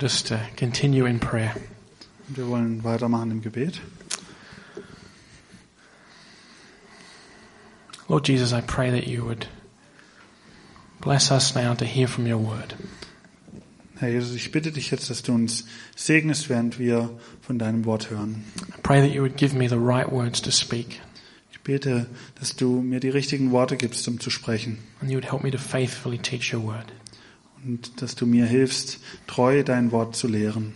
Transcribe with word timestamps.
We'll 0.00 0.08
just 0.08 0.32
uh, 0.32 0.38
continue 0.56 1.04
in 1.04 1.20
prayer. 1.20 1.54
Wir 2.28 2.46
wollen 2.48 2.82
weitermachen 2.84 3.30
im 3.32 3.42
Gebet. 3.42 3.80
Lord 8.08 8.26
Jesus, 8.26 8.54
I 8.54 8.62
pray 8.62 8.90
that 8.92 9.06
you 9.06 9.26
would 9.26 9.46
bless 11.02 11.30
us 11.30 11.54
now 11.54 11.74
to 11.74 11.84
hear 11.84 12.08
from 12.08 12.26
your 12.26 12.38
word. 12.38 12.72
Herr 13.98 14.08
Jesus, 14.08 14.34
ich 14.36 14.50
bitte 14.50 14.72
dich 14.72 14.90
jetzt, 14.90 15.10
dass 15.10 15.20
du 15.20 15.34
uns 15.34 15.64
segnest, 15.94 16.48
während 16.48 16.78
wir 16.78 17.10
von 17.42 17.58
deinem 17.58 17.84
Wort 17.84 18.08
hören. 18.08 18.46
I 18.70 18.80
pray 18.82 19.02
that 19.02 19.10
you 19.14 19.20
would 19.20 19.36
give 19.36 19.54
me 19.54 19.68
the 19.68 19.76
right 19.78 20.10
words 20.10 20.40
to 20.40 20.50
speak 20.50 20.98
Ich 21.52 21.60
bete, 21.60 22.06
dass 22.36 22.56
du 22.56 22.80
mir 22.80 23.00
die 23.00 23.10
richtigen 23.10 23.50
Worte 23.50 23.76
gibst, 23.76 24.08
um 24.08 24.18
zu 24.18 24.30
sprechen. 24.30 24.78
and 25.02 25.10
you 25.10 25.16
would 25.18 25.30
help 25.30 25.42
me 25.44 25.50
to 25.50 25.58
faithfully 25.58 26.16
teach 26.16 26.54
your 26.54 26.62
word. 26.62 26.90
Und 27.64 28.02
dass 28.02 28.14
du 28.14 28.26
mir 28.26 28.46
hilfst, 28.46 29.00
treu 29.26 29.62
dein 29.62 29.92
Wort 29.92 30.16
zu 30.16 30.28
lehren. 30.28 30.72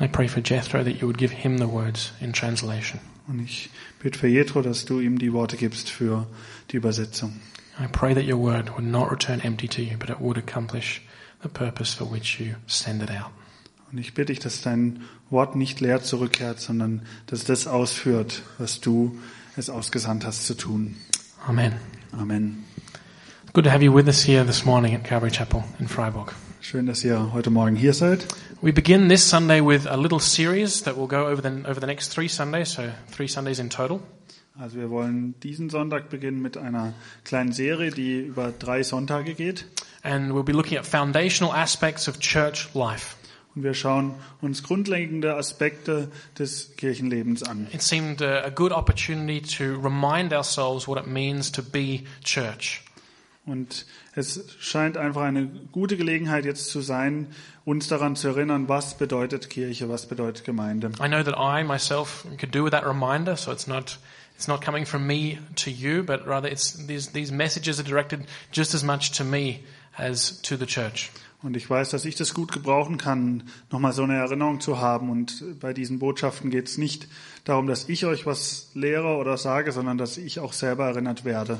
I 0.00 0.08
pray 0.08 0.28
for 0.28 0.42
Jethro 0.42 0.82
that 0.82 1.00
you 1.00 1.06
would 1.06 1.18
give 1.18 1.34
him 1.34 1.58
the 1.58 1.68
words 1.68 2.12
in 2.20 2.32
translation. 2.32 3.00
Und 3.26 3.40
ich 3.40 3.70
bitte 4.02 4.18
für 4.18 4.28
Jethro, 4.28 4.62
dass 4.62 4.84
du 4.84 5.00
ihm 5.00 5.18
die 5.18 5.32
Worte 5.32 5.56
gibst 5.56 5.90
für 5.90 6.26
die 6.70 6.76
Übersetzung. 6.76 7.40
I 7.78 7.86
pray 7.86 8.14
that 8.14 8.26
your 8.26 8.38
word 8.38 8.70
would 8.70 8.84
not 8.84 9.10
return 9.10 9.40
empty 9.40 9.68
to 9.68 9.82
you, 9.82 9.96
but 9.98 10.10
it 10.10 10.20
would 10.20 10.38
accomplish 10.38 11.02
the 11.42 11.48
purpose 11.48 11.94
for 11.94 12.10
which 12.10 12.40
you 12.40 12.54
send 12.66 13.02
it 13.02 13.10
out. 13.10 13.30
Und 13.92 13.98
ich 13.98 14.14
bitte 14.14 14.32
dich, 14.32 14.38
dass 14.38 14.62
dein 14.62 15.00
Wort 15.30 15.56
nicht 15.56 15.80
leer 15.80 16.02
zurückkehrt, 16.02 16.60
sondern 16.60 17.02
dass 17.26 17.44
das 17.44 17.66
ausführt, 17.66 18.42
was 18.58 18.80
du 18.80 19.18
es 19.56 19.68
ausgesandt 19.68 20.24
hast 20.24 20.46
zu 20.46 20.54
tun. 20.54 20.96
Amen. 21.46 21.74
Amen. 22.12 22.64
Good 23.52 23.64
to 23.64 23.70
have 23.70 23.82
you 23.82 23.90
with 23.90 24.06
us 24.06 24.22
here 24.22 24.44
this 24.44 24.64
morning 24.64 24.94
at 24.94 25.02
Calvary 25.02 25.32
Chapel 25.32 25.64
in 25.80 25.88
Freiburg. 25.88 26.32
Schön, 26.60 26.86
dass 26.86 27.02
ihr 27.02 27.32
heute 27.32 27.50
Morgen 27.50 27.74
hier 27.74 27.94
seid. 27.94 28.24
We 28.62 28.72
begin 28.72 29.08
this 29.08 29.28
Sunday 29.28 29.60
with 29.60 29.88
a 29.88 29.96
little 29.96 30.20
series 30.20 30.84
that 30.84 30.96
will 30.96 31.08
go 31.08 31.26
over 31.26 31.42
the, 31.42 31.68
over 31.68 31.80
the 31.80 31.86
next 31.88 32.12
three 32.12 32.28
Sundays, 32.28 32.68
so 32.68 32.92
three 33.10 33.26
Sundays 33.26 33.58
in 33.58 33.68
total. 33.68 34.02
Also 34.56 34.76
wir 34.76 34.88
wollen 34.88 35.34
diesen 35.42 35.68
Sonntag 35.68 36.10
beginnen 36.10 36.40
mit 36.40 36.58
einer 36.58 36.94
kleinen 37.24 37.50
Serie, 37.50 37.90
die 37.90 38.20
über 38.20 38.52
drei 38.56 38.84
Sonntage 38.84 39.34
geht. 39.34 39.64
And 40.04 40.32
we'll 40.32 40.44
be 40.44 40.52
looking 40.52 40.78
at 40.78 40.86
foundational 40.86 41.52
aspects 41.52 42.06
of 42.06 42.20
church 42.20 42.68
life. 42.74 43.16
Und 43.56 43.64
wir 43.64 43.74
schauen 43.74 44.14
uns 44.40 44.62
grundlegende 44.62 45.34
Aspekte 45.34 46.12
des 46.38 46.76
Kirchenlebens 46.76 47.42
an. 47.42 47.66
It 47.72 47.82
seemed 47.82 48.22
a, 48.22 48.44
a 48.44 48.50
good 48.50 48.70
opportunity 48.70 49.40
to 49.40 49.76
remind 49.82 50.32
ourselves 50.32 50.86
what 50.86 51.04
it 51.04 51.08
means 51.08 51.50
to 51.50 51.62
be 51.64 52.04
church. 52.22 52.84
Und 53.46 53.86
es 54.14 54.44
scheint 54.60 54.96
einfach 54.96 55.22
eine 55.22 55.46
gute 55.72 55.96
Gelegenheit 55.96 56.44
jetzt 56.44 56.68
zu 56.68 56.80
sein, 56.82 57.28
uns 57.64 57.88
daran 57.88 58.14
zu 58.14 58.28
erinnern, 58.28 58.68
was 58.68 58.98
bedeutet 58.98 59.48
Kirche, 59.48 59.88
was 59.88 60.06
bedeutet 60.06 60.44
Gemeinde. 60.44 60.88
I 61.02 61.08
know 61.08 61.22
that 61.22 61.36
I 61.38 61.64
myself 61.64 62.26
could 62.38 62.54
do 62.54 62.64
with 62.64 62.72
that 62.72 62.86
reminder, 62.86 63.36
so 63.36 63.50
it's 63.50 63.66
not 63.66 63.98
it's 64.36 64.46
not 64.46 64.64
coming 64.64 64.86
from 64.86 65.06
me 65.06 65.38
to 65.56 65.70
you, 65.70 66.02
but 66.02 66.26
rather 66.26 66.50
it's 66.50 66.86
these 66.86 67.12
these 67.12 67.32
messages 67.32 67.78
are 67.78 67.88
directed 67.88 68.26
just 68.52 68.74
as 68.74 68.82
much 68.82 69.12
to 69.12 69.24
me 69.24 69.60
as 69.96 70.40
to 70.42 70.56
the 70.56 70.66
church. 70.66 71.10
Und 71.42 71.56
ich 71.56 71.68
weiß, 71.68 71.88
dass 71.88 72.04
ich 72.04 72.16
das 72.16 72.34
gut 72.34 72.52
gebrauchen 72.52 72.98
kann, 72.98 73.44
nochmal 73.70 73.94
so 73.94 74.02
eine 74.02 74.16
Erinnerung 74.16 74.60
zu 74.60 74.78
haben. 74.78 75.08
Und 75.08 75.58
bei 75.58 75.72
diesen 75.72 75.98
Botschaften 75.98 76.50
geht 76.50 76.68
es 76.68 76.76
nicht 76.76 77.08
darum, 77.44 77.66
dass 77.66 77.88
ich 77.88 78.04
euch 78.04 78.26
was 78.26 78.70
lehre 78.74 79.16
oder 79.16 79.38
sage, 79.38 79.72
sondern 79.72 79.96
dass 79.96 80.18
ich 80.18 80.38
auch 80.38 80.52
selber 80.52 80.84
erinnert 80.84 81.24
werde. 81.24 81.58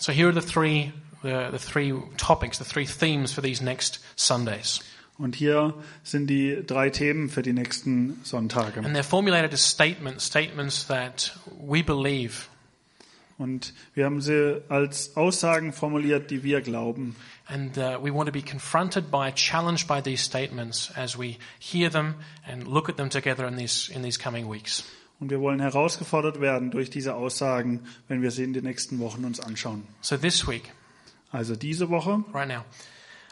So 0.00 0.12
here 0.12 0.28
are 0.28 0.32
the 0.32 0.42
three 0.42 0.92
the, 1.22 1.50
the 1.50 1.58
three 1.58 1.92
topics, 2.16 2.58
the 2.58 2.64
three 2.64 2.86
themes 2.86 3.32
for 3.32 3.42
these 3.42 3.62
next 3.62 4.00
Sundays. 4.16 4.80
Und 5.18 5.36
hier 5.36 5.74
sind 6.02 6.28
die 6.28 6.62
drei 6.66 6.88
Themen 6.88 7.28
für 7.28 7.42
die 7.42 7.52
nächsten 7.52 8.20
Sonntage. 8.24 8.78
And 8.78 8.96
they're 8.96 9.02
formulated 9.02 9.52
as 9.52 9.60
statements, 9.60 10.24
statements 10.24 10.86
that 10.86 11.32
we 11.60 11.82
believe 11.82 12.48
Und 13.40 13.72
wir 13.94 14.04
haben 14.04 14.20
sie 14.20 14.60
als 14.68 15.16
Aussagen 15.16 15.72
formuliert, 15.72 16.30
die 16.30 16.42
wir 16.42 16.60
glauben. 16.60 17.16
And 17.46 17.76
uh, 17.78 17.98
we 18.02 18.12
want 18.12 18.26
to 18.26 18.32
be 18.32 18.42
confronted 18.42 19.10
by, 19.10 19.32
challenged 19.34 19.88
by 19.88 20.02
these 20.02 20.22
statements 20.22 20.90
as 20.94 21.18
we 21.18 21.38
hear 21.58 21.90
them 21.90 22.16
and 22.46 22.68
look 22.68 22.90
at 22.90 22.98
them 22.98 23.08
together 23.08 23.46
in 23.46 23.56
these, 23.56 23.90
in 23.90 24.02
these 24.02 24.18
coming 24.18 24.46
weeks. 24.46 24.84
Und 25.20 25.30
wir 25.30 25.40
wollen 25.40 25.60
herausgefordert 25.60 26.40
werden 26.40 26.70
durch 26.70 26.90
diese 26.90 27.14
Aussagen, 27.14 27.80
wenn 28.08 28.22
wir 28.22 28.30
sie 28.30 28.42
in 28.42 28.54
den 28.54 28.64
nächsten 28.64 28.98
Wochen 28.98 29.24
uns 29.24 29.38
anschauen. 29.38 29.86
So 30.00 30.16
this 30.16 30.48
week, 30.48 30.72
Also 31.30 31.54
diese 31.54 31.90
Woche, 31.90 32.24
right 32.32 32.48
now, 32.48 32.64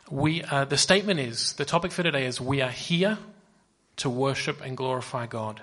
we, 0.09 0.43
uh, 0.45 0.65
the 0.69 0.77
statement 0.77 1.19
is, 1.19 1.57
the 1.57 1.65
topic 1.65 1.93
for 1.93 2.05
today 2.05 2.27
is, 2.27 2.41
we 2.41 2.63
are 2.63 2.71
here 2.71 3.19
to 3.97 4.09
worship 4.09 4.63
and 4.63 4.77
glorify 4.77 5.27
God. 5.27 5.61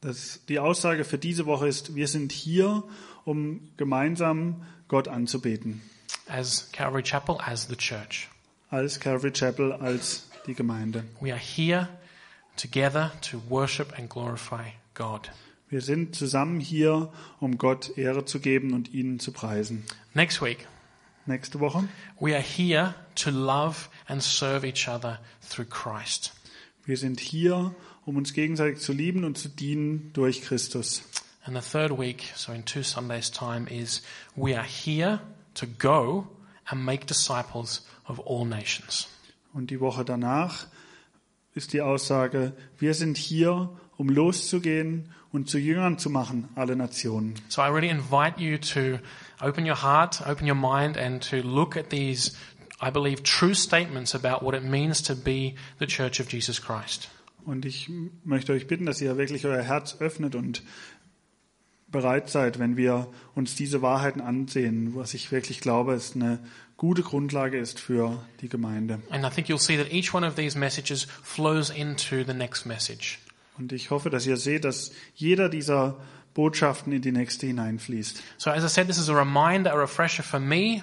das, 0.00 0.40
die 0.48 0.58
Aussage 0.58 1.04
für 1.04 1.18
diese 1.18 1.46
Woche 1.46 1.68
ist, 1.68 1.94
wir 1.94 2.08
sind 2.08 2.32
hier, 2.32 2.84
um 3.24 3.68
gemeinsam 3.76 4.64
Gott 4.88 5.08
anzubeten. 5.08 5.82
As 6.26 6.70
Calvary 6.72 7.02
Chapel, 7.02 7.38
as 7.44 7.66
the 7.68 7.76
church. 7.76 8.28
Als 8.70 9.00
Calvary 9.00 9.32
Chapel, 9.32 9.72
als 9.72 10.28
die 10.46 10.54
Gemeinde. 10.54 11.04
We 11.20 11.32
are 11.32 11.40
here 11.40 11.88
together 12.60 13.12
to 13.22 13.40
worship 13.48 13.96
and 13.98 14.08
glorify 14.08 14.70
God. 14.94 15.30
Wir 15.68 15.80
sind 15.80 16.16
zusammen 16.16 16.60
hier, 16.60 17.12
um 17.38 17.56
Gott 17.56 17.96
Ehre 17.96 18.24
zu 18.24 18.40
geben 18.40 18.74
und 18.74 18.92
ihn 18.92 19.20
zu 19.20 19.32
preisen. 19.32 19.84
Next 20.14 20.42
week, 20.42 20.66
Nächste 21.26 21.60
Woche, 21.60 21.86
we 22.18 22.34
are 22.34 22.42
here 22.42 22.94
to 23.14 23.30
love 23.30 23.88
and 24.08 24.22
serve 24.22 24.66
each 24.66 24.88
other 24.88 25.20
through 25.48 25.68
Christ. 25.68 26.32
wir 26.86 26.96
sind 26.96 27.20
hier, 27.20 27.74
um 28.04 28.16
uns 28.16 28.32
gegenseitig 28.32 28.80
zu 28.80 28.92
lieben 28.92 29.24
und 29.24 29.38
zu 29.38 29.48
dienen 29.48 30.12
durch 30.12 30.42
Christus. 30.42 31.02
And 31.44 31.56
the 31.56 31.62
third 31.62 31.96
week, 31.96 32.32
so 32.34 32.52
in 32.52 32.64
two 32.64 32.82
Sundays' 32.82 33.30
time, 33.30 33.68
is 33.68 34.02
we 34.34 34.56
are 34.56 34.66
here 34.66 35.20
to 35.54 35.66
go 35.78 36.26
and 36.66 36.84
make 36.84 37.06
disciples 37.06 37.86
of 38.06 38.20
all 38.26 38.44
nations. 38.44 39.06
Und 39.52 39.70
die 39.70 39.78
Woche 39.78 40.04
danach 40.04 40.66
ist 41.54 41.72
die 41.72 41.80
Aussage, 41.80 42.52
wir 42.78 42.94
sind 42.94 43.16
hier, 43.16 43.70
um 43.96 44.08
loszugehen 44.08 45.10
und 45.32 45.48
zu 45.48 45.58
Jüngern 45.58 45.98
zu 45.98 46.10
machen, 46.10 46.48
alle 46.54 46.76
Nationen. 46.76 47.34
So 47.48 47.62
I 47.62 47.66
really 47.66 47.88
invite 47.88 48.40
you 48.40 48.58
to 48.58 48.98
open 49.40 49.66
your 49.66 49.82
heart, 49.82 50.22
open 50.26 50.48
your 50.48 50.56
mind, 50.56 50.96
and 50.96 51.22
to 51.30 51.36
look 51.36 51.76
at 51.76 51.90
these, 51.90 52.32
I 52.80 52.90
believe, 52.90 53.22
true 53.22 53.54
statements 53.54 54.14
about 54.14 54.44
what 54.44 54.54
it 54.54 54.64
means 54.64 55.02
to 55.02 55.14
be 55.14 55.54
the 55.78 55.86
Church 55.86 56.20
of 56.20 56.32
Jesus 56.32 56.60
Christ. 56.60 57.08
Und 57.44 57.64
ich 57.64 57.90
möchte 58.24 58.52
euch 58.52 58.66
bitten, 58.66 58.86
dass 58.86 59.00
ihr 59.00 59.16
wirklich 59.16 59.46
euer 59.46 59.62
Herz 59.62 59.96
öffnet 60.00 60.34
und 60.34 60.62
bereit 61.90 62.30
seid, 62.30 62.58
wenn 62.58 62.76
wir 62.76 63.08
uns 63.34 63.54
diese 63.54 63.82
Wahrheiten 63.82 64.20
ansehen, 64.20 64.94
was 64.94 65.14
ich 65.14 65.32
wirklich 65.32 65.60
glaube, 65.60 65.94
ist 65.94 66.16
eine 66.16 66.38
gute 66.76 67.02
Grundlage 67.02 67.58
ist 67.58 67.78
für 67.78 68.24
die 68.40 68.48
Gemeinde. 68.48 69.00
And 69.10 69.24
I 69.24 69.30
think 69.30 69.48
you'll 69.48 69.58
see 69.58 69.76
that 69.76 69.92
each 69.92 70.14
one 70.14 70.26
of 70.26 70.34
these 70.34 70.58
messages 70.58 71.06
flows 71.22 71.70
into 71.70 72.24
the 72.24 72.34
next 72.34 72.64
message. 72.64 73.18
Und 73.58 73.72
ich 73.72 73.90
hoffe, 73.90 74.08
dass 74.08 74.26
ihr 74.26 74.36
seht, 74.36 74.64
dass 74.64 74.92
jeder 75.14 75.48
dieser 75.48 75.98
Botschaften 76.32 76.92
in 76.92 77.02
die 77.02 77.12
nächste 77.12 77.46
hineinfließt. 77.46 78.22
So 78.38 78.50
as 78.50 78.64
I 78.64 78.68
said, 78.68 78.86
this 78.86 78.98
is 78.98 79.10
a 79.10 79.14
reminder, 79.14 79.72
a 79.72 79.76
refresher 79.76 80.22
for 80.22 80.40
me. 80.40 80.82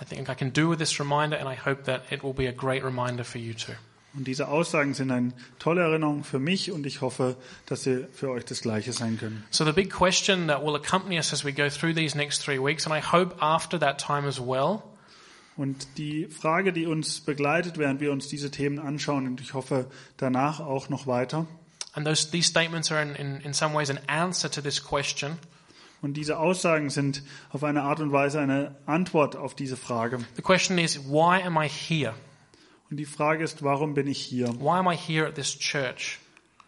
I 0.00 0.04
think 0.04 0.28
I 0.28 0.34
can 0.34 0.52
do 0.52 0.68
with 0.68 0.78
this 0.78 0.98
reminder, 0.98 1.38
and 1.38 1.48
I 1.48 1.56
hope 1.56 1.84
that 1.84 2.10
it 2.10 2.22
will 2.22 2.34
be 2.34 2.48
a 2.48 2.52
great 2.52 2.82
reminder 2.82 3.24
for 3.24 3.38
you 3.38 3.54
too. 3.54 3.72
Und 4.16 4.26
diese 4.26 4.48
Aussagen 4.48 4.94
sind 4.94 5.10
eine 5.10 5.32
tolle 5.58 5.82
Erinnerung 5.82 6.24
für 6.24 6.38
mich 6.38 6.72
und 6.72 6.86
ich 6.86 7.02
hoffe, 7.02 7.36
dass 7.66 7.82
sie 7.82 8.06
für 8.12 8.30
euch 8.30 8.44
das 8.44 8.62
Gleiche 8.62 8.92
sein 8.92 9.18
können. 9.18 9.44
So 9.50 9.64
the 9.64 9.72
big 9.72 9.92
question 9.92 10.48
that 10.48 10.62
will 10.64 10.74
accompany 10.74 11.16
us 11.16 11.32
as 11.32 11.44
we 11.44 11.52
go 11.52 11.68
through 11.68 11.94
these 11.94 12.16
next 12.16 12.42
three 12.42 12.58
weeks, 12.58 12.86
and 12.86 12.96
I 12.96 13.06
hope 13.06 13.36
after 13.40 13.78
that 13.78 13.98
time 14.00 14.26
as 14.26 14.40
well, 14.40 14.82
Und 15.56 15.96
die 15.96 16.26
Frage, 16.26 16.72
die 16.72 16.86
uns 16.86 17.20
begleitet, 17.20 17.78
während 17.78 18.00
wir 18.00 18.12
uns 18.12 18.28
diese 18.28 18.50
Themen 18.50 18.78
anschauen, 18.78 19.26
und 19.26 19.40
ich 19.40 19.54
hoffe 19.54 19.86
danach 20.18 20.60
auch 20.60 20.90
noch 20.90 21.06
weiter, 21.06 21.46
and 21.94 22.06
those 22.06 22.30
these 22.30 22.48
statements 22.48 22.92
are 22.92 23.00
in, 23.00 23.14
in, 23.14 23.40
in 23.40 23.54
some 23.54 23.74
ways 23.74 23.88
an 23.88 23.98
answer 24.06 24.50
to 24.50 24.60
this 24.60 24.82
question. 24.82 25.38
und 26.02 26.14
diese 26.14 26.38
Aussagen 26.38 26.90
sind 26.90 27.22
auf 27.50 27.64
eine 27.64 27.82
Art 27.82 28.00
und 28.00 28.12
Weise 28.12 28.38
eine 28.38 28.76
Antwort 28.84 29.34
auf 29.34 29.54
diese 29.54 29.78
Frage. 29.78 30.18
The 30.36 30.42
question 30.42 30.78
is, 30.78 30.98
why 31.08 31.42
am 31.42 31.56
I 31.56 31.68
here? 31.68 32.14
Und 32.90 32.98
die 32.98 33.04
Frage 33.04 33.42
ist, 33.42 33.62
warum 33.62 33.94
bin 33.94 34.06
ich 34.06 34.20
hier? 34.20 34.48
Why 34.60 34.78
am 34.78 34.86
I 34.86 34.96
here 34.96 35.26
at 35.26 35.34
this 35.34 35.58
church? 35.58 36.18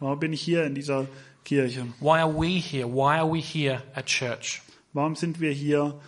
Warum 0.00 0.18
bin 0.18 0.32
ich 0.32 0.42
hier 0.42 0.64
in 0.64 0.74
dieser 0.74 1.06
Kirche? 1.44 1.86
Why 2.00 2.20
are 2.20 2.32
we 2.32 2.58
here? 2.58 2.86
Why 2.86 3.18
are 3.18 3.30
we 3.30 3.40
here 3.40 3.82
at 3.94 4.06
church? 4.06 4.62
Warum 4.92 5.14
sind 5.14 5.40
wir 5.40 5.52
hier 5.52 6.00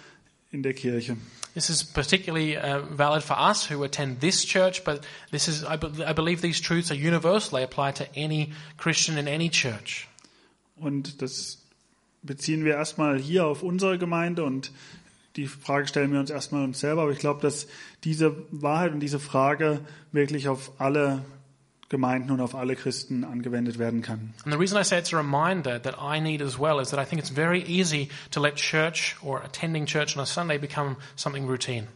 in 0.51 0.63
der 0.63 0.75
Kirche? 0.75 1.17
This 1.55 1.69
is 1.69 1.83
particularly 1.83 2.57
uh, 2.57 2.83
valid 2.91 3.25
for 3.25 3.37
us 3.37 3.69
who 3.71 3.83
attend 3.83 4.21
this 4.21 4.45
church, 4.45 4.85
but 4.85 5.05
this 5.33 5.49
is, 5.49 5.65
I, 5.65 5.77
be- 5.77 6.05
I 6.05 6.13
believe 6.13 6.41
these 6.41 6.61
truths 6.61 6.91
are 6.91 6.97
universal. 6.97 7.59
They 7.59 7.65
apply 7.65 7.93
to 7.93 8.07
any 8.17 8.53
Christian 8.77 9.19
in 9.19 9.27
any 9.27 9.49
church. 9.49 10.07
Und 10.77 11.21
das 11.23 11.59
beziehen 12.23 12.65
wir 12.65 12.75
erstmal 12.75 13.19
hier 13.19 13.47
auf 13.47 13.63
unsere 13.63 13.99
Gemeinde 13.99 14.45
und 14.45 14.71
die 15.37 15.47
Frage 15.47 15.87
stellen 15.87 16.13
wir 16.13 16.21
uns 16.21 16.31
erstmal 16.31 16.65
uns 16.65 16.81
selber. 16.81 17.03
Aber 17.03 17.13
ich 17.13 17.19
glaube, 17.19 17.41
dass 17.41 17.69
diese 18.05 18.37
Wahrheit 18.51 18.93
und 18.93 19.01
diese 19.01 19.21
Frage 19.21 19.81
wirklich 20.13 20.49
auf 20.49 20.73
alle 20.79 21.25
Gemeinden 21.89 22.31
und 22.31 22.41
auf 22.41 22.55
alle 22.55 22.77
Christen 22.77 23.25
angewendet 23.25 23.79
werden 23.79 24.01
kann. 24.01 24.33
And 24.45 24.53
the 24.53 24.59
reason 24.59 24.81
I 24.81 24.85
say 24.85 24.99
it's 24.99 25.13
a 25.13 25.17
reminder 25.17 25.83
that 25.83 25.97
I 26.01 26.21
need 26.21 26.41
as 26.41 26.59
well 26.59 26.81
is 26.81 26.91
that 26.91 27.01
I 27.01 27.05
think 27.05 27.21
it's 27.21 27.31
very 27.31 27.63
easy 27.63 28.09
to 28.31 28.41
let 28.41 28.55
church 28.57 29.17
or 29.23 29.43
attending 29.43 29.87
church 29.87 30.17
on 30.17 30.23
a 30.23 30.27
Sunday 30.27 30.57
become 30.57 30.97
something 31.17 31.49
routine. 31.49 31.89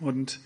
Und 0.00 0.40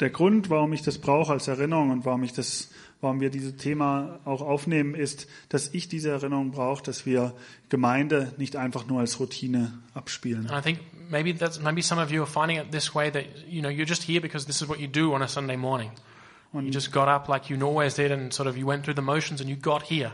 der 0.00 0.10
Grund, 0.10 0.50
warum 0.50 0.72
ich 0.72 0.82
das 0.82 0.98
brauche 0.98 1.32
als 1.32 1.46
Erinnerung 1.46 1.90
und 1.90 2.04
warum 2.04 2.24
ich 2.24 2.32
das, 2.32 2.70
warum 3.00 3.20
wir 3.20 3.30
dieses 3.30 3.56
Thema 3.56 4.20
auch 4.24 4.42
aufnehmen, 4.42 4.94
ist, 4.94 5.26
dass 5.48 5.72
ich 5.72 5.88
diese 5.88 6.10
Erinnerung 6.10 6.50
brauche, 6.50 6.82
dass 6.82 7.06
wir 7.06 7.34
Gemeinde 7.68 8.32
nicht 8.36 8.56
einfach 8.56 8.86
nur 8.86 9.00
als 9.00 9.20
Routine 9.20 9.78
abspielen. 9.94 10.48
And 10.48 10.58
I 10.58 10.62
think 10.62 10.80
maybe 11.10 11.36
that's 11.36 11.60
maybe 11.60 11.82
some 11.82 12.02
of 12.02 12.10
you 12.10 12.22
are 12.22 12.30
finding 12.30 12.58
it 12.58 12.70
this 12.72 12.94
way 12.94 13.10
that 13.10 13.24
you 13.48 13.60
know 13.60 13.70
you're 13.70 13.88
just 13.88 14.02
here 14.02 14.20
because 14.20 14.46
this 14.46 14.60
is 14.60 14.68
what 14.68 14.78
you 14.78 14.88
do 14.88 15.14
on 15.14 15.22
a 15.22 15.28
Sunday 15.28 15.56
morning. 15.56 15.90
You 16.52 16.70
just 16.70 16.90
got 16.90 17.08
up 17.08 17.28
like 17.28 17.48
you 17.48 17.64
always 17.64 17.94
did 17.94 18.10
and 18.10 18.32
sort 18.32 18.48
of 18.48 18.56
you 18.56 18.66
went 18.66 18.82
through 18.82 18.96
the 18.96 19.02
motions 19.02 19.40
and 19.40 19.48
you 19.48 19.56
got 19.56 19.82
here. 19.82 20.12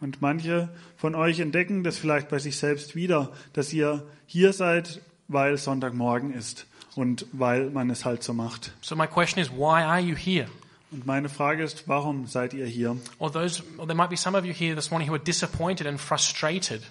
Und 0.00 0.20
manche 0.20 0.68
von 0.96 1.14
euch 1.14 1.40
entdecken 1.40 1.82
das 1.84 1.98
vielleicht 1.98 2.28
bei 2.28 2.38
sich 2.38 2.56
selbst 2.56 2.94
wieder, 2.94 3.32
dass 3.52 3.72
ihr 3.72 4.06
hier 4.26 4.52
seid, 4.52 5.00
weil 5.28 5.56
Sonntagmorgen 5.56 6.32
ist 6.32 6.66
und 6.94 7.26
weil 7.32 7.70
man 7.70 7.90
es 7.90 8.04
halt 8.04 8.22
so 8.22 8.32
macht. 8.32 8.72
So 8.80 8.96
my 8.96 9.06
question 9.06 9.40
is 9.40 9.50
why 9.50 9.82
are 9.82 10.00
you 10.00 10.16
here? 10.16 10.48
Und 10.90 11.04
meine 11.06 11.28
Frage 11.28 11.62
ist, 11.62 11.84
warum 11.86 12.26
seid 12.26 12.54
ihr 12.54 12.66
hier? 12.66 12.96
Or 13.18 13.30
those 13.30 13.62
or 13.76 13.86
there 13.86 13.96
might 13.96 14.08
be 14.10 14.16
some 14.16 14.36
of 14.38 14.44
you 14.44 14.52
here 14.54 14.74
this 14.74 14.90
morning 14.90 15.08
who 15.08 15.14
are 15.14 15.22
disappointed 15.22 15.86
and 15.86 16.00
frustrated 16.00 16.82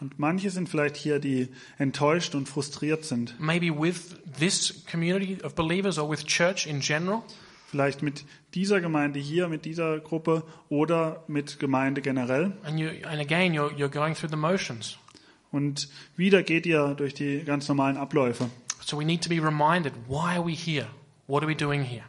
Und 0.00 0.18
manche 0.18 0.50
sind 0.50 0.68
vielleicht 0.68 0.96
hier, 0.96 1.20
die 1.20 1.48
enttäuscht 1.78 2.34
und 2.34 2.48
frustriert 2.48 3.04
sind. 3.04 3.34
maybe 3.40 3.70
with 3.70 4.16
this 4.38 4.84
community 4.90 5.38
of 5.42 5.54
believers 5.54 5.98
or 5.98 6.10
with 6.10 6.24
church 6.26 6.66
in 6.66 6.80
general. 6.80 7.22
Vielleicht 7.70 8.02
mit 8.02 8.24
dieser 8.54 8.80
Gemeinde 8.80 9.18
hier, 9.18 9.48
mit 9.48 9.64
dieser 9.64 9.98
Gruppe 10.00 10.42
oder 10.68 11.24
mit 11.28 11.58
Gemeinde 11.58 12.00
generell. 12.02 12.52
And 12.64 12.78
you, 12.78 12.88
and 13.08 13.20
again, 13.20 13.52
you're, 13.54 13.72
you're 13.76 13.88
going 13.88 14.14
through 14.14 14.30
the 14.30 14.36
motions. 14.36 14.98
Und 15.50 15.88
wieder 16.16 16.42
geht 16.42 16.66
ihr 16.66 16.94
durch 16.94 17.14
die 17.14 17.42
ganz 17.44 17.66
normalen 17.68 17.96
Abläufe. 17.96 18.50
So 18.84 18.98
we 18.98 19.04
need 19.04 19.22
to 19.22 19.28
be 19.28 19.40
reminded, 19.40 19.94
why 20.08 20.36
are 20.36 20.44
we 20.44 20.52
here? 20.52 20.88
What 21.26 21.42
are 21.42 21.48
we 21.48 21.56
doing 21.56 21.82
here? 21.82 22.04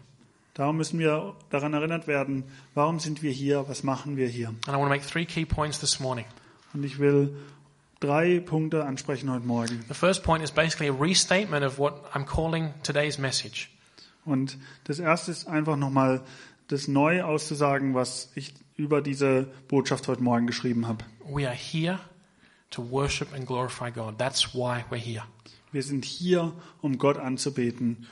Darum 0.58 0.78
müssen 0.78 0.98
wir 0.98 1.36
daran 1.52 1.76
erinnert 1.76 2.08
werden, 2.08 2.44
warum 2.74 3.00
sind 3.00 3.22
wir 3.22 3.30
hier, 3.30 3.70
was 3.70 3.84
machen 3.84 4.18
wir 4.18 4.28
hier. 4.28 4.48
And 4.48 4.70
I 4.70 4.72
want 4.72 4.86
to 4.86 4.90
make 4.90 5.06
three 5.06 5.24
key 5.24 5.46
points 5.46 5.80
this 5.80 6.00
morning. 6.00 6.26
Und 6.74 6.84
ich 6.84 6.98
will 6.98 7.38
drei 8.00 8.40
Punkte 8.40 8.84
ansprechen 8.84 9.30
heute 9.32 9.46
Morgen. 9.46 9.86
The 9.88 9.94
first 9.94 10.24
point 10.24 10.44
is 10.44 10.50
basically 10.50 10.90
a 10.90 11.00
restatement 11.00 11.64
of 11.64 11.78
what 11.78 12.12
I'm 12.16 12.26
calling 12.26 12.74
today's 12.82 13.20
message. 13.20 13.70
Und 14.26 14.58
das 14.86 14.98
erste 14.98 15.30
ist 15.30 15.48
einfach 15.48 15.76
nochmal 15.76 16.24
das 16.70 16.88
neu 16.88 17.22
auszusagen, 17.22 17.94
was 17.94 18.32
ich 18.34 18.56
über 18.78 19.04
diese 19.04 19.52
Botschaft 19.68 20.08
heute 20.08 20.24
Morgen 20.24 20.48
geschrieben 20.48 20.88
habe. 20.88 21.06
We 21.24 21.48
are 21.48 21.56
here 21.56 22.00
to 22.72 22.82
worship 22.90 23.32
and 23.36 23.46
glorify 23.46 23.92
God. 23.92 24.18
That's 24.18 24.56
why 24.56 24.84
we're 24.90 24.98
here. 24.98 25.24
Wir 25.72 25.84
sind 25.84 26.04
hier, 26.04 26.52
um 26.82 26.98
Gott 26.98 27.20
anzubeten. 27.20 28.08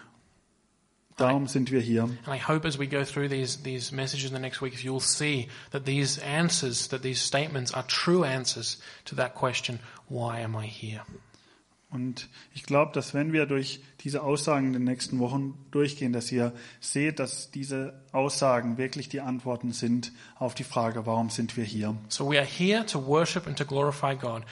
Darum 1.17 1.47
sind 1.47 1.71
wir 1.71 1.79
hier. 1.79 2.03
And 2.03 2.27
I 2.27 2.37
hope 2.37 2.67
as 2.67 2.77
we 2.77 2.87
go 2.87 3.05
through 3.05 3.29
these, 3.29 3.63
these 3.63 3.95
messages 3.95 4.29
in 4.29 4.35
the 4.35 4.41
next 4.41 4.61
week, 4.61 4.83
you'll 4.83 4.99
see 4.99 5.47
that 5.71 5.85
these 5.85 6.21
answers, 6.21 6.89
that 6.89 7.03
these 7.03 7.21
statements 7.21 7.73
are 7.73 7.85
true 7.87 8.25
answers 8.25 8.81
to 9.05 9.15
that 9.15 9.33
question, 9.33 9.79
why 10.09 10.41
am 10.43 10.55
I 10.55 10.67
here? 10.67 11.03
Und 11.95 12.27
ich 12.53 12.63
glaube, 12.63 12.91
dass 12.91 13.13
wenn 13.13 13.31
wir 13.31 13.45
durch 13.45 13.79
diese 14.01 14.21
Aussagen 14.21 14.67
in 14.67 14.73
den 14.73 14.83
nächsten 14.83 15.19
Wochen 15.19 15.57
durchgehen, 15.71 16.11
dass 16.11 16.29
ihr 16.29 16.51
seht, 16.81 17.19
dass 17.19 17.51
diese 17.51 17.93
Aussagen 18.11 18.77
wirklich 18.77 19.07
die 19.07 19.21
Antworten 19.21 19.71
sind 19.71 20.11
auf 20.37 20.55
die 20.55 20.65
Frage, 20.65 21.05
warum 21.05 21.29
sind 21.29 21.55
wir 21.55 21.63
hier? 21.63 21.95
So 22.09 22.29
we 22.29 22.37
are 22.37 22.45
here 22.45 22.85
to 22.87 22.99
worship 22.99 23.47
and 23.47 23.57
to 23.57 23.63
glorify 23.63 24.13
God. 24.13 24.43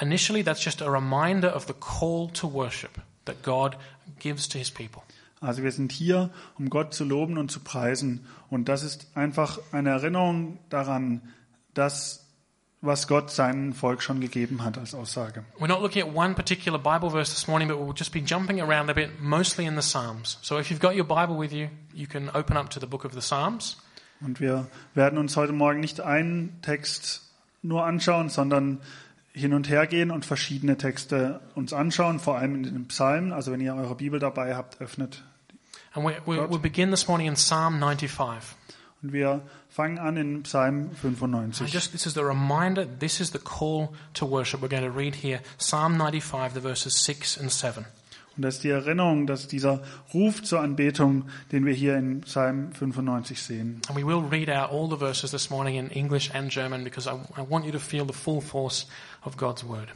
Initially, 0.00 0.42
that's 0.42 0.62
just 0.62 0.82
a 0.82 0.90
reminder 0.90 1.48
of 1.54 1.66
the 1.66 1.72
call 1.72 2.28
to 2.32 2.46
worship 2.52 3.00
that 3.24 3.42
God 3.42 3.78
gives 4.18 4.46
to 4.48 4.58
his 4.58 4.70
people. 4.70 5.02
Also 5.44 5.62
wir 5.62 5.72
sind 5.72 5.92
hier, 5.92 6.30
um 6.58 6.70
Gott 6.70 6.94
zu 6.94 7.04
loben 7.04 7.38
und 7.38 7.50
zu 7.50 7.60
preisen. 7.60 8.26
Und 8.50 8.68
das 8.68 8.82
ist 8.82 9.16
einfach 9.16 9.58
eine 9.72 9.90
Erinnerung 9.90 10.58
daran, 10.68 11.20
dass 11.74 12.24
was 12.80 13.08
Gott 13.08 13.30
seinem 13.30 13.72
Volk 13.72 14.02
schon 14.02 14.20
gegeben 14.20 14.62
hat 14.62 14.76
als 14.76 14.94
Aussage. 14.94 15.44
We're 15.58 15.68
not 15.68 15.80
looking 15.80 16.02
at 16.02 16.14
one 16.14 16.34
particular 16.34 16.78
Bible 16.78 17.10
verse 17.10 17.32
this 17.32 17.48
morning, 17.48 17.68
but 17.68 17.78
we'll 17.78 17.96
just 17.96 18.12
be 18.12 18.20
jumping 18.20 18.60
around 18.60 18.90
a 18.90 18.92
bit, 18.92 19.20
mostly 19.20 19.64
in 19.64 19.74
the 19.74 19.82
Psalms. 19.82 20.38
So 20.42 20.58
if 20.58 20.70
you've 20.70 20.80
got 20.80 20.94
your 20.94 21.06
Bible 21.06 21.38
with 21.38 21.52
you, 21.52 21.68
you 21.94 22.06
can 22.06 22.28
open 22.34 22.56
up 22.56 22.70
to 22.70 22.80
the 22.80 22.86
book 22.86 23.04
of 23.04 23.12
the 23.12 23.20
Psalms. 23.20 23.78
Und 24.20 24.40
wir 24.40 24.66
werden 24.94 25.18
uns 25.18 25.36
heute 25.36 25.52
Morgen 25.52 25.80
nicht 25.80 26.00
einen 26.00 26.60
Text 26.62 27.22
nur 27.62 27.84
anschauen, 27.84 28.28
sondern 28.28 28.80
hin 29.32 29.52
und 29.52 29.68
her 29.68 29.86
gehen 29.86 30.10
und 30.10 30.24
verschiedene 30.24 30.76
Texte 30.76 31.40
uns 31.54 31.72
anschauen, 31.72 32.20
vor 32.20 32.38
allem 32.38 32.54
in 32.54 32.62
den 32.62 32.88
Psalmen. 32.88 33.32
Also 33.32 33.50
wenn 33.50 33.60
ihr 33.60 33.74
eure 33.74 33.96
Bibel 33.96 34.20
dabei 34.20 34.54
habt, 34.54 34.80
öffnet. 34.80 35.24
And 35.94 36.04
we, 36.04 36.12
we, 36.26 36.40
we'll 36.40 36.58
begin 36.58 36.90
this 36.90 37.06
morning 37.06 37.28
in 37.28 37.36
Psalm 37.36 37.78
95. 37.78 38.56
Und 39.02 39.12
wir 39.12 39.42
fangen 39.68 39.98
an 39.98 40.16
in 40.16 40.42
Psalm 40.44 40.90
And 40.90 40.98
95. 40.98 41.70
just 41.70 41.92
this 41.92 42.04
is 42.06 42.14
the 42.14 42.24
reminder, 42.24 42.84
this 42.84 43.20
is 43.20 43.30
the 43.30 43.38
call 43.38 43.92
to 44.14 44.26
worship. 44.26 44.60
We're 44.60 44.68
going 44.68 44.82
to 44.82 44.90
read 44.90 45.14
here 45.14 45.40
Psalm 45.58 45.96
95, 45.96 46.54
the 46.54 46.60
verses 46.60 46.96
6 46.96 47.38
and 47.38 47.52
7. 47.52 47.84
Und 48.36 48.42
das 48.42 48.56
ist 48.56 48.64
die 48.64 48.70
Erinnerung, 48.70 49.28
dass 49.28 49.46
dieser 49.46 49.84
Ruf 50.12 50.42
zur 50.42 50.60
Anbetung, 50.60 51.26
den 51.52 51.64
wir 51.64 51.74
hier 51.74 51.96
in 51.96 52.22
Psalm 52.22 52.72
95 52.72 53.40
sehen. 53.40 53.80
And 53.88 53.96
we 53.96 54.04
will 54.04 54.24
read 54.28 54.50
out 54.50 54.70
all 54.72 54.90
the 54.90 54.96
verses 54.96 55.30
this 55.30 55.48
morning 55.50 55.76
in 55.76 55.90
English 55.90 56.34
and 56.34 56.50
German 56.50 56.82
because 56.82 57.08
I, 57.08 57.14
I 57.40 57.44
want 57.48 57.66
you 57.66 57.70
to 57.70 57.78
feel 57.78 58.04
the 58.04 58.12
full 58.12 58.40
force 58.40 58.88
of 59.24 59.36
God's 59.36 59.64
word. 59.64 59.88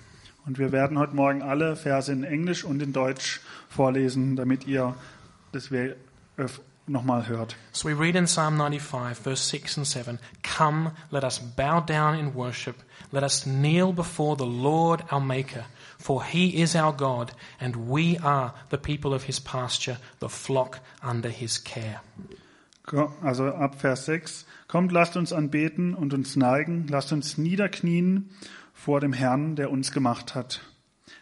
Und 0.47 0.59
wir 0.59 0.71
werden 0.71 0.99
heute 0.99 1.17
Morgen 1.17 1.43
alle 1.43 1.75
Verse 1.75 2.11
in 2.13 2.23
Englisch 2.23 2.63
und 2.63 2.81
in 2.81 2.93
Deutsch 2.93 3.41
vorlesen, 3.69 4.37
damit 4.37 4.67
ihr 4.67 4.95
das 5.53 5.71
we- 5.71 5.97
öf- 6.39 6.61
nochmal 6.87 7.29
hört. 7.29 7.57
So 7.73 7.89
we 7.89 7.99
read 7.99 8.15
in 8.17 8.25
Psalm 8.27 8.57
95, 8.57 9.19
verse 9.23 9.43
6 9.51 9.77
and 9.79 9.87
7 9.87 10.19
Come, 10.43 10.93
let 11.11 11.23
us 11.25 11.39
bow 11.39 11.81
down 11.81 12.19
in 12.19 12.35
worship. 12.35 12.77
Let 13.13 13.23
us 13.23 13.45
kneel 13.45 13.93
before 13.93 14.37
the 14.39 14.47
Lord 14.47 15.03
our 15.13 15.21
Maker. 15.21 15.65
For 15.99 16.23
he 16.25 16.63
is 16.63 16.75
our 16.77 16.93
God, 16.97 17.33
and 17.61 17.75
we 17.91 18.19
are 18.23 18.55
the 18.71 18.79
people 18.79 19.13
of 19.15 19.25
his 19.25 19.41
pasture, 19.41 19.99
the 20.21 20.29
flock 20.29 20.81
under 21.03 21.29
his 21.29 21.63
care. 21.63 22.01
Also 23.23 23.49
ab 23.55 23.81
Vers 23.81 24.07
6. 24.07 24.47
Kommt, 24.67 24.93
lasst 24.93 25.17
uns 25.17 25.33
anbeten 25.33 25.95
und 25.95 26.15
uns 26.15 26.37
neigen, 26.37 26.87
lasst 26.89 27.13
uns 27.13 27.37
niederknien 27.37 28.31
vor 28.73 29.01
dem 29.01 29.13
Herrn, 29.13 29.57
der 29.57 29.71
uns 29.71 29.93
gemacht 29.93 30.35
hat. 30.35 30.61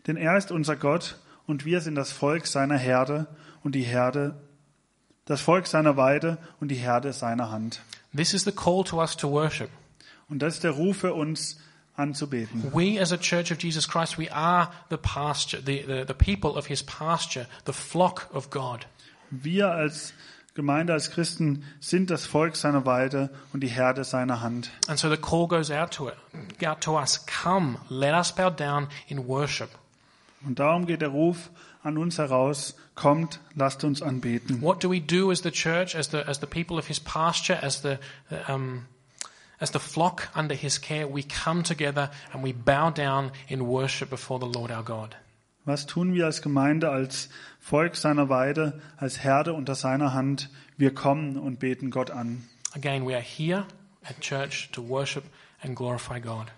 Denn 0.07 0.17
er 0.17 0.37
ist 0.37 0.53
unser 0.53 0.77
Gott 0.77 1.19
und 1.47 1.65
wir 1.65 1.81
sind 1.81 1.95
das 1.97 2.13
Volk 2.13 2.47
seiner 2.47 2.77
Herde 2.79 3.27
und 3.67 3.73
die 3.73 3.83
Herde, 3.83 4.37
das 5.25 5.41
Volk 5.41 5.67
seiner 5.67 5.97
Weide 5.97 6.39
und 6.61 6.69
die 6.69 6.77
Herde 6.77 7.13
seiner 7.13 7.51
Hand. 7.51 7.81
This 8.17 8.33
is 8.33 8.45
the 8.45 8.53
call 8.53 8.85
to 8.85 9.01
us 9.01 9.17
to 9.17 9.29
worship. 9.29 9.71
Und 10.29 10.39
das 10.39 10.55
ist 10.55 10.63
der 10.63 10.71
Ruf 10.71 10.99
für 10.99 11.15
uns 11.15 11.59
anzubeten. 11.97 12.73
We 12.73 13.01
as 13.01 13.13
a 13.13 13.17
church 13.17 13.51
of 13.51 13.61
Jesus 13.61 13.89
Christ, 13.89 14.21
we 14.21 14.33
are 14.33 14.71
the 14.89 14.97
pasture, 14.97 15.61
the, 15.61 15.83
the, 15.85 16.05
the 16.07 16.15
people 16.15 16.57
of 16.57 16.67
his 16.69 16.81
pasture, 16.81 17.49
the 17.67 17.73
flock 17.73 18.29
of 18.33 18.51
God. 18.51 18.87
Wir 19.31 19.73
als 19.73 20.15
Gemeinde, 20.55 20.93
als 20.93 21.11
Christen 21.11 21.65
sind 21.81 22.11
das 22.11 22.25
Volk 22.25 22.55
seiner 22.55 22.87
Weide 22.87 23.31
und 23.53 23.65
die 23.65 23.69
Herde 23.69 24.05
seiner 24.05 24.43
Hand. 24.43 24.71
And 24.87 24.97
so 24.97 25.11
the 25.11 25.17
call 25.17 25.49
goes 25.49 25.73
out 25.73 25.91
to 25.91 26.09
it, 26.09 26.65
out 26.65 26.81
to 26.83 26.97
us. 26.97 27.27
Come, 27.27 27.79
let 27.89 28.15
us 28.15 28.33
bow 28.33 28.49
down 28.49 28.87
in 29.09 29.27
worship. 29.27 29.71
Und 30.45 30.61
darum 30.61 30.87
geht 30.87 31.01
der 31.01 31.09
Ruf 31.09 31.51
an 31.87 31.97
uns 31.99 32.19
heraus, 32.19 32.75
kommt, 32.95 33.41
lasst 33.55 33.85
uns 33.85 34.03
anbeten. 34.03 34.61
What 34.61 34.83
do 34.83 34.91
we 34.91 35.01
do 35.01 35.31
as 35.31 35.43
the 35.43 35.51
church, 35.51 35.95
as 35.95 36.09
the 36.09 36.27
as 36.27 36.41
the 36.41 36.47
people 36.47 36.79
of 36.79 36.87
His 36.87 37.01
pasture, 37.01 37.59
as 37.63 37.81
the 37.81 37.99
um, 38.49 38.87
as 39.61 39.71
the 39.71 39.79
flock 39.79 40.29
under 40.35 40.55
His 40.55 40.81
care? 40.81 41.07
We 41.07 41.23
come 41.23 41.63
together 41.63 42.11
and 42.33 42.43
we 42.43 42.53
bow 42.53 42.91
down 42.91 43.31
in 43.49 43.67
worship 43.69 44.11
before 44.11 44.39
the 44.39 44.47
Lord 44.47 44.71
our 44.71 44.83
God. 44.83 45.17
Was 45.65 45.87
tun 45.87 46.15
wir 46.15 46.27
als 46.27 46.43
Gemeinde, 46.43 46.91
als 46.91 47.29
Volk 47.61 47.97
seiner 47.97 48.29
Weide, 48.29 48.81
als 48.99 49.25
Herde 49.25 49.53
unter 49.53 49.75
seiner 49.75 50.13
Hand? 50.13 50.49
Wir 50.77 50.95
kommen 50.95 51.37
und 51.37 51.59
beten 51.59 51.91
Gott 51.91 52.11
an. 52.11 52.45
Again, 52.75 53.07
we 53.07 53.15
are 53.15 53.23
here 53.23 53.67
at 54.05 54.21
church 54.21 54.71
to 54.73 54.83
worship 54.83 55.25
and 55.63 55.75
glorify 55.75 56.21
God. 56.21 56.53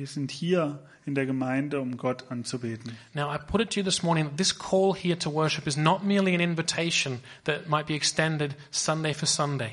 Wir 0.00 0.06
sind 0.06 0.30
hier 0.30 0.78
in 1.04 1.14
der 1.14 1.26
Gemeinde, 1.26 1.78
um 1.78 1.98
Gott 1.98 2.30
anzubeten. 2.30 2.96
Now, 3.12 3.30
I 3.30 3.36
put 3.36 3.60
it 3.60 3.68
to 3.74 3.80
you 3.80 3.84
this 3.84 4.02
morning 4.02 4.24
that 4.24 4.38
this 4.38 4.58
call 4.58 4.94
here 4.94 5.18
to 5.18 5.30
worship 5.30 5.66
is 5.66 5.76
not 5.76 6.02
merely 6.02 6.34
an 6.34 6.40
invitation 6.40 7.20
that 7.44 7.68
might 7.68 7.86
be 7.86 7.94
extended 7.94 8.56
Sunday 8.70 9.12
for 9.12 9.26
Sunday. 9.26 9.72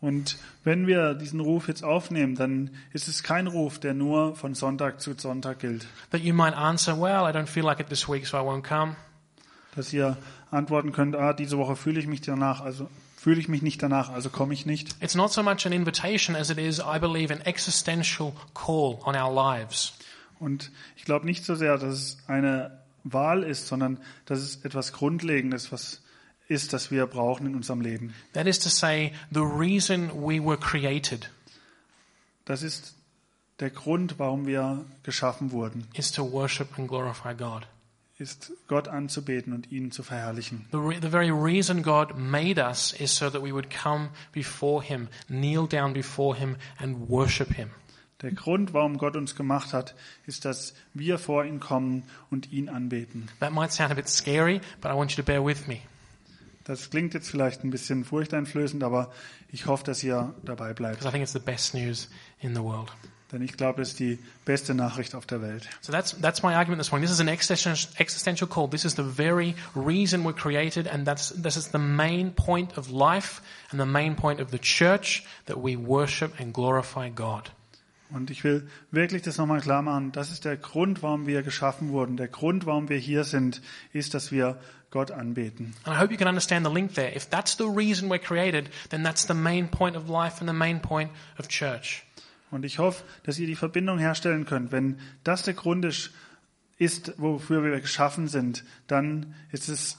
Und 0.00 0.38
wenn 0.62 0.86
wir 0.86 1.14
diesen 1.14 1.40
Ruf 1.40 1.66
jetzt 1.66 1.82
aufnehmen, 1.82 2.36
dann 2.36 2.70
ist 2.92 3.08
es 3.08 3.24
kein 3.24 3.48
Ruf, 3.48 3.80
der 3.80 3.92
nur 3.92 4.36
von 4.36 4.54
Sonntag 4.54 5.00
zu 5.00 5.14
Sonntag 5.14 5.58
gilt. 5.58 5.84
That 6.12 6.20
you 6.20 6.32
might 6.32 6.54
answer, 6.56 6.96
well, 6.96 7.28
I 7.28 7.36
don't 7.36 7.48
feel 7.48 7.64
like 7.64 7.80
it 7.80 7.88
this 7.88 8.08
week, 8.08 8.28
so 8.28 8.36
I 8.36 8.42
won't 8.42 8.62
come. 8.62 8.94
Dass 9.74 9.92
ihr 9.92 10.16
antworten 10.52 10.92
könnt, 10.92 11.16
ah, 11.16 11.32
diese 11.32 11.58
Woche 11.58 11.74
fühle 11.74 11.98
ich 11.98 12.06
mich 12.06 12.20
danach, 12.20 12.60
also 12.60 12.88
fühle 13.20 13.38
ich 13.38 13.48
mich 13.48 13.60
nicht 13.60 13.82
danach, 13.82 14.08
also 14.08 14.30
komme 14.30 14.54
ich 14.54 14.64
nicht. 14.64 14.96
It's 15.02 15.14
not 15.14 15.30
so 15.30 15.42
much 15.42 15.66
an 15.66 15.72
invitation 15.72 16.34
as 16.34 16.48
it 16.48 16.56
is, 16.56 16.78
I 16.78 16.98
believe, 16.98 17.30
an 17.32 17.42
existential 17.42 18.32
call 18.54 18.98
on 19.04 19.14
our 19.14 19.30
lives. 19.32 19.92
Und 20.38 20.70
ich 20.96 21.04
glaube 21.04 21.26
nicht 21.26 21.44
so 21.44 21.54
sehr, 21.54 21.76
dass 21.76 21.92
es 21.92 22.18
eine 22.28 22.80
Wahl 23.04 23.42
ist, 23.42 23.66
sondern 23.66 23.98
dass 24.24 24.38
es 24.38 24.64
etwas 24.64 24.94
Grundlegendes, 24.94 25.70
was 25.70 26.00
ist, 26.48 26.72
das 26.72 26.90
wir 26.90 27.06
brauchen 27.06 27.46
in 27.46 27.54
unserem 27.54 27.82
Leben. 27.82 28.14
That 28.32 28.46
is 28.46 28.58
to 28.60 28.70
say, 28.70 29.12
the 29.30 29.40
reason 29.40 30.10
we 30.14 30.42
were 30.42 30.56
created 30.56 31.30
Das 32.46 32.62
ist 32.62 32.94
der 33.60 33.70
Grund, 33.70 34.18
warum 34.18 34.46
wir 34.46 34.84
geschaffen 35.02 35.52
wurden, 35.52 35.86
is 35.92 36.10
to 36.10 36.32
worship 36.32 36.78
and 36.78 36.88
glorify 36.88 37.34
God. 37.34 37.66
Ist 38.20 38.52
Gott 38.68 38.88
anzubeten 38.88 39.52
und 39.52 39.70
ihn 39.72 39.90
zu 39.90 40.02
verherrlichen. 40.02 40.66
The, 40.72 40.78
re- 40.78 40.98
the 41.00 41.08
very 41.10 41.30
reason 41.30 41.82
God 41.82 42.16
made 42.16 42.60
us 42.62 42.92
is 42.92 43.14
so 43.14 43.30
that 43.30 43.42
we 43.42 43.52
would 43.52 43.70
come 43.70 44.10
before 44.32 44.82
Him, 44.84 45.08
kneel 45.28 45.66
down 45.66 45.92
before 45.92 46.36
Him, 46.36 46.56
and 46.78 47.08
worship 47.08 47.54
Him. 47.54 47.70
Der 48.22 48.32
Grund, 48.32 48.74
warum 48.74 48.98
Gott 48.98 49.16
uns 49.16 49.34
gemacht 49.34 49.72
hat, 49.72 49.94
ist, 50.26 50.44
dass 50.44 50.74
wir 50.92 51.18
vor 51.18 51.44
ihn 51.46 51.58
kommen 51.58 52.02
und 52.30 52.52
ihn 52.52 52.68
anbeten. 52.68 53.28
That 53.40 53.52
might 53.52 53.72
sound 53.72 53.90
a 53.90 53.94
bit 53.94 54.08
scary, 54.08 54.60
but 54.82 54.90
I 54.90 54.94
want 54.94 55.10
you 55.12 55.16
to 55.16 55.22
bear 55.22 55.42
with 55.44 55.66
me. 55.66 55.78
Das 56.64 56.90
klingt 56.90 57.14
jetzt 57.14 57.30
vielleicht 57.30 57.64
ein 57.64 57.70
bisschen 57.70 58.04
furchteinflößend, 58.04 58.84
aber 58.84 59.10
ich 59.48 59.64
hoffe, 59.66 59.84
dass 59.84 60.04
ihr 60.04 60.34
dabei 60.44 60.74
bleibt. 60.74 60.98
because 60.98 61.08
I 61.08 61.12
think 61.12 61.22
it's 61.22 61.32
the 61.32 61.38
best 61.38 61.74
news 61.74 62.10
in 62.40 62.54
the 62.54 62.60
world. 62.62 62.92
Denn 63.32 63.42
ich 63.42 63.56
glaube, 63.56 63.80
das 63.80 63.90
ist 63.90 64.00
die 64.00 64.18
beste 64.44 64.74
Nachricht 64.74 65.14
auf 65.14 65.24
der 65.24 65.40
Welt. 65.40 65.68
So 65.80 65.92
that's, 65.92 66.16
that's 66.20 66.42
my 66.42 66.54
argument 66.54 66.80
this 66.80 66.90
morning. 66.90 67.06
This 67.06 67.14
is 67.14 67.20
an 67.20 67.28
existential, 67.28 67.90
existential 67.98 68.48
call. 68.48 68.68
This 68.68 68.84
is 68.84 68.96
the 68.96 69.04
very 69.04 69.54
reason 69.74 70.24
we're 70.24 70.32
created, 70.32 70.88
and 70.88 71.06
that's, 71.06 71.30
this 71.40 71.56
is 71.56 71.68
the 71.68 71.78
main 71.78 72.32
point 72.32 72.76
of 72.76 72.90
life 72.90 73.40
and 73.70 73.80
the 73.80 73.86
main 73.86 74.16
point 74.16 74.40
of 74.40 74.50
the 74.50 74.58
church 74.58 75.24
that 75.46 75.62
we 75.62 75.76
worship 75.76 76.40
and 76.40 76.52
glorify 76.52 77.08
God. 77.08 77.50
Und 78.12 78.30
ich 78.30 78.42
will 78.42 78.66
wirklich 78.90 79.22
das 79.22 79.38
nochmal 79.38 79.60
klar 79.60 79.82
machen. 79.82 80.10
Das 80.10 80.32
ist 80.32 80.44
der 80.44 80.56
Grund, 80.56 81.02
warum 81.02 81.26
wir 81.26 81.42
geschaffen 81.42 81.90
wurden. 81.90 82.16
Der 82.16 82.26
Grund, 82.26 82.66
warum 82.66 82.88
wir 82.88 82.98
hier 82.98 83.22
sind, 83.22 83.62
ist, 83.92 84.14
dass 84.14 84.32
wir 84.32 84.58
Gott 84.90 85.12
anbeten. 85.12 85.74
And 85.84 85.96
I 85.96 86.00
hope 86.00 86.10
you 86.10 86.18
can 86.18 86.26
understand 86.26 86.66
the 86.66 86.72
link 86.72 86.94
there. 86.94 87.14
If 87.14 87.28
that's 87.30 87.56
the 87.56 87.68
reason 87.68 88.10
we're 88.10 88.18
created, 88.18 88.68
then 88.90 89.04
that's 89.04 89.24
the 89.26 89.34
main 89.34 89.68
point 89.68 89.96
of 89.96 90.08
life 90.08 90.40
and 90.40 90.48
the 90.48 90.56
main 90.56 90.80
point 90.80 91.10
of 91.38 91.46
church. 91.48 92.04
Und 92.50 92.64
ich 92.64 92.78
hoffe, 92.78 93.04
dass 93.22 93.38
ihr 93.38 93.46
die 93.46 93.54
Verbindung 93.54 93.98
herstellen 93.98 94.44
könnt. 94.44 94.72
Wenn 94.72 94.98
das 95.24 95.42
der 95.42 95.54
Grund 95.54 95.84
ist, 95.84 96.10
ist, 96.78 97.12
wofür 97.18 97.62
wir 97.62 97.78
geschaffen 97.80 98.26
sind, 98.26 98.64
dann 98.86 99.34
ist 99.52 99.68
es 99.68 99.98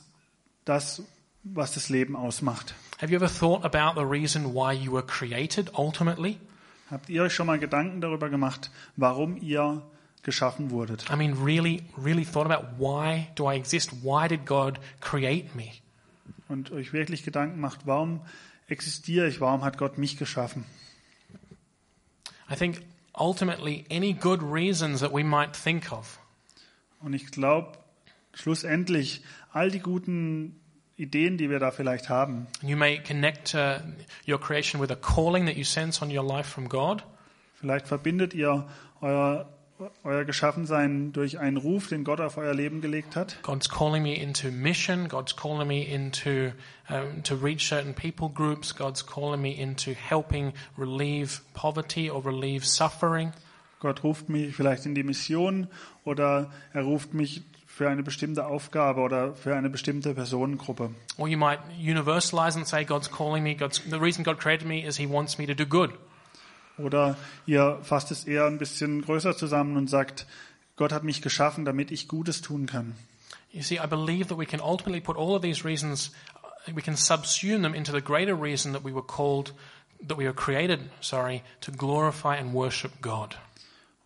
das, 0.66 1.04
was 1.44 1.74
das 1.74 1.90
Leben 1.90 2.16
ausmacht. 2.16 2.76
Have 3.02 3.12
you 3.12 3.18
ever 3.18 3.30
thought 3.30 3.64
about 3.64 4.00
the 4.00 4.06
reason 4.06 4.54
why 4.54 4.74
you 4.74 4.92
were 4.92 5.06
created 5.06 5.72
ultimately? 5.78 6.38
Habt 6.90 7.10
ihr 7.10 7.24
euch 7.24 7.34
schon 7.34 7.48
mal 7.48 7.58
Gedanken 7.58 8.02
darüber 8.02 8.30
gemacht, 8.30 8.70
warum 8.98 9.38
ihr 9.38 9.82
geschaffen 10.24 10.72
wurdet? 10.72 11.06
I 11.10 11.16
mean, 11.16 11.34
really, 11.42 11.84
really 11.98 12.26
thought 12.26 12.52
about 12.52 12.78
why 12.78 13.28
do 13.36 13.50
I 13.50 13.56
exist? 13.56 14.04
Why 14.04 14.28
did 14.28 14.46
God 14.46 14.80
create 15.00 15.56
me? 15.56 15.70
Und 16.50 16.72
euch 16.72 16.92
wirklich 16.94 17.24
Gedanken 17.24 17.60
macht, 17.62 17.88
warum 17.88 18.22
existiere 18.68 19.28
ich? 19.28 19.40
Warum 19.40 19.64
hat 19.64 19.78
Gott 19.78 19.98
mich 19.98 20.18
geschaffen? 20.18 20.66
I 22.52 22.56
think 22.56 22.82
ultimately 23.18 23.86
any 23.90 24.14
good 24.14 24.44
reasons 24.44 25.00
that 25.00 25.14
we 25.14 25.24
might 25.24 25.56
think 25.56 25.92
of 25.92 26.20
Und 27.02 27.14
ich 27.14 27.32
glaube, 27.32 27.78
schlussendlich, 28.34 29.22
all 29.54 29.72
die 29.72 29.80
guten 29.80 30.60
Ideen, 30.98 31.38
die 31.38 31.50
wir 31.50 31.58
da 31.60 31.72
vielleicht 31.72 32.10
haben, 32.10 32.48
you 32.62 32.78
may 32.78 33.00
connect 33.00 33.56
uh, 33.56 33.80
your 34.28 34.40
creation 34.40 34.80
with 34.80 34.92
a 34.92 34.96
calling 34.96 35.46
that 35.48 35.56
you 35.56 35.64
sense 35.64 36.04
on 36.04 36.16
your 36.16 36.24
life 36.24 36.48
from 36.48 36.70
God. 36.70 37.04
vielleicht 37.56 37.88
verbindet 37.88 38.34
ihr 38.34 38.68
euer, 39.02 39.50
euer 40.04 40.26
Geschaffensein 40.26 41.12
durch 41.14 41.40
einen 41.40 41.58
Ruf, 41.58 41.88
den 41.88 42.04
Gott 42.04 42.20
auf 42.20 42.38
euer 42.38 42.54
Leben 42.54 42.82
gelegt 42.82 43.16
hat. 43.16 43.38
God's 43.44 43.70
calling 43.70 44.04
me 44.04 44.16
into 44.16 44.52
mission. 44.52 45.08
God's 45.08 45.36
calling 45.36 45.68
me 45.68 45.84
into 45.84 46.52
um, 46.90 47.24
to 47.24 47.36
reach 47.36 47.68
certain 47.68 47.94
people 47.94 48.30
groups. 48.30 48.76
God's 48.76 49.06
calling 49.06 49.42
me 49.42 49.52
into 49.52 49.92
helping 49.92 50.54
relieve 50.78 51.42
poverty 51.54 52.10
or 52.10 52.24
relieve 52.26 52.66
suffering. 52.66 53.34
Gott 53.80 54.04
ruft 54.04 54.30
mich 54.30 54.56
vielleicht 54.56 54.86
in 54.86 54.94
die 54.94 55.04
Mission 55.04 55.68
oder 56.04 56.52
er 56.74 56.84
ruft 56.84 57.14
mich 57.14 57.42
für 57.66 57.90
eine 57.90 58.04
bestimmte 58.04 58.46
Aufgabe 58.46 59.02
oder 59.02 59.34
für 59.34 59.56
eine 59.56 59.70
bestimmte 59.70 60.14
Personengruppe. 60.14 60.92
Or 61.18 61.28
you 61.28 61.38
might 61.38 61.60
universalize 61.80 62.56
and 62.56 62.68
say 62.68 62.84
God's 62.84 63.10
calling 63.10 63.44
me. 63.44 63.56
God's 63.56 63.82
the 63.90 64.00
reason 64.00 64.24
God 64.24 64.40
created 64.40 64.68
me 64.68 64.86
is 64.86 64.98
He 64.98 65.08
wants 65.08 65.38
me 65.38 65.48
to 65.48 65.56
do 65.56 65.66
good. 65.66 65.92
Oder 66.84 67.18
ihr 67.46 67.80
fasst 67.84 68.12
es 68.12 68.26
eher 68.26 68.46
ein 68.46 68.58
bisschen 68.58 69.02
größer 69.02 69.36
zusammen 69.36 69.78
und 69.78 69.90
sagt, 69.90 70.26
Gott 70.76 70.92
hat 70.92 71.04
mich 71.04 71.22
geschaffen, 71.22 71.66
damit 71.66 71.92
ich 71.92 72.08
Gutes 72.08 72.42
tun 72.42 72.66
kann. 72.66 72.96
You 73.52 73.62
see, 73.62 73.76
I 73.76 73.88
believe 73.88 74.30
that 74.30 74.38
we 74.38 74.46
can 74.46 74.62
ultimately 74.62 75.02
put 75.02 75.18
all 75.18 75.36
of 75.36 75.42
these 75.42 75.66
reasons, 75.66 76.12
uh, 76.44 76.72
we 76.74 76.82
can 76.82 76.96
subsume 76.96 77.64
them 77.64 77.74
into 77.74 77.92
the 77.92 78.02
greater 78.02 78.34
reason 78.34 78.72
that 78.74 78.84
we 78.84 78.94
were 78.94 79.06
called, 79.06 79.54
that 80.08 80.18
we 80.18 80.26
were 80.26 80.34
created, 80.34 80.80
sorry, 81.02 81.44
to 81.60 81.72
glorify 81.72 82.38
and 82.38 82.54
worship 82.54 83.02
God. 83.02 83.38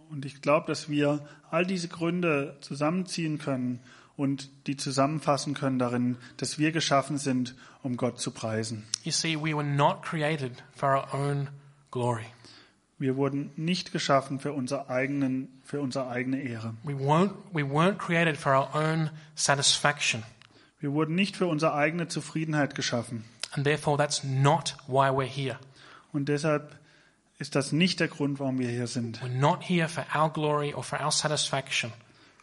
Und 0.09 0.25
ich 0.25 0.41
glaube, 0.41 0.67
dass 0.67 0.89
wir 0.89 1.27
all 1.51 1.65
diese 1.65 1.87
Gründe 1.87 2.57
zusammenziehen 2.61 3.37
können 3.37 3.79
und 4.17 4.49
die 4.67 4.77
zusammenfassen 4.77 5.53
können 5.53 5.79
darin, 5.79 6.17
dass 6.37 6.57
wir 6.57 6.71
geschaffen 6.71 7.17
sind, 7.17 7.55
um 7.83 7.97
Gott 7.97 8.19
zu 8.19 8.31
preisen. 8.31 8.85
You 9.03 9.11
see, 9.11 9.35
we 9.35 9.55
were 9.55 9.63
not 9.63 10.01
created 10.01 10.63
for 10.75 10.89
our 10.89 11.13
own 11.13 11.49
glory. 11.91 12.25
Wir 12.97 13.17
wurden 13.17 13.51
nicht 13.57 13.91
geschaffen 13.91 14.39
für, 14.39 14.53
unser 14.53 14.89
eigenen, 14.89 15.61
für 15.63 15.81
unsere 15.81 16.07
eigene 16.07 16.41
Ehre. 16.41 16.75
We 16.83 16.93
weren't, 16.93 17.33
we 17.51 17.63
weren't 17.63 17.97
created 17.97 18.37
for 18.37 18.53
our 18.53 18.73
own 18.73 19.09
satisfaction. 19.35 20.23
Wir 20.79 20.93
wurden 20.93 21.15
nicht 21.15 21.35
für 21.35 21.47
unsere 21.47 21.73
eigene 21.73 22.07
Zufriedenheit 22.07 22.75
geschaffen. 22.75 23.25
And 23.51 23.65
therefore, 23.65 23.97
that's 23.97 24.23
not 24.23 24.77
why 24.87 25.09
we're 25.09 25.25
here. 25.25 25.59
Und 26.13 26.29
deshalb 26.29 26.77
ist 27.37 27.55
das 27.55 27.73
nicht 27.73 27.99
der 27.99 28.07
Grund, 28.07 28.39
warum 28.39 28.59
wir 28.59 28.69
hier 28.69 28.87
sind. 28.87 29.21
We're 29.21 29.27
not 29.27 29.67
here 29.67 29.89
for 29.89 30.05
our 30.15 30.31
glory 30.31 30.73
or 30.73 30.83
for 30.83 31.01
our 31.01 31.11
satisfaction. 31.11 31.91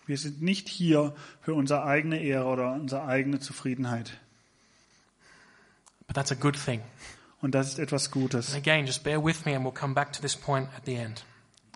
Wir 0.06 0.18
sind 0.18 0.42
nicht 0.42 0.68
hier 0.68 1.14
für 1.40 1.54
unsere 1.54 1.84
eigene 1.84 2.20
Ehre 2.20 2.44
oder 2.44 2.72
unsere 2.72 3.04
eigene 3.06 3.40
Zufriedenheit. 3.40 4.12
But 6.06 6.16
that's 6.16 6.32
a 6.32 6.34
good 6.34 6.56
thing. 6.62 6.82
Und 7.42 7.54
das 7.54 7.68
ist 7.68 7.78
etwas 7.78 8.10
Gutes. 8.10 8.54
And 8.54 8.66
again, 8.66 8.86
just 8.86 9.02
bear 9.02 9.22
with 9.22 9.44
me 9.44 9.54
and 9.54 9.64
we'll 9.64 9.78
come 9.78 9.94
back 9.94 10.12
to 10.12 10.22
this 10.22 10.36
point 10.36 10.68
at 10.76 10.86
the 10.86 10.94
end. 10.94 11.24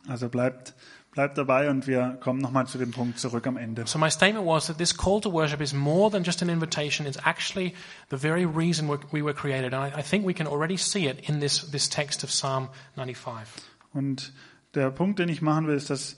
Also 0.08 0.28
bleibt, 0.28 0.74
bleibt 1.10 1.36
dabei 1.36 1.68
und 1.68 1.88
wir 1.88 2.16
kommen 2.20 2.40
nochmal 2.40 2.68
zu 2.68 2.78
dem 2.78 2.92
Punkt 2.92 3.18
zurück 3.18 3.48
am 3.48 3.56
Ende. 3.56 3.84
So 3.86 3.98
my 3.98 4.08
statement 4.08 4.46
was 4.46 4.68
that 4.68 4.78
this 4.78 4.96
call 4.96 5.20
to 5.20 5.32
worship 5.32 5.60
is 5.60 5.74
more 5.74 6.08
than 6.10 6.22
just 6.22 6.40
an 6.40 6.48
invitation. 6.48 7.04
It's 7.04 7.18
actually 7.24 7.74
the 8.10 8.16
very 8.16 8.46
reason 8.46 8.88
we 8.88 8.98
we 9.10 9.22
were 9.22 9.34
created. 9.34 9.74
And 9.74 9.92
I, 9.92 9.98
I 9.98 10.02
think 10.02 10.24
we 10.24 10.32
can 10.32 10.46
already 10.46 10.76
see 10.76 11.08
it 11.08 11.28
in 11.28 11.40
this, 11.40 11.68
this 11.70 11.88
text 11.88 12.22
of 12.22 12.30
Psalm 12.30 12.68
95. 12.94 13.48
Und 13.92 14.32
der 14.74 14.90
Punkt, 14.92 15.18
den 15.18 15.28
ich 15.28 15.42
machen 15.42 15.66
will, 15.66 15.74
ist, 15.74 15.90
dass 15.90 16.16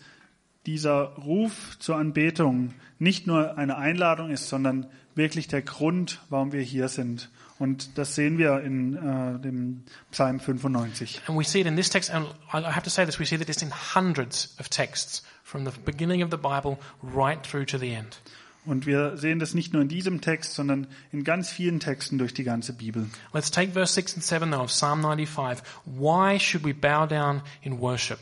dieser 0.66 1.14
Ruf 1.14 1.78
zur 1.78 1.96
Anbetung 1.96 2.74
nicht 2.98 3.26
nur 3.26 3.56
eine 3.56 3.78
Einladung 3.78 4.28
ist, 4.28 4.48
sondern 4.50 4.86
wirklich 5.18 5.48
der 5.48 5.60
Grund, 5.62 6.20
warum 6.30 6.52
wir 6.52 6.62
hier 6.62 6.88
sind. 6.88 7.28
Und 7.58 7.98
das 7.98 8.14
sehen 8.14 8.38
wir 8.38 8.60
in 8.60 8.94
äh, 8.94 9.40
dem 9.40 9.82
Psalm 10.12 10.40
95. 10.40 11.20
And 11.26 11.38
we 11.38 11.44
see 11.44 11.60
it 11.60 11.66
in 11.66 11.76
this 11.76 11.90
text, 11.90 12.10
and 12.10 12.26
I 12.52 12.62
have 12.62 12.82
to 12.84 12.90
say 12.90 13.04
this, 13.04 13.18
we 13.18 13.26
see 13.26 13.36
that 13.36 13.48
it's 13.48 13.62
in 13.62 13.72
hundreds 13.94 14.56
of 14.58 14.68
texts 14.68 15.24
from 15.42 15.64
the 15.64 15.72
beginning 15.84 16.22
of 16.22 16.30
the 16.30 16.36
Bible 16.36 16.78
right 17.02 17.42
through 17.42 17.66
to 17.66 17.78
the 17.78 17.92
end. 17.92 18.20
Und 18.64 18.86
wir 18.86 19.16
sehen 19.16 19.38
das 19.38 19.54
nicht 19.54 19.72
nur 19.72 19.82
in 19.82 19.88
diesem 19.88 20.20
Text, 20.20 20.54
sondern 20.54 20.86
in 21.10 21.24
ganz 21.24 21.50
vielen 21.50 21.80
Texten 21.80 22.18
durch 22.18 22.34
die 22.34 22.44
ganze 22.44 22.74
Bibel. 22.74 23.06
Let's 23.32 23.50
take 23.50 23.72
verse 23.72 23.94
6 23.94 24.16
and 24.16 24.24
7 24.24 24.50
now 24.50 24.62
of 24.62 24.70
Psalm 24.70 25.00
95. 25.00 25.62
Why 25.86 26.38
should 26.38 26.64
we 26.64 26.74
bow 26.74 27.06
down 27.06 27.42
in 27.62 27.80
worship? 27.80 28.18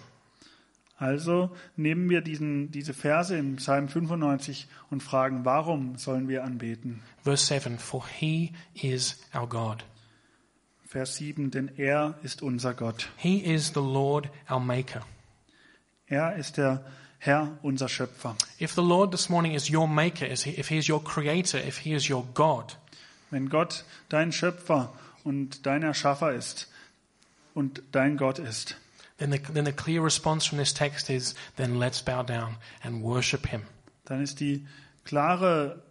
Also 0.99 1.55
nehmen 1.77 2.09
wir 2.09 2.23
diesen, 2.23 2.71
diese 2.71 2.95
Verse 2.95 3.37
im 3.37 3.57
Psalm 3.57 3.89
95 3.89 4.67
und 4.91 5.03
fragen, 5.03 5.45
warum 5.45 5.99
sollen 5.99 6.29
wir 6.29 6.43
anbeten? 6.43 7.03
Verse 7.23 7.47
7 7.47 7.79
For 7.79 8.07
he 8.09 8.53
is 8.75 9.19
our 9.35 9.47
God. 9.47 9.85
Vers 10.87 11.17
7, 11.17 11.51
denn 11.51 11.71
er 11.77 12.15
ist 12.23 12.41
unser 12.41 12.73
Gott. 12.73 13.09
He 13.17 13.39
is 13.39 13.69
the 13.75 13.81
Lord 13.81 14.31
our 14.51 14.61
Maker. 14.61 15.03
Er 16.07 16.37
ist 16.37 16.57
der 16.57 16.85
Herr, 17.19 17.59
unser 17.63 17.89
Schöpfer. 17.89 18.37
If 18.61 18.73
the 18.73 18.83
Lord 18.83 19.11
this 19.11 19.29
morning 19.29 19.53
is 19.55 19.71
your 19.71 19.89
Maker, 19.89 20.27
is 20.27 20.45
he, 20.45 20.59
if 20.59 20.69
he 20.69 20.79
is 20.79 20.89
your 20.89 21.03
Creator, 21.03 21.59
if 21.59 21.79
he 21.79 21.93
is 21.93 22.09
your 22.09 22.25
God, 22.35 22.79
Wenn 23.31 23.49
Gott 23.49 23.85
dein 24.09 24.33
Schöpfer 24.33 24.93
und 25.25 25.67
dein 25.67 25.83
Erschaffer 25.83 26.33
ist 26.33 26.71
und 27.55 27.83
dein 27.91 28.17
Gott 28.17 28.39
ist, 28.39 28.77
then 29.19 29.31
the, 29.31 29.39
then 29.39 29.65
the 29.65 29.73
clear 29.73 30.03
response 30.03 30.47
from 30.47 30.59
this 30.59 30.73
text 30.73 31.11
is 31.11 31.35
then 31.57 31.79
let's 31.79 32.03
bow 32.03 32.23
down 32.23 32.57
and 32.83 33.03
worship 33.03 33.47
him. 33.47 33.63
dann 34.05 34.23
ist 34.23 34.41
die 34.41 34.67
klare 35.05 35.83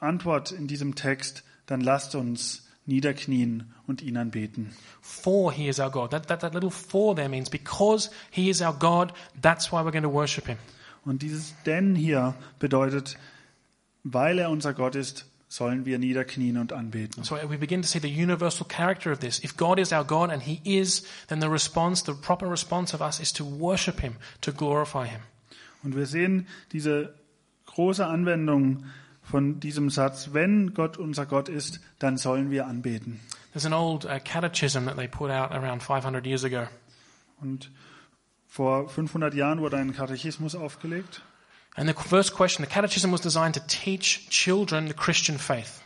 Antwort 0.00 0.52
in 0.52 0.66
diesem 0.66 0.94
Text, 0.94 1.42
dann 1.66 1.80
lasst 1.80 2.14
uns 2.14 2.66
niederknien 2.86 3.74
und 3.86 4.02
ihn 4.02 4.16
anbeten. 4.16 4.72
For 5.00 5.52
he 5.52 5.68
is 5.68 5.80
our 5.80 5.90
God. 5.90 6.10
That, 6.10 6.28
that, 6.28 6.40
that 6.40 6.54
little 6.54 6.70
for 6.70 7.14
there 7.14 7.28
means 7.28 7.50
because 7.50 8.10
he 8.30 8.48
is 8.48 8.62
our 8.62 8.74
God, 8.74 9.12
that's 9.40 9.72
why 9.72 9.82
we're 9.82 9.92
going 9.92 10.02
to 10.02 10.12
worship 10.12 10.46
him. 10.46 10.58
Und 11.04 11.22
dieses 11.22 11.54
denn 11.64 11.94
hier 11.94 12.34
bedeutet, 12.58 13.16
weil 14.02 14.38
er 14.38 14.50
unser 14.50 14.74
Gott 14.74 14.96
ist, 14.96 15.26
sollen 15.56 15.86
wir 15.86 15.98
niederknien 15.98 16.58
und 16.58 16.74
anbeten. 16.74 17.24
So 17.24 17.36
we 17.48 17.56
begin 17.56 17.80
to 17.80 17.88
see 17.88 17.98
the 17.98 18.08
universal 18.08 18.66
character 18.68 19.10
of 19.10 19.20
this. 19.20 19.42
If 19.42 19.56
God 19.56 19.78
is 19.78 19.90
our 19.90 20.04
God 20.04 20.30
and 20.30 20.42
he 20.42 20.60
is, 20.64 21.04
then 21.28 21.40
the 21.40 21.48
response, 21.48 22.04
the 22.04 22.12
proper 22.12 22.48
response 22.48 22.94
of 22.94 23.00
us 23.00 23.20
is 23.20 23.32
to 23.32 23.44
worship 23.44 24.00
him, 24.00 24.16
to 24.42 24.52
glorify 24.52 25.06
him. 25.06 25.20
Und 25.82 25.96
wir 25.96 26.06
sehen 26.06 26.46
diese 26.72 27.14
große 27.66 28.06
Anwendung 28.06 28.84
von 29.22 29.58
diesem 29.58 29.88
Satz, 29.88 30.30
wenn 30.32 30.74
Gott 30.74 30.98
unser 30.98 31.24
Gott 31.24 31.48
ist, 31.48 31.80
dann 31.98 32.18
sollen 32.18 32.50
wir 32.50 32.66
anbeten. 32.66 33.20
There's 33.52 33.64
an 33.64 33.72
old 33.72 34.04
uh, 34.04 34.18
catechism 34.22 34.84
that 34.84 34.96
they 34.96 35.08
put 35.08 35.30
out 35.30 35.52
around 35.52 35.82
500 35.82 36.26
years 36.26 36.44
ago. 36.44 36.68
Und 37.40 37.70
vor 38.46 38.90
500 38.90 39.34
Jahren 39.34 39.60
wurde 39.60 39.78
ein 39.78 39.94
Katechismus 39.94 40.54
aufgelegt. 40.54 41.22
And 41.76 41.88
the 41.88 41.94
first 41.94 42.34
question, 42.34 42.64
the 42.64 42.70
catechism 42.70 43.12
was 43.12 43.20
designed 43.20 43.54
to 43.54 43.60
teach 43.66 44.28
children 44.30 44.88
the 44.88 44.94
Christian 44.94 45.38
faith. 45.38 45.82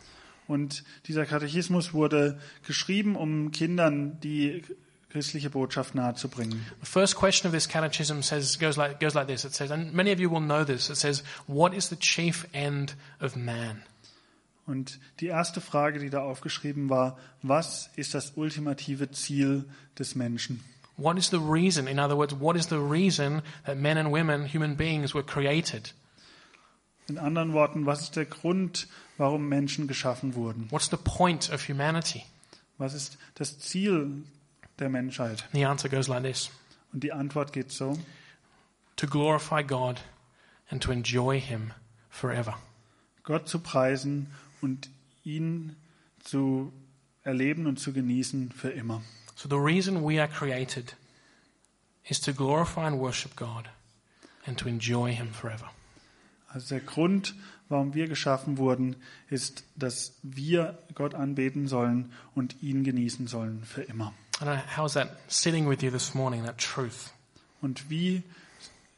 Und 0.46 0.84
dieser 1.06 1.26
Katechismus 1.26 1.92
wurde 1.92 2.38
geschrieben, 2.66 3.16
um 3.16 3.50
Kindern 3.50 4.18
die 4.20 4.62
christliche 5.10 5.50
Botschaft 5.50 5.94
nahezubringen. 5.94 6.64
The 6.80 6.86
first 6.86 7.16
question 7.16 7.48
of 7.48 7.52
this 7.52 7.68
catechism 7.68 8.22
says 8.22 8.58
goes 8.58 8.76
like 8.76 9.00
goes 9.00 9.14
like 9.14 9.26
this. 9.26 9.44
It 9.44 9.54
says, 9.54 9.70
and 9.70 9.92
many 9.92 10.12
of 10.12 10.20
you 10.20 10.30
will 10.30 10.40
know 10.40 10.64
this. 10.64 10.88
It 10.88 10.96
says, 10.96 11.24
"What 11.46 11.74
is 11.74 11.88
the 11.88 11.96
chief 11.96 12.46
end 12.52 12.96
of 13.20 13.36
man?" 13.36 13.82
Und 14.66 15.00
die 15.18 15.26
erste 15.26 15.60
Frage, 15.60 15.98
die 15.98 16.10
da 16.10 16.20
aufgeschrieben 16.20 16.88
war, 16.90 17.18
was 17.42 17.90
ist 17.96 18.14
das 18.14 18.32
ultimative 18.36 19.10
Ziel 19.10 19.64
des 19.98 20.14
Menschen? 20.14 20.62
What 21.00 21.16
is 21.16 21.30
the 21.30 21.40
reason? 21.40 21.88
In 21.88 21.98
other 21.98 22.14
words, 22.14 22.34
what 22.34 22.56
is 22.56 22.66
the 22.66 22.78
reason 22.78 23.42
that 23.64 23.78
men 23.78 23.96
and 23.96 24.12
women, 24.12 24.44
human 24.44 24.74
beings, 24.74 25.14
were 25.14 25.22
created? 25.22 25.92
In 27.08 27.16
anderen 27.16 27.54
Worten, 27.54 27.86
was 27.86 28.02
ist 28.02 28.16
der 28.16 28.26
Grund, 28.26 28.86
warum 29.16 29.48
Menschen 29.48 29.88
geschaffen 29.88 30.34
wurden? 30.34 30.66
What's 30.70 30.90
the 30.90 30.98
point 30.98 31.50
of 31.50 31.66
humanity? 31.66 32.26
Was 32.76 32.92
ist 32.92 33.16
das 33.34 33.58
Ziel 33.58 34.24
der 34.78 34.90
Menschheit? 34.90 35.44
The 35.52 35.64
answer 35.64 35.88
goes 35.88 36.06
like 36.06 36.22
this: 36.22 36.50
Und 36.92 37.02
die 37.02 37.12
Antwort 37.12 37.54
geht 37.54 37.72
so, 37.72 37.98
to 38.96 39.06
glorify 39.06 39.62
God 39.62 40.02
and 40.68 40.82
to 40.82 40.92
enjoy 40.92 41.40
Him 41.40 41.72
forever. 42.10 42.58
Gott 43.22 43.48
zu 43.48 43.58
preisen 43.60 44.26
und 44.60 44.90
ihn 45.24 45.76
zu 46.22 46.72
erleben 47.22 47.66
und 47.66 47.80
zu 47.80 47.94
genießen 47.94 48.52
für 48.52 48.70
immer. 48.70 49.02
So 49.40 49.48
the 49.48 49.56
reason 49.56 50.02
we 50.02 50.18
are 50.20 50.28
created 50.28 50.92
is 52.06 52.20
to 52.20 52.32
glorify 52.34 52.86
and 52.86 53.00
worship 53.00 53.36
God 53.36 53.70
and 54.46 54.58
to 54.58 54.68
enjoy 54.68 55.12
Him 55.12 55.32
forever. 55.32 55.70
Also 56.52 56.74
der 56.74 56.84
Grund, 56.84 57.34
warum 57.70 57.94
wir 57.94 58.06
geschaffen 58.06 58.58
wurden, 58.58 58.96
ist, 59.30 59.64
dass 59.76 60.12
wir 60.22 60.78
Gott 60.94 61.14
anbeten 61.14 61.68
sollen 61.68 62.12
und 62.34 62.62
ihn 62.62 62.84
genießen 62.84 63.28
sollen 63.28 63.64
für 63.64 63.80
immer. 63.80 64.12
I 64.42 64.44
don't 64.44 64.56
know 64.56 64.76
how's 64.76 64.92
that 64.92 65.16
sitting 65.28 65.66
with 65.66 65.80
you 65.80 65.90
this 65.90 66.12
morning, 66.12 66.44
that 66.44 66.58
truth. 66.58 67.10
Und 67.62 67.88
wie 67.88 68.22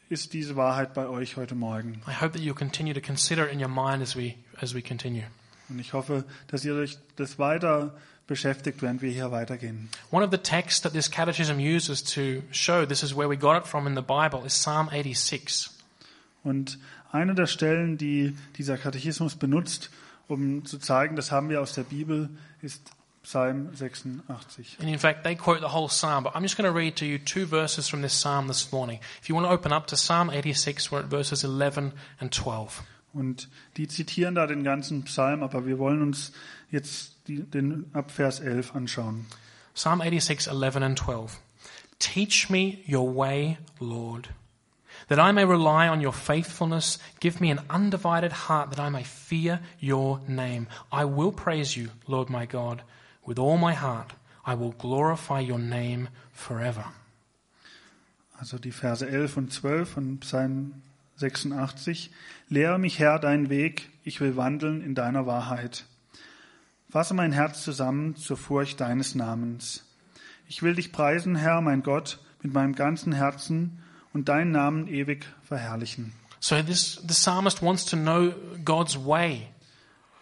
ist 0.08 0.32
diese 0.32 0.56
Wahrheit 0.56 0.92
bei 0.92 1.06
euch 1.06 1.36
heute 1.36 1.54
Morgen? 1.54 2.02
I 2.08 2.20
hope 2.20 2.32
that 2.32 2.42
you'll 2.42 2.58
continue 2.58 2.94
to 2.94 3.00
consider 3.00 3.46
it 3.46 3.52
in 3.52 3.60
your 3.60 3.68
mind 3.68 4.02
as 4.02 4.16
we 4.16 4.34
as 4.60 4.74
we 4.74 4.82
continue. 4.82 5.28
Und 5.68 5.78
ich 5.78 5.92
hoffe, 5.92 6.24
dass 6.48 6.64
ihr 6.64 6.74
euch 6.74 6.98
das 7.14 7.38
weiter 7.38 7.94
beschäftigt, 8.26 8.82
während 8.82 9.02
wir 9.02 9.10
hier 9.10 9.30
weitergehen. 9.30 9.88
One 10.10 10.24
of 10.24 10.30
the 10.30 10.38
texts 10.38 10.80
that 10.82 10.92
this 10.92 11.10
catechism 11.10 11.58
uses 11.58 12.02
to 12.02 12.42
show 12.50 12.86
this 12.86 13.02
is 13.02 13.16
where 13.16 13.28
we 13.28 13.36
got 13.36 13.56
it 13.62 13.66
from 13.66 13.86
in 13.86 13.94
the 13.94 14.02
Bible 14.02 14.44
is 14.46 14.54
Psalm 14.54 14.88
86. 14.90 15.70
Und 16.44 16.78
eine 17.10 17.34
der 17.34 17.46
Stellen, 17.46 17.98
die 17.98 18.36
dieser 18.56 18.78
Katechismus 18.78 19.36
benutzt, 19.36 19.90
um 20.28 20.64
zu 20.64 20.78
zeigen, 20.78 21.16
das 21.16 21.30
haben 21.30 21.48
wir 21.48 21.60
aus 21.60 21.74
der 21.74 21.82
Bibel, 21.82 22.30
ist 22.62 22.90
Psalm 23.22 23.74
86. 23.74 24.78
And 24.80 24.88
in 24.88 24.98
fact, 24.98 25.22
they 25.22 25.36
quote 25.36 25.60
the 25.60 25.72
whole 25.72 25.88
psalm, 25.88 26.24
but 26.24 26.34
I'm 26.34 26.42
just 26.42 26.56
going 26.56 26.68
to 26.68 26.76
read 26.76 26.96
to 26.96 27.04
you 27.04 27.18
two 27.18 27.46
verses 27.46 27.88
from 27.88 28.02
this 28.02 28.12
psalm 28.12 28.48
this 28.48 28.72
morning. 28.72 28.98
If 29.20 29.28
you 29.28 29.34
want 29.34 29.46
to 29.46 29.52
open 29.52 29.72
up 29.72 29.86
to 29.88 29.96
Psalm 29.96 30.30
86, 30.30 30.90
we're 30.90 31.00
at 31.00 31.04
verses 31.04 31.44
11 31.44 31.92
and 32.20 32.32
12. 32.32 32.82
Und 33.14 33.48
die 33.76 33.88
zitieren 33.88 34.34
da 34.34 34.46
den 34.46 34.64
ganzen 34.64 35.04
Psalm, 35.04 35.42
aber 35.42 35.66
wir 35.66 35.78
wollen 35.78 36.02
uns 36.02 36.32
jetzt 36.70 37.16
die, 37.28 37.42
den 37.42 37.86
ab 37.92 38.10
Vers 38.10 38.40
11 38.40 38.74
anschauen. 38.74 39.26
Psalm 39.74 40.00
86, 40.00 40.48
11 40.48 40.76
and 40.76 40.98
12. 40.98 41.40
Teach 41.98 42.50
me 42.50 42.78
your 42.86 43.14
way, 43.14 43.58
Lord, 43.78 44.30
that 45.08 45.18
I 45.18 45.32
may 45.32 45.44
rely 45.44 45.88
on 45.88 46.04
your 46.04 46.12
faithfulness. 46.12 46.98
Give 47.20 47.40
me 47.40 47.50
an 47.50 47.60
undivided 47.70 48.32
heart 48.48 48.70
that 48.70 48.80
I 48.80 48.90
may 48.90 49.04
fear 49.04 49.60
your 49.78 50.20
name. 50.26 50.66
I 50.90 51.04
will 51.04 51.32
praise 51.32 51.76
you, 51.76 51.90
Lord 52.08 52.28
my 52.28 52.46
God, 52.46 52.82
with 53.24 53.38
all 53.38 53.56
my 53.56 53.74
heart. 53.74 54.14
I 54.44 54.54
will 54.54 54.72
glorify 54.72 55.40
your 55.40 55.58
name 55.58 56.08
forever. 56.32 56.86
Also 58.38 58.58
die 58.58 58.72
Verse 58.72 59.06
11 59.06 59.36
und 59.36 59.52
12 59.52 59.88
von 59.88 60.18
Psalm 60.18 60.82
86. 61.22 62.10
Lehre 62.48 62.78
mich, 62.78 62.98
Herr, 62.98 63.18
deinen 63.18 63.48
Weg, 63.48 63.88
ich 64.04 64.20
will 64.20 64.36
wandeln 64.36 64.82
in 64.82 64.94
deiner 64.94 65.26
Wahrheit. 65.26 65.86
Fasse 66.90 67.14
mein 67.14 67.32
Herz 67.32 67.62
zusammen 67.62 68.16
zur 68.16 68.36
Furcht 68.36 68.80
deines 68.80 69.14
Namens. 69.14 69.84
Ich 70.48 70.62
will 70.62 70.74
dich 70.74 70.92
preisen, 70.92 71.36
Herr, 71.36 71.62
mein 71.62 71.82
Gott, 71.82 72.18
mit 72.42 72.52
meinem 72.52 72.74
ganzen 72.74 73.12
Herzen 73.12 73.78
und 74.12 74.28
deinen 74.28 74.50
Namen 74.50 74.88
ewig 74.88 75.24
verherrlichen. 75.42 76.12
So 76.40 76.60
this, 76.60 77.00
the 77.06 77.14
psalmist 77.14 77.62
wants 77.62 77.86
to 77.86 77.96
know 77.96 78.34
God's 78.64 78.98
way. 78.98 79.48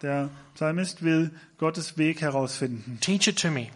Der 0.03 0.31
Psalmist 0.55 1.03
will 1.03 1.31
Gottes 1.59 1.97
Weg 1.99 2.21
herausfinden. 2.21 2.99
Teach 3.01 3.27
it 3.27 3.41
to 3.41 3.51
me. 3.51 3.69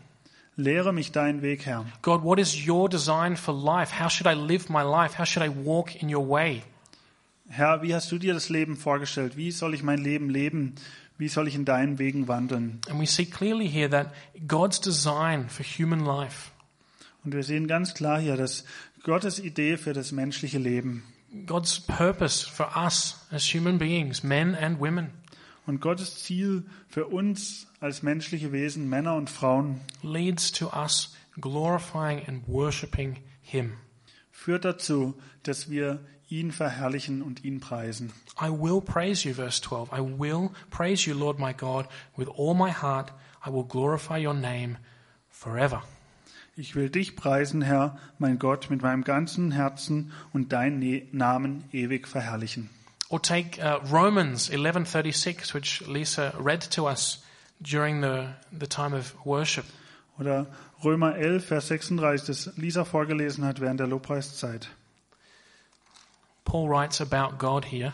Lehre 0.56 0.92
mich 0.92 1.10
deinen 1.10 1.42
Weg, 1.42 1.66
Herr. 1.66 1.84
God, 2.02 2.22
what 2.22 2.38
is 2.38 2.66
your 2.66 2.88
design 2.88 3.36
for 3.36 3.52
life? 3.52 3.98
How 3.98 4.08
should 4.08 4.26
I 4.26 4.34
live 4.34 4.70
my 4.70 4.82
life? 4.82 5.18
How 5.18 5.24
should 5.24 5.42
I 5.42 5.48
walk 5.48 5.96
in 6.00 6.14
your 6.14 6.28
way? 6.28 6.62
Herr, 7.48 7.82
wie 7.82 7.94
hast 7.94 8.10
du 8.10 8.18
dir 8.18 8.34
das 8.34 8.48
Leben 8.48 8.76
vorgestellt? 8.76 9.36
Wie 9.36 9.50
soll 9.50 9.74
ich 9.74 9.82
mein 9.82 9.98
Leben 9.98 10.30
leben? 10.30 10.74
Wie 11.18 11.28
soll 11.28 11.46
ich 11.46 11.54
in 11.54 11.64
deinen 11.64 11.98
Wegen 11.98 12.26
wandeln? 12.26 12.80
And 12.88 13.00
we 13.00 13.06
see 13.06 13.26
clearly 13.26 13.68
here 13.68 13.88
that 13.90 14.12
God's 14.48 14.80
design 14.80 15.48
for 15.48 15.64
human 15.64 16.00
life, 16.00 16.50
Und 17.24 17.34
wir 17.34 17.42
sehen 17.42 17.68
ganz 17.68 17.94
klar 17.94 18.20
hier, 18.20 18.36
dass 18.36 18.64
Gottes 19.02 19.38
Idee 19.38 19.76
für 19.76 19.92
das 19.92 20.12
menschliche 20.12 20.58
Leben 20.58 21.04
God's 21.46 21.80
purpose 21.80 22.48
for 22.48 22.76
us 22.76 23.26
as 23.30 23.52
human 23.52 23.78
beings, 23.78 24.22
men 24.22 24.54
and 24.54 24.78
women, 24.78 25.10
und 25.66 25.80
Gottes 25.80 26.22
Ziel 26.22 26.64
für 26.88 27.06
uns 27.06 27.66
als 27.80 28.02
menschliche 28.02 28.52
Wesen, 28.52 28.88
Männer 28.88 29.16
und 29.16 29.30
Frauen, 29.30 29.80
leads 30.02 30.52
to 30.52 30.70
us 30.72 31.14
glorifying 31.40 32.22
and 32.26 32.46
worshiping 32.46 33.16
Him. 33.42 33.72
führt 34.30 34.64
dazu, 34.64 35.14
dass 35.42 35.70
wir 35.70 36.00
ihn 36.28 36.52
verherrlichen 36.52 37.22
und 37.22 37.44
ihn 37.44 37.60
preisen. 37.60 38.12
I 38.40 38.48
will 38.48 38.80
praise 38.80 39.26
you, 39.26 39.34
verse 39.34 39.60
12. 39.60 39.90
I 39.92 40.00
will 40.00 40.50
praise 40.70 41.06
you, 41.08 41.16
Lord 41.16 41.38
my 41.38 41.52
God, 41.52 41.86
with 42.16 42.28
all 42.28 42.54
my 42.54 42.70
heart. 42.70 43.12
I 43.46 43.50
will 43.50 43.64
glorify 43.64 44.18
your 44.24 44.34
name 44.34 44.78
forever. 45.28 45.82
Ich 46.56 46.76
will 46.76 46.88
dich 46.88 47.16
preisen, 47.16 47.62
Herr, 47.62 47.98
mein 48.18 48.38
Gott, 48.38 48.70
mit 48.70 48.82
meinem 48.82 49.02
ganzen 49.02 49.50
Herzen 49.50 50.12
und 50.32 50.52
deinen 50.52 50.78
Ne- 50.78 51.06
Namen 51.10 51.64
ewig 51.72 52.06
verherrlichen. 52.06 52.70
Or 53.08 53.20
take 53.20 53.60
uh, 53.60 53.80
Romans 53.92 54.50
11:36, 54.50 55.52
which 55.54 55.82
Lisa 55.86 56.32
read 56.38 56.70
to 56.70 56.88
us 56.88 57.22
during 57.60 58.00
the, 58.02 58.28
the 58.58 58.66
time 58.66 58.96
of 58.96 59.14
worship. 59.24 59.64
Oder 60.18 60.46
Römer 60.82 61.16
11, 61.16 61.44
Vers 61.44 61.68
36, 61.68 62.26
das 62.26 62.56
Lisa 62.56 62.84
vorgelesen 62.84 63.44
hat 63.44 63.60
während 63.60 63.80
der 63.80 63.88
Lobpreiszeit. 63.88 64.68
Paul 66.44 66.68
writes 66.68 67.00
about 67.00 67.38
God 67.38 67.66
here. 67.66 67.92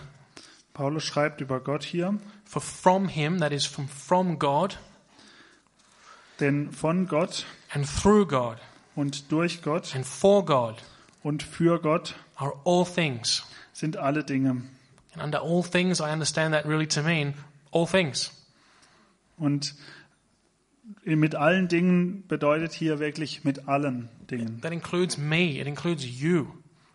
Paulus 0.74 1.04
schreibt 1.04 1.40
über 1.40 1.60
Gott 1.60 1.84
hier, 1.84 2.18
For 2.44 2.60
from 2.60 3.08
him, 3.08 3.38
that 3.40 3.52
is 3.52 3.66
from, 3.66 3.88
from 3.88 4.38
God 4.38 4.78
denn 6.40 6.72
von 6.72 7.06
Gott 7.06 7.46
and 7.72 7.86
through 7.86 8.26
God 8.26 8.56
und 8.96 9.30
durch 9.30 9.62
Gott 9.62 9.94
and 9.94 10.04
for 10.04 10.44
God 10.44 10.82
und 11.22 11.42
für 11.42 11.80
Gott 11.80 12.14
are 12.36 12.54
all 12.64 12.84
things. 12.84 13.44
sind 13.72 13.96
alle 13.96 14.24
Dinge. 14.24 14.62
And 15.12 15.22
under 15.22 15.42
all 15.42 15.62
things, 15.62 16.00
I 16.00 16.10
understand 16.12 16.54
that 16.54 16.66
really 16.66 16.86
to 16.88 17.02
mean 17.02 17.34
all 17.72 17.86
things. 17.86 18.32
Und 19.36 19.74
mit 21.04 21.34
allen 21.34 21.68
Dingen 21.68 22.24
bedeutet 22.26 22.72
hier 22.72 22.98
wirklich 22.98 23.44
mit 23.44 23.68
allen 23.68 24.08
Dingen. 24.30 24.60
That 24.60 24.72
includes 24.72 25.18
me, 25.18 25.60
it 25.60 25.66
includes 25.66 26.04
you, 26.04 26.46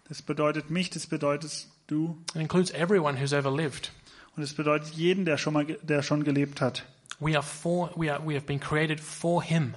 Das 0.08 0.22
bedeutet 0.22 0.70
mich, 0.70 0.90
das 0.90 1.08
bedeutet 1.08 1.68
du 1.88 2.18
it 2.36 2.42
includes 2.42 2.72
everyone 2.72 3.20
who's 3.20 3.34
ever 3.34 3.52
lived. 3.52 3.92
und 4.36 4.44
es 4.44 4.54
bedeutet 4.54 4.94
jeden, 4.94 5.26
der 5.26 5.38
schon 5.38 5.54
mal, 5.54 5.66
der 5.66 6.04
schon 6.04 6.24
gelebt 6.24 6.62
hat. 6.62 6.86
We 7.20 7.36
are 7.36 7.44
for, 7.44 7.92
we 7.96 8.12
are, 8.12 8.26
we 8.26 8.36
have 8.36 8.46
been 8.46 8.60
created 8.60 9.00
for 9.00 9.42
Him. 9.42 9.76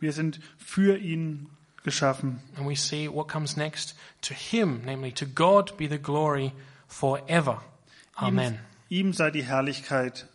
Wir 0.00 0.12
sind 0.12 0.40
für 0.58 0.98
ihn 0.98 1.48
geschaffen. 1.84 2.40
And 2.56 2.68
we 2.68 2.74
see 2.74 3.08
what 3.08 3.28
comes 3.28 3.56
next 3.56 3.94
to 4.22 4.34
Him, 4.34 4.82
namely 4.84 5.12
to 5.12 5.26
God 5.26 5.76
be 5.76 5.88
the 5.88 5.98
glory 5.98 6.52
forever. 6.88 7.62
Amen. 8.16 8.58
Ihm, 8.88 9.06
ihm 9.06 9.12
sei 9.12 9.30
die 9.30 9.44
Herrlichkeit 9.44 10.26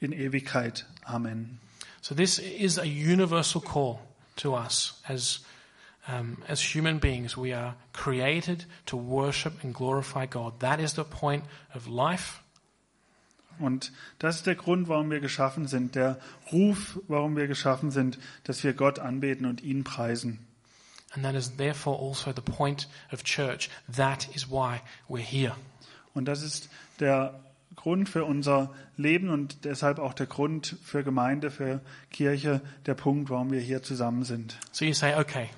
in 0.00 0.12
Ewigkeit. 0.12 0.86
Amen. 1.04 1.58
So 2.00 2.14
this 2.14 2.38
is 2.38 2.78
a 2.78 2.86
universal 2.86 3.60
call 3.60 4.00
to 4.36 4.54
us 4.54 5.00
as 5.08 5.40
um, 6.08 6.38
as 6.48 6.60
human 6.60 6.98
beings. 6.98 7.36
We 7.36 7.52
are 7.52 7.74
created 7.92 8.64
to 8.86 8.96
worship 8.96 9.62
and 9.62 9.74
glorify 9.74 10.26
God. 10.26 10.60
That 10.60 10.80
is 10.80 10.94
the 10.94 11.04
point 11.04 11.44
of 11.74 11.86
life. 11.86 12.42
Und 13.58 13.92
das 14.18 14.36
ist 14.36 14.46
der 14.46 14.54
Grund, 14.54 14.88
warum 14.88 15.10
wir 15.10 15.20
geschaffen 15.20 15.66
sind, 15.66 15.94
der 15.94 16.18
Ruf, 16.52 17.00
warum 17.08 17.36
wir 17.36 17.46
geschaffen 17.46 17.90
sind, 17.90 18.18
dass 18.44 18.62
wir 18.62 18.74
Gott 18.74 18.98
anbeten 18.98 19.46
und 19.46 19.62
ihn 19.62 19.82
preisen. 19.82 20.40
And 21.12 21.24
that 21.24 21.34
is 21.34 21.56
therefore 21.56 21.98
also 21.98 22.32
the 22.32 22.42
point 22.42 22.88
of 23.12 23.24
church. 23.24 23.70
That 23.90 24.28
is 24.34 24.50
why 24.50 24.80
we're 25.08 25.18
here. 25.18 25.56
Und 26.12 26.26
das 26.26 26.42
ist 26.42 26.68
der 27.00 27.40
Grund 27.74 28.08
für 28.08 28.24
unser 28.24 28.74
Leben 28.96 29.30
und 29.30 29.64
deshalb 29.64 29.98
auch 29.98 30.14
der 30.14 30.26
Grund 30.26 30.76
für 30.82 31.04
Gemeinde, 31.04 31.50
für 31.50 31.80
Kirche, 32.10 32.60
der 32.84 32.94
Punkt, 32.94 33.30
warum 33.30 33.50
wir 33.52 33.60
hier 33.60 33.82
zusammen 33.82 34.24
sind. 34.24 34.58
So 34.72 34.84
you 34.84 34.94
say, 34.94 35.14
okay, 35.14 35.48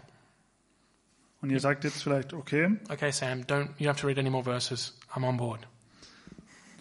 Und 1.41 1.51
ihr 1.51 1.61
sagt 1.61 1.85
jetzt 1.85 2.03
vielleicht, 2.03 2.33
okay, 2.33 2.77
okay, 2.91 3.13
Sam, 3.13 3.43
don't 3.43 3.69
you 3.79 3.89
have 3.89 4.01
to 4.01 4.07
read 4.07 4.19
any 4.19 4.31
more 4.31 4.43
verses. 4.43 4.95
I'm 5.15 5.25
on 5.25 5.37
board. 5.37 5.61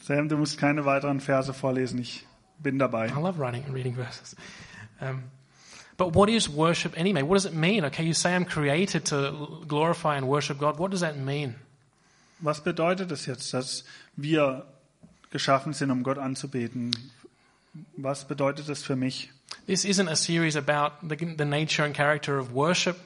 Sam, 0.02 0.30
du 0.30 0.38
musst 0.38 0.58
keine 0.58 0.86
weiteren 0.86 1.20
Verse 1.20 1.54
vorlesen, 1.54 2.00
ich 2.00 2.26
bin 2.60 2.80
dabei. 2.80 3.08
I 3.08 3.20
love 3.20 3.40
writing 3.40 3.64
and 3.66 3.74
reading 3.74 3.94
verses. 3.94 4.36
Um, 5.00 5.24
but 5.98 6.16
what 6.16 6.30
is 6.30 6.50
worship 6.50 6.98
anyway? 6.98 7.22
What 7.22 7.36
does 7.36 7.46
it 7.46 7.54
mean? 7.54 7.86
Okay, 7.86 8.04
you 8.04 8.14
say 8.14 8.34
I'm 8.34 8.46
created 8.46 9.06
to 9.06 9.62
glorify 9.68 10.18
and 10.18 10.28
worship 10.28 10.58
God. 10.58 10.80
What 10.80 10.92
does 10.92 11.02
that 11.02 11.18
mean? 11.18 11.56
Was 12.40 12.64
bedeutet 12.64 13.12
es 13.12 13.26
jetzt, 13.26 13.54
dass 13.54 13.84
wir 14.16 14.66
geschaffen 15.32 15.74
sind, 15.74 15.92
um 15.92 16.04
Gott 16.04 16.18
anzubeten? 16.18 16.92
Was 17.96 18.26
bedeutet 18.26 18.70
es 18.70 18.84
für 18.84 18.96
mich? 18.96 19.32
This 19.66 19.86
isn't 19.86 20.10
a 20.10 20.16
series 20.16 20.56
about 20.56 20.94
the, 21.08 21.16
the 21.16 21.46
nature 21.46 21.84
and 21.84 21.94
character 21.94 22.38
of 22.40 22.54
worship, 22.54 22.98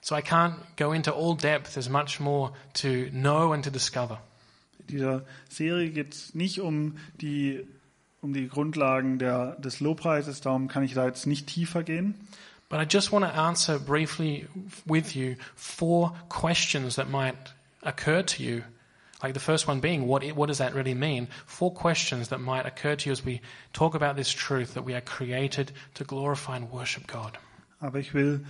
so 0.00 0.16
I 0.16 0.22
can't 0.22 0.54
go 0.76 0.92
into 0.92 1.12
all 1.12 1.34
depth. 1.34 1.74
There's 1.74 1.90
much 1.90 2.20
more 2.20 2.52
to 2.74 3.10
know 3.10 3.52
and 3.52 3.62
to 3.64 3.70
discover. 3.70 4.18
In 4.80 4.86
dieser 4.86 5.22
Serie 5.48 5.90
geht 5.90 6.14
es 6.14 6.34
nicht 6.34 6.60
um 6.60 6.96
die, 7.20 7.66
um 8.22 8.32
die 8.32 8.48
Grundlagen 8.48 9.18
der, 9.18 9.56
des 9.60 9.80
Lobpreises, 9.80 10.40
darum 10.40 10.68
kann 10.68 10.82
ich 10.82 10.94
da 10.94 11.06
jetzt 11.06 11.26
nicht 11.26 11.46
tiefer 11.46 11.82
gehen. 11.82 12.14
But 12.68 12.80
I 12.80 12.84
just 12.84 13.10
want 13.10 13.24
to 13.24 13.30
answer 13.30 13.80
briefly 13.80 14.46
with 14.86 15.16
you 15.16 15.36
four 15.56 16.12
questions 16.28 16.94
that 16.96 17.10
might 17.10 17.34
occur 17.82 18.22
to 18.22 18.42
you. 18.42 18.62
Like 19.22 19.34
the 19.34 19.40
first 19.40 19.66
one 19.66 19.80
being, 19.80 20.06
what, 20.06 20.24
what 20.34 20.46
does 20.46 20.58
that 20.58 20.74
really 20.74 20.94
mean? 20.94 21.28
Four 21.46 21.74
questions 21.74 22.28
that 22.28 22.38
might 22.40 22.64
occur 22.66 22.94
to 22.94 23.06
you 23.06 23.12
as 23.12 23.24
we 23.24 23.42
talk 23.72 23.94
about 23.94 24.16
this 24.16 24.32
truth 24.32 24.74
that 24.74 24.84
we 24.84 24.94
are 24.94 25.00
created 25.02 25.72
to 25.94 26.04
glorify 26.04 26.56
and 26.56 26.70
worship 26.70 27.06
God. 27.06 27.36
Aber 27.80 27.98
ich 27.98 28.14
will 28.14 28.40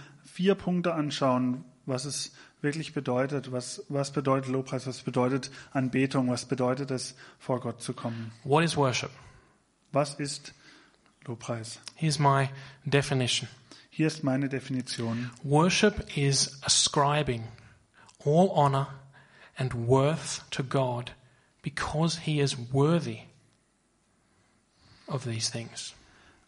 vier 0.41 0.55
Punkte 0.55 0.95
anschauen, 0.95 1.67
was 1.85 2.07
es 2.07 2.33
wirklich 2.63 2.95
bedeutet. 2.95 3.53
Was, 3.53 3.85
was 3.91 4.11
bedeutet 4.11 4.51
Lobpreis? 4.51 4.87
Was 4.87 5.03
bedeutet 5.03 5.51
Anbetung? 5.73 6.31
Was 6.31 6.47
bedeutet 6.47 6.91
es, 6.91 7.15
vor 7.39 7.61
Gott 7.61 7.83
zu 7.83 7.93
kommen? 7.93 8.33
What 8.43 8.65
is 8.65 8.75
worship? 8.75 9.11
Was 9.93 10.15
ist 10.15 10.55
Lobpreis? 11.27 11.79
Here's 11.95 12.19
my 12.19 12.49
definition. 12.87 13.51
Hier 13.91 14.07
ist 14.07 14.25
meine 14.25 14.49
Definition. 14.49 15.31
Worship 15.43 16.17
is 16.17 16.59
ascribing 16.63 17.45
all 18.25 18.49
honor 18.55 18.87
and 19.59 19.75
worth 19.75 20.49
to 20.53 20.65
God 20.65 21.13
because 21.61 22.21
he 22.25 22.41
is 22.41 22.57
worthy 22.73 23.25
of 25.07 25.25
these 25.25 25.51
things. 25.51 25.93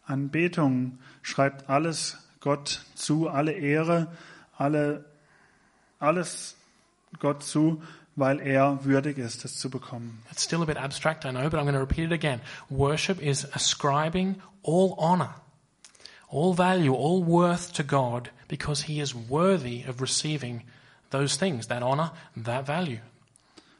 Anbetung 0.07 0.97
schreibt 1.21 1.69
alles 1.69 2.17
Gott 2.43 2.81
zu, 2.93 3.29
alle 3.29 3.53
Ehre, 3.53 4.07
alle, 4.57 5.05
alles 5.99 6.57
Gott 7.19 7.41
zu, 7.41 7.81
weil 8.17 8.41
er 8.41 8.83
würdig 8.83 9.17
ist, 9.17 9.45
es 9.45 9.57
zu 9.57 9.69
bekommen. 9.69 10.21
It's 10.29 10.43
still 10.43 10.61
a 10.61 10.65
bit 10.65 10.77
abstract, 10.77 11.23
I 11.23 11.29
know, 11.29 11.49
but 11.49 11.53
I'm 11.53 11.63
going 11.63 11.73
to 11.73 11.79
repeat 11.79 12.05
it 12.05 12.11
again. 12.11 12.41
Worship 12.69 13.21
is 13.21 13.47
ascribing 13.53 14.41
all 14.61 14.95
honor, 14.99 15.35
all 16.27 16.53
value, 16.53 16.93
all 16.93 17.23
worth 17.23 17.71
to 17.75 17.83
God 17.83 18.29
because 18.49 18.87
he 18.87 18.99
is 18.99 19.15
worthy 19.15 19.83
of 19.87 20.01
receiving 20.01 20.63
those 21.11 21.37
things, 21.37 21.67
that 21.67 21.81
honor, 21.81 22.11
that 22.35 22.67
value. 22.67 22.99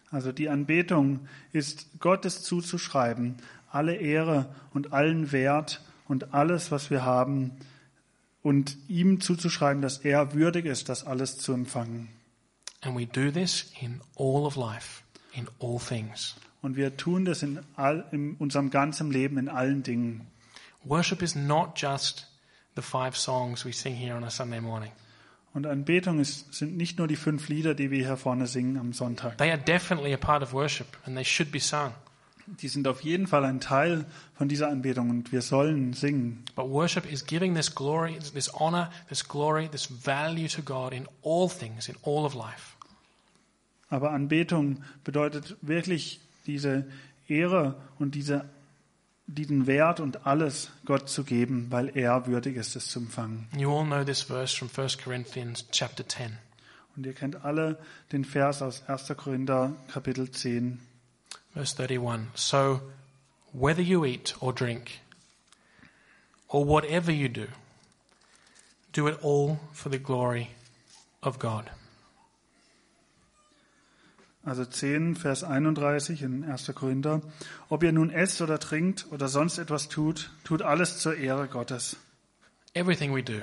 Also 0.10 0.32
die 0.32 0.47
Anbetung 0.47 1.28
ist 1.52 1.99
Gottes 1.99 2.43
zuzuschreiben, 2.43 3.36
alle 3.71 3.95
Ehre 3.95 4.45
und 4.73 4.93
allen 4.93 5.34
Wert 5.34 5.82
und 6.08 6.34
alles, 6.34 6.71
was 6.71 6.89
wir 6.89 7.04
haben, 7.04 7.52
und 8.43 8.77
ihm 8.88 9.21
zuzuschreiben, 9.21 9.82
dass 9.82 9.99
er 9.99 10.34
würdig 10.34 10.65
ist, 10.65 10.89
das 10.89 11.06
alles 11.06 11.38
zu 11.38 11.53
empfangen. 11.53 12.10
And 12.82 12.97
we 12.97 13.08
do 13.08 13.32
this 13.32 13.71
in 13.79 14.01
all 14.17 14.45
of 14.45 14.56
life, 14.58 15.03
in 15.34 15.47
all 15.60 15.79
things. 15.79 16.36
Und 16.62 16.75
wir 16.75 16.95
tun 16.97 17.25
das 17.25 17.41
in, 17.41 17.60
all, 17.75 18.06
in 18.12 18.36
unserem 18.36 18.69
ganzen 18.69 19.10
Leben, 19.10 19.38
in 19.38 19.49
allen 19.49 19.84
Dingen. 19.84 20.27
Worship 20.84 21.21
is 21.21 21.34
not 21.36 21.82
just 21.82 22.27
the 22.75 22.82
five 22.82 23.15
songs 23.15 23.65
we 23.65 23.71
sing 23.71 23.95
here 23.95 24.15
on 24.15 24.23
a 24.23 24.29
Sunday 24.29 24.60
morning. 24.60 24.91
Und 25.53 25.65
Anbetung 25.65 26.19
ist, 26.19 26.53
sind 26.53 26.75
nicht 26.75 26.97
nur 26.97 27.08
die 27.08 27.15
fünf 27.15 27.47
Lieder, 27.47 27.75
die 27.75 27.91
wir 27.91 28.06
hier 28.06 28.17
vorne 28.17 28.47
singen 28.47 28.77
am 28.77 28.91
Sonntag. 28.91 29.38
They 29.38 29.51
are 29.51 29.62
definitely 29.62 30.13
a 30.13 30.17
part 30.17 30.43
of 30.43 30.51
worship 30.51 30.88
and 31.06 31.15
they 31.15 31.23
should 31.23 31.51
be 31.51 31.60
sung. 31.60 31.93
Die 32.47 32.67
sind 32.67 32.88
auf 32.88 33.01
jeden 33.01 33.27
Fall 33.27 33.45
ein 33.45 33.60
Teil 33.60 34.06
von 34.36 34.49
dieser 34.49 34.69
Anbetung 34.69 35.10
und 35.10 35.32
wir 35.32 35.41
sollen 35.41 35.93
singen. 35.93 36.43
But 36.56 36.69
worship 36.69 37.10
is 37.12 37.25
giving 37.25 37.56
this 37.56 37.73
glory, 37.73 38.17
this 38.34 38.53
honor, 38.53 38.91
this 39.10 39.27
glory, 39.27 39.69
this 39.69 39.86
value 39.86 40.47
to 40.49 40.62
God 40.62 40.93
in 40.93 41.08
all 41.23 41.49
things, 41.49 41.88
in 41.88 41.95
all 42.03 42.25
of 42.25 42.34
life. 42.34 42.75
Aber 43.89 44.12
Anbetung 44.12 44.84
bedeutet 45.03 45.56
wirklich 45.62 46.19
diese 46.47 46.86
Ehre 47.27 47.75
und 47.99 48.15
diese, 48.15 48.49
diesen 49.27 49.67
Wert 49.67 49.99
und 49.99 50.25
alles 50.25 50.71
Gott 50.86 51.10
zu 51.10 51.23
geben, 51.23 51.67
weil 51.69 51.95
er 51.95 52.27
würdig 52.27 52.58
ist, 52.58 52.75
es 52.75 52.88
zu 52.88 52.99
empfangen. 52.99 53.47
You 53.56 53.71
all 53.71 53.86
know 53.86 54.03
this 54.03 54.21
verse 54.21 54.56
from 54.56 54.69
1 54.75 54.97
Corinthians 54.97 55.65
chapter 55.71 56.08
10. 56.08 56.38
Und 56.95 57.06
ihr 57.06 57.13
kennt 57.13 57.43
alle 57.43 57.79
den 58.12 58.25
Vers 58.25 58.62
aus 58.62 58.84
1. 58.88 59.13
Korinther 59.17 59.73
Kapitel 59.91 60.29
10. 60.29 60.79
Verse 61.53 61.73
31. 61.73 62.31
So, 62.35 62.81
whether 63.51 63.81
you 63.81 64.05
eat 64.05 64.33
or 64.39 64.53
drink, 64.53 64.99
or 66.49 66.63
whatever 66.65 67.11
you 67.11 67.29
do, 67.29 67.47
do 68.91 69.07
it 69.07 69.17
all 69.23 69.59
for 69.71 69.89
the 69.89 69.97
glory 69.97 70.51
of 71.21 71.39
God. 71.39 71.69
Also 74.45 74.65
10, 74.65 75.15
Vers 75.15 75.41
31 75.43 76.21
in 76.21 76.43
1. 76.43 76.73
Korinther. 76.75 77.21
Ob 77.69 77.81
ihr 77.83 77.93
nun 77.93 78.09
esst 78.09 78.41
oder 78.41 78.59
trinkt 78.59 79.05
oder 79.09 79.29
sonst 79.29 79.57
etwas 79.57 79.87
tut, 79.87 80.31
tut 80.43 80.61
alles 80.61 80.99
zur 80.99 81.15
Ehre 81.15 81.47
Gottes. 81.47 81.95
Everything 82.75 83.13
we 83.13 83.23
do. 83.23 83.41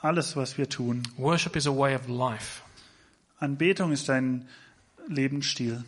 Alles, 0.00 0.34
was 0.36 0.56
wir 0.56 0.68
tun. 0.68 1.02
Worship 1.18 1.54
is 1.54 1.66
a 1.66 1.76
way 1.76 1.94
of 1.94 2.08
life. 2.08 2.62
Anbetung 3.40 3.92
ist 3.92 4.08
ein 4.08 4.48
Lebensstil. 5.06 5.84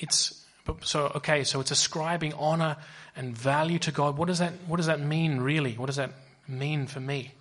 It's 0.00 0.44
so 0.82 1.12
okay. 1.16 1.44
So 1.44 1.60
it's 1.60 1.70
ascribing 1.70 2.32
honor 2.34 2.76
and 3.16 3.36
value 3.36 3.78
to 3.80 3.92
God. 3.92 4.16
What 4.16 4.28
does 4.28 4.38
that 4.38 4.52
What 4.66 4.78
does 4.78 4.86
that 4.86 5.00
mean 5.00 5.40
really? 5.40 5.74
What 5.74 5.86
does 5.86 5.96
that 5.96 6.10
mean 6.48 6.86
for 6.86 7.00
me? 7.00 7.32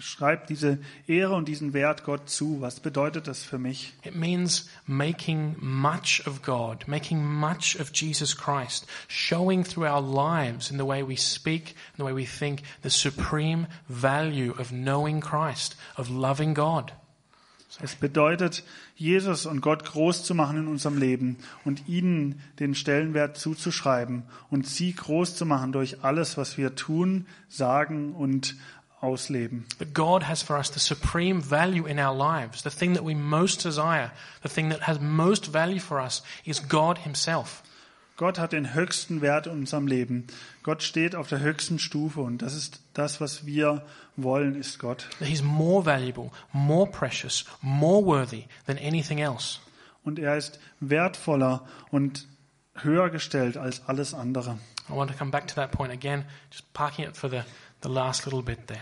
Schreibt 0.00 0.50
diese 0.50 0.78
Ehre 1.06 1.34
und 1.34 1.46
diesen 1.46 1.72
Wert 1.72 2.02
Gott 2.04 2.28
zu. 2.28 2.60
Was 2.60 2.80
bedeutet 2.80 3.28
das 3.28 3.44
für 3.44 3.58
mich? 3.58 3.92
It 4.02 4.16
means 4.16 4.68
making 4.86 5.54
much 5.60 6.20
of 6.26 6.42
God, 6.42 6.88
making 6.88 7.24
much 7.24 7.76
of 7.76 7.92
Jesus 7.92 8.36
Christ, 8.36 8.86
showing 9.06 9.62
through 9.62 9.86
our 9.86 10.02
lives 10.02 10.70
in 10.70 10.78
the 10.78 10.84
way 10.84 11.04
we 11.04 11.16
speak, 11.16 11.76
in 11.92 11.98
the 11.98 12.04
way 12.04 12.12
we 12.12 12.26
think, 12.26 12.62
the 12.82 12.90
supreme 12.90 13.68
value 13.88 14.52
of 14.58 14.72
knowing 14.72 15.20
Christ, 15.20 15.76
of 15.96 16.10
loving 16.10 16.54
God. 16.54 16.92
Es 17.82 17.96
bedeutet, 17.96 18.62
Jesus 18.96 19.46
und 19.46 19.60
Gott 19.60 19.84
groß 19.84 20.22
zu 20.22 20.34
machen 20.34 20.58
in 20.58 20.68
unserem 20.68 20.98
Leben 20.98 21.38
und 21.64 21.88
ihnen 21.88 22.40
den 22.60 22.74
Stellenwert 22.74 23.36
zuzuschreiben 23.36 24.22
und 24.50 24.66
sie 24.66 24.94
groß 24.94 25.34
zu 25.34 25.44
machen 25.44 25.72
durch 25.72 26.04
alles, 26.04 26.36
was 26.36 26.56
wir 26.56 26.76
tun, 26.76 27.26
sagen 27.48 28.14
und 28.14 28.56
ausleben. 29.00 29.66
That 29.78 29.92
God 29.94 30.26
has 30.28 30.42
for 30.42 30.56
us 30.56 30.72
the 30.72 30.80
supreme 30.80 31.42
value 31.42 31.86
in 31.86 31.98
our 31.98 32.16
lives, 32.16 32.62
the 32.62 32.70
thing 32.70 32.94
that 32.94 33.04
we 33.04 33.14
most 33.14 33.64
desire, 33.64 34.10
the 34.42 34.48
thing 34.48 34.70
that 34.70 34.86
has 34.86 35.00
most 35.00 35.52
value 35.52 35.80
for 35.80 36.00
us 36.00 36.22
is 36.44 36.68
God 36.68 36.98
Himself. 36.98 37.62
Gott 38.16 38.38
hat 38.38 38.52
den 38.52 38.74
höchsten 38.74 39.20
Wert 39.20 39.46
in 39.46 39.52
unserem 39.52 39.88
Leben. 39.88 40.28
Gott 40.64 40.82
steht 40.82 41.14
auf 41.14 41.28
der 41.28 41.40
höchsten 41.40 41.78
Stufe 41.78 42.22
und 42.22 42.38
das 42.40 42.54
ist 42.54 42.80
das, 42.94 43.20
was 43.20 43.44
wir 43.44 43.84
wollen, 44.16 44.56
ist 44.58 44.78
Gott. 44.78 45.08
He's 45.20 45.42
more 45.42 45.84
valuable, 45.84 46.30
more 46.52 46.90
precious, 46.90 47.44
more 47.60 48.04
worthy 48.04 48.44
than 48.66 48.78
anything 48.78 49.18
else. 49.18 49.58
Und 50.04 50.18
er 50.18 50.38
ist 50.38 50.58
wertvoller 50.80 51.66
und 51.90 52.26
höher 52.76 53.10
gestellt 53.10 53.58
als 53.58 53.86
alles 53.86 54.14
andere. 54.14 54.58
I 54.88 54.92
want 54.94 55.10
to 55.10 55.16
come 55.16 55.30
back 55.30 55.46
to 55.48 55.54
that 55.54 55.70
point 55.70 55.92
again, 55.92 56.24
just 56.50 56.72
parking 56.72 57.06
it 57.06 57.14
for 57.14 57.28
the, 57.28 57.42
the 57.82 57.90
last 57.90 58.24
little 58.24 58.42
bit 58.42 58.66
there. 58.66 58.80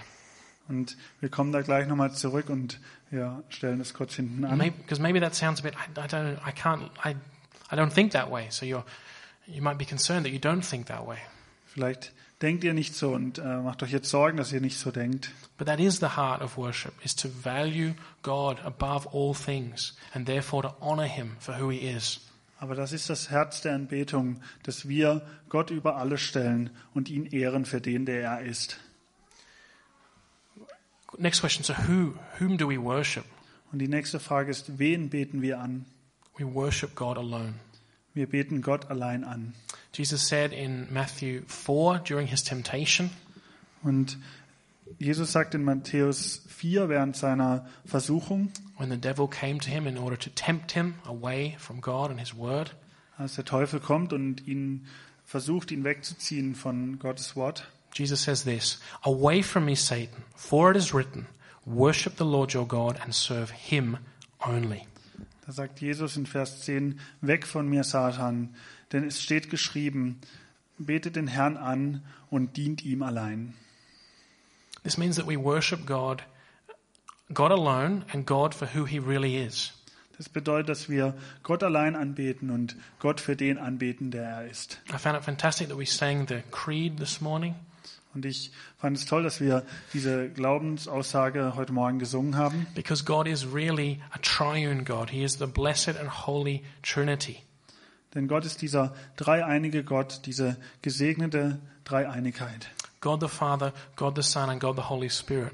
Und 0.69 0.97
wir 1.19 1.31
kommen 1.31 1.51
da 1.51 1.63
gleich 1.63 1.89
nochmal 1.89 2.13
zurück 2.13 2.49
und 2.49 2.79
wir 3.11 3.43
stellen 3.49 3.81
das 3.81 3.93
kurz 3.93 4.15
hinten 4.15 4.45
an. 4.45 4.57
Maybe, 4.57 4.77
because 4.79 5.03
maybe 5.03 5.19
that 5.21 5.35
sounds 5.35 5.59
a 5.59 5.65
bit, 5.65 5.75
I, 5.75 6.01
I 6.01 6.07
don't, 6.07 6.39
I 6.47 6.53
can't, 6.53 6.91
I, 7.05 7.17
I 7.73 7.77
don't 7.77 7.93
think 7.93 8.13
that 8.13 8.31
way. 8.31 8.47
So 8.51 8.65
you're, 8.67 8.85
you 9.49 9.63
might 9.63 9.79
be 9.79 9.85
concerned 9.85 10.25
that 10.27 10.33
you 10.33 10.39
don't 10.39 10.65
think 10.65 10.87
that 10.87 11.05
way. 11.05 11.19
Vielleicht 11.73 12.13
denkt 12.43 12.65
ihr 12.65 12.75
nicht 12.75 12.95
so 12.95 13.13
und 13.13 13.39
äh, 13.39 13.43
macht 13.43 13.83
euch 13.83 13.93
jetzt 13.93 14.11
Sorgen, 14.11 14.37
dass 14.37 14.53
ihr 14.53 14.61
nicht 14.61 14.79
so 14.79 14.91
denkt. 14.91 15.33
But 15.57 15.69
that 15.69 15.81
is 15.81 16.01
the 16.01 16.17
heart 16.17 16.43
of 16.43 16.59
worship, 16.59 16.93
is 17.03 17.17
to 17.17 17.29
value 17.43 17.95
God 18.23 18.61
above 18.63 19.09
all 19.13 19.35
things 19.35 19.97
and 20.13 20.27
therefore 20.27 20.63
to 20.63 20.75
honor 20.81 21.07
Him 21.07 21.37
for 21.39 21.59
who 21.59 21.71
He 21.71 21.79
is. 21.79 22.21
Aber 22.59 22.75
das 22.75 22.93
ist 22.93 23.09
das 23.09 23.31
Herz 23.31 23.63
der 23.63 23.75
Anbetung, 23.75 24.41
dass 24.65 24.87
wir 24.87 25.27
Gott 25.49 25.71
über 25.71 25.97
alles 25.97 26.21
stellen 26.21 26.71
und 26.93 27.09
ihn 27.09 27.25
ehren 27.27 27.65
für 27.65 27.81
den, 27.81 28.05
der 28.05 28.23
er 28.23 28.43
ist. 28.43 28.79
Next 31.17 31.41
question, 31.41 31.65
so 31.65 31.75
who, 31.89 32.15
whom 32.39 32.59
do 32.59 32.69
we 32.69 32.81
worship? 32.81 33.25
Und 33.73 33.79
die 33.79 33.89
nächste 33.89 34.21
Frage 34.21 34.51
ist, 34.51 34.79
wen 34.79 35.09
beten 35.09 35.41
wir 35.41 35.59
an? 35.59 35.87
We 36.37 36.45
worship 36.45 36.95
God 36.95 37.17
alone. 37.17 37.55
Wir 38.15 38.29
beten 38.29 38.61
Gott 38.61 38.91
allein 38.91 39.25
an. 39.25 39.55
Jesus 39.95 40.29
said 40.29 40.53
in 40.53 40.93
Matthew 40.93 41.43
4 41.47 42.01
during 42.01 42.27
his 42.27 42.43
temptation, 42.43 43.11
Und 43.83 44.19
Jesus 44.99 45.33
sagt 45.33 45.55
in 45.55 45.65
Matthäus 45.65 46.43
4 46.49 46.89
während 46.89 47.17
seiner 47.17 47.67
Versuchung, 47.85 48.53
when 48.77 48.91
the 48.91 48.97
devil 48.97 49.29
came 49.29 49.59
to 49.59 49.71
him 49.71 49.87
in 49.87 49.97
order 49.97 50.19
to 50.19 50.31
tempt 50.31 50.73
him 50.73 50.95
away 51.07 51.57
from 51.59 51.81
God 51.81 52.11
and 52.11 52.21
his 52.21 52.37
word, 52.37 52.75
als 53.17 53.37
der 53.37 53.45
Teufel 53.45 53.81
kommt 53.81 54.13
und 54.13 54.47
ihn 54.47 54.87
versucht, 55.25 55.71
ihn 55.71 55.85
wegzuziehen 55.85 56.55
von 56.55 56.99
Gottes 56.99 57.37
Wort. 57.37 57.67
Jesus 57.95 58.23
says 58.23 58.45
this 58.45 58.81
Away 59.03 59.43
from 59.43 59.65
me, 59.65 59.75
Satan, 59.77 60.25
for 60.35 60.71
it 60.71 60.77
is 60.77 60.93
written, 60.93 61.27
Worship 61.65 62.17
the 62.17 62.25
Lord 62.25 62.55
your 62.55 62.67
God 62.67 62.99
and 63.03 63.15
serve 63.15 63.51
him 63.51 63.99
only. 64.41 64.87
Da 65.53 65.57
sagt 65.57 65.83
Jesus 65.83 66.17
in 66.17 66.25
Vers 66.25 66.63
10, 66.63 66.99
weg 67.21 67.47
von 67.47 67.69
mir, 67.69 67.85
Satan, 67.85 68.55
denn 68.91 69.05
es 69.05 69.23
steht 69.23 69.51
geschrieben, 69.51 70.19
betet 70.79 71.15
den 71.15 71.27
Herrn 71.27 71.59
an 71.59 72.03
und 72.31 72.57
dient 72.57 72.83
ihm 72.87 73.03
allein. 73.03 73.53
This 74.83 74.97
means 74.97 75.17
that 75.17 75.29
we 75.29 75.37
worship 75.37 75.85
God, 75.85 76.23
God 77.35 77.51
alone, 77.51 78.07
and 78.15 78.27
God 78.27 78.55
for 78.55 78.67
who 78.67 78.87
he 78.87 78.99
really 78.99 79.45
is. 79.45 79.75
Das 80.17 80.31
bedeutet, 80.31 80.71
dass 80.71 80.89
wir 80.89 81.15
Gott 81.43 81.63
allein 81.63 81.97
anbeten 81.97 82.49
und 82.49 82.75
Gott 82.99 83.21
für 83.21 83.37
den 83.37 83.59
anbeten, 83.59 84.11
der 84.11 84.25
er 84.25 84.47
ist. 84.47 84.81
I 84.89 84.97
found 84.97 85.19
it 85.19 85.23
fantastic 85.23 85.69
that 85.69 85.77
we 85.77 85.85
sang 85.85 86.27
the 86.27 86.41
Creed 86.51 86.97
this 86.97 87.21
morning. 87.21 87.57
Und 88.15 88.27
ich 88.27 88.53
fand 88.77 88.97
es 88.97 89.07
toll, 89.07 89.23
dass 89.23 89.41
wir 89.41 89.65
diese 89.95 90.29
Glaubensaussage 90.29 91.55
heute 91.57 91.73
Morgen 91.73 91.99
gesungen 91.99 92.37
haben, 92.37 92.67
Because 92.75 93.05
God 93.05 93.27
is 93.27 93.47
really 93.53 94.01
a 94.11 94.19
triune 94.19 94.85
God. 94.85 95.11
He 95.11 95.23
is 95.23 95.39
the 95.39 95.47
blessed 95.47 95.97
and 95.99 96.27
holy 96.27 96.63
Trinity. 96.83 97.39
denn 98.15 98.29
Gott 98.29 98.45
ist 98.45 98.61
dieser 98.61 98.95
dreieinige 99.17 99.85
Gott, 99.85 100.23
diese 100.27 100.57
gesegnete 100.83 101.59
Dreieinigkeit. 101.85 102.69
God 103.01 103.21
the 103.21 103.29
Father, 103.29 103.73
God 103.97 104.15
the 104.17 104.23
Son, 104.23 104.51
and 104.51 104.61
God 104.61 104.77
the 104.77 104.89
Holy 104.89 105.09
Spirit. 105.11 105.53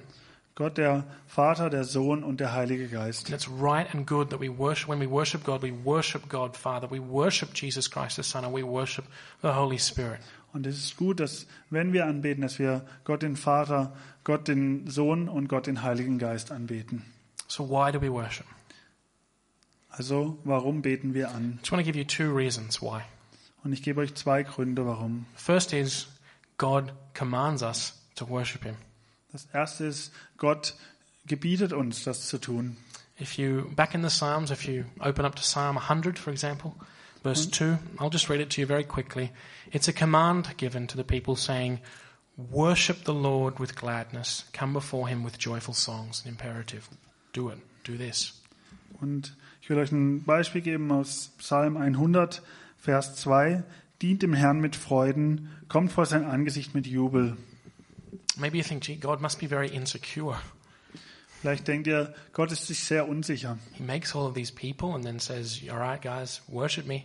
Gott 0.58 0.76
der 0.76 1.04
Vater, 1.28 1.70
der 1.70 1.84
Sohn 1.84 2.24
und 2.24 2.40
der 2.40 2.52
Heilige 2.52 2.88
Geist. 2.88 3.30
It's 3.30 3.48
right 3.48 3.86
and 3.94 4.08
good 4.08 4.30
that 4.30 4.40
we 4.40 4.48
worship, 4.48 4.88
when 4.88 4.98
we 5.00 5.08
worship 5.08 5.44
God, 5.44 5.62
we 5.62 5.72
worship 5.84 6.28
God 6.28 6.56
Father, 6.56 6.90
we 6.90 6.98
worship 6.98 7.54
Jesus 7.54 7.88
Christ 7.88 8.16
the 8.16 8.24
Son, 8.24 8.44
and 8.44 8.52
we 8.52 8.64
worship 8.64 9.04
the 9.40 9.52
Holy 9.54 9.78
Spirit. 9.78 10.18
Und 10.52 10.66
es 10.66 10.78
ist 10.78 10.96
gut, 10.96 11.20
dass 11.20 11.46
wenn 11.70 11.92
wir 11.92 12.06
anbeten, 12.06 12.42
dass 12.42 12.58
wir 12.58 12.86
Gott 13.04 13.22
den 13.22 13.36
Vater, 13.36 13.94
Gott 14.24 14.48
den 14.48 14.88
Sohn 14.88 15.28
und 15.28 15.48
Gott 15.48 15.66
den 15.66 15.82
Heiligen 15.82 16.18
Geist 16.18 16.50
anbeten. 16.50 17.04
So 17.46 17.68
why 17.68 17.92
do 17.92 18.00
we 18.00 18.10
worship? 18.10 18.46
Also 19.88 20.38
warum 20.44 20.82
beten 20.82 21.14
wir 21.14 21.30
an? 21.30 21.54
I 21.54 21.58
just 21.58 21.72
want 21.72 21.84
to 21.84 21.92
give 21.92 21.98
you 21.98 22.04
two 22.04 22.34
reasons 22.34 22.80
why. 22.80 23.02
Und 23.64 23.72
ich 23.72 23.82
gebe 23.82 24.00
euch 24.00 24.14
zwei 24.14 24.42
Gründe, 24.42 24.86
warum. 24.86 25.26
First 25.34 25.72
is 25.72 26.08
God 26.56 26.92
commands 27.14 27.62
us 27.62 28.00
to 28.14 28.28
worship 28.28 28.64
Him. 28.64 28.76
Das 29.32 29.46
erste 29.52 29.84
ist, 29.84 30.12
Gott 30.36 30.74
gebietet 31.26 31.72
uns, 31.72 32.04
das 32.04 32.28
zu 32.28 32.38
tun. 32.38 32.76
If 33.20 33.36
you, 33.36 33.64
back 33.74 33.94
in 33.94 34.02
the 34.02 34.08
Psalms, 34.08 34.50
if 34.50 34.64
you 34.66 34.84
open 35.00 35.24
up 35.24 35.34
to 35.34 35.42
Psalm 35.42 35.76
100, 35.76 36.18
for 36.18 36.32
example, 36.32 36.74
verse 37.22 37.44
hmm? 37.44 37.50
2, 37.50 37.78
I'll 37.98 38.10
just 38.10 38.28
read 38.28 38.40
it 38.40 38.50
to 38.50 38.60
you 38.60 38.66
very 38.66 38.84
quickly. 38.84 39.30
It's 39.72 39.88
a 39.88 39.92
command 39.92 40.56
given 40.56 40.86
to 40.88 40.96
the 40.96 41.04
people 41.04 41.36
saying, 41.36 41.80
Worship 42.36 43.04
the 43.04 43.14
Lord 43.14 43.58
with 43.58 43.74
gladness, 43.74 44.44
come 44.52 44.72
before 44.72 45.08
Him 45.08 45.24
with 45.24 45.38
joyful 45.38 45.74
songs. 45.74 46.22
An 46.24 46.30
imperative. 46.30 46.88
Do 47.32 47.48
it. 47.48 47.58
Do 47.82 47.96
this. 47.96 48.32
Und 49.00 49.34
ich 49.60 49.68
will 49.68 49.78
euch 49.78 49.92
ein 49.92 50.22
Beispiel 50.24 50.60
geben 50.60 50.90
aus 50.92 51.30
Psalm 51.38 51.76
100, 51.76 52.42
Vers 52.78 53.16
2. 53.16 53.64
Dient 54.00 54.22
dem 54.22 54.32
Herrn 54.32 54.60
mit 54.60 54.76
Freuden, 54.76 55.50
kommt 55.68 55.90
vor 55.90 56.06
sein 56.06 56.24
Angesicht 56.24 56.74
mit 56.74 56.86
Jubel. 56.86 57.36
Maybe 58.36 58.58
you 58.58 58.62
think, 58.62 58.84
gee, 58.84 58.94
God 58.94 59.20
must 59.20 59.40
be 59.40 59.48
very 59.48 59.68
insecure. 59.68 60.40
Vielleicht 61.40 61.68
denkt 61.68 61.86
ihr, 61.86 62.14
Gott 62.32 62.50
ist 62.50 62.66
sich 62.66 62.82
sehr 62.82 63.08
unsicher. 63.08 63.58
He 63.74 63.82
makes 63.82 64.14
all 64.14 64.26
of 64.26 64.34
these 64.34 64.52
people 64.52 64.94
and 64.94 65.04
then 65.04 65.20
says, 65.20 65.60
All 65.70 65.78
right, 65.78 66.00
guys, 66.00 66.42
worship 66.48 66.86
me. 66.86 67.04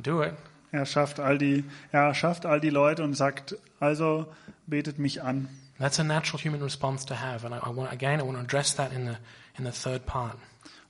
Do 0.00 0.22
it. 0.22 0.34
Er 0.72 0.86
schafft 0.86 1.20
all 1.20 1.38
die, 1.38 1.62
er 1.92 2.14
schafft 2.14 2.46
all 2.46 2.60
die 2.60 2.70
Leute 2.70 3.04
und 3.04 3.14
sagt, 3.14 3.56
also 3.78 4.26
betet 4.66 4.98
mich 4.98 5.22
an. 5.22 5.48
That's 5.78 6.00
a 6.00 6.04
natural 6.04 6.42
human 6.42 6.62
response 6.62 7.06
to 7.06 7.14
have. 7.14 7.46
And 7.46 7.54
I, 7.54 7.58
I 7.58 7.76
want, 7.76 7.92
again, 7.92 8.18
I 8.18 8.24
want 8.24 8.36
to 8.36 8.42
address 8.42 8.74
that 8.74 8.92
in 8.92 9.06
the, 9.06 9.16
in 9.56 9.64
the 9.64 9.70
third 9.70 10.04
part. 10.04 10.36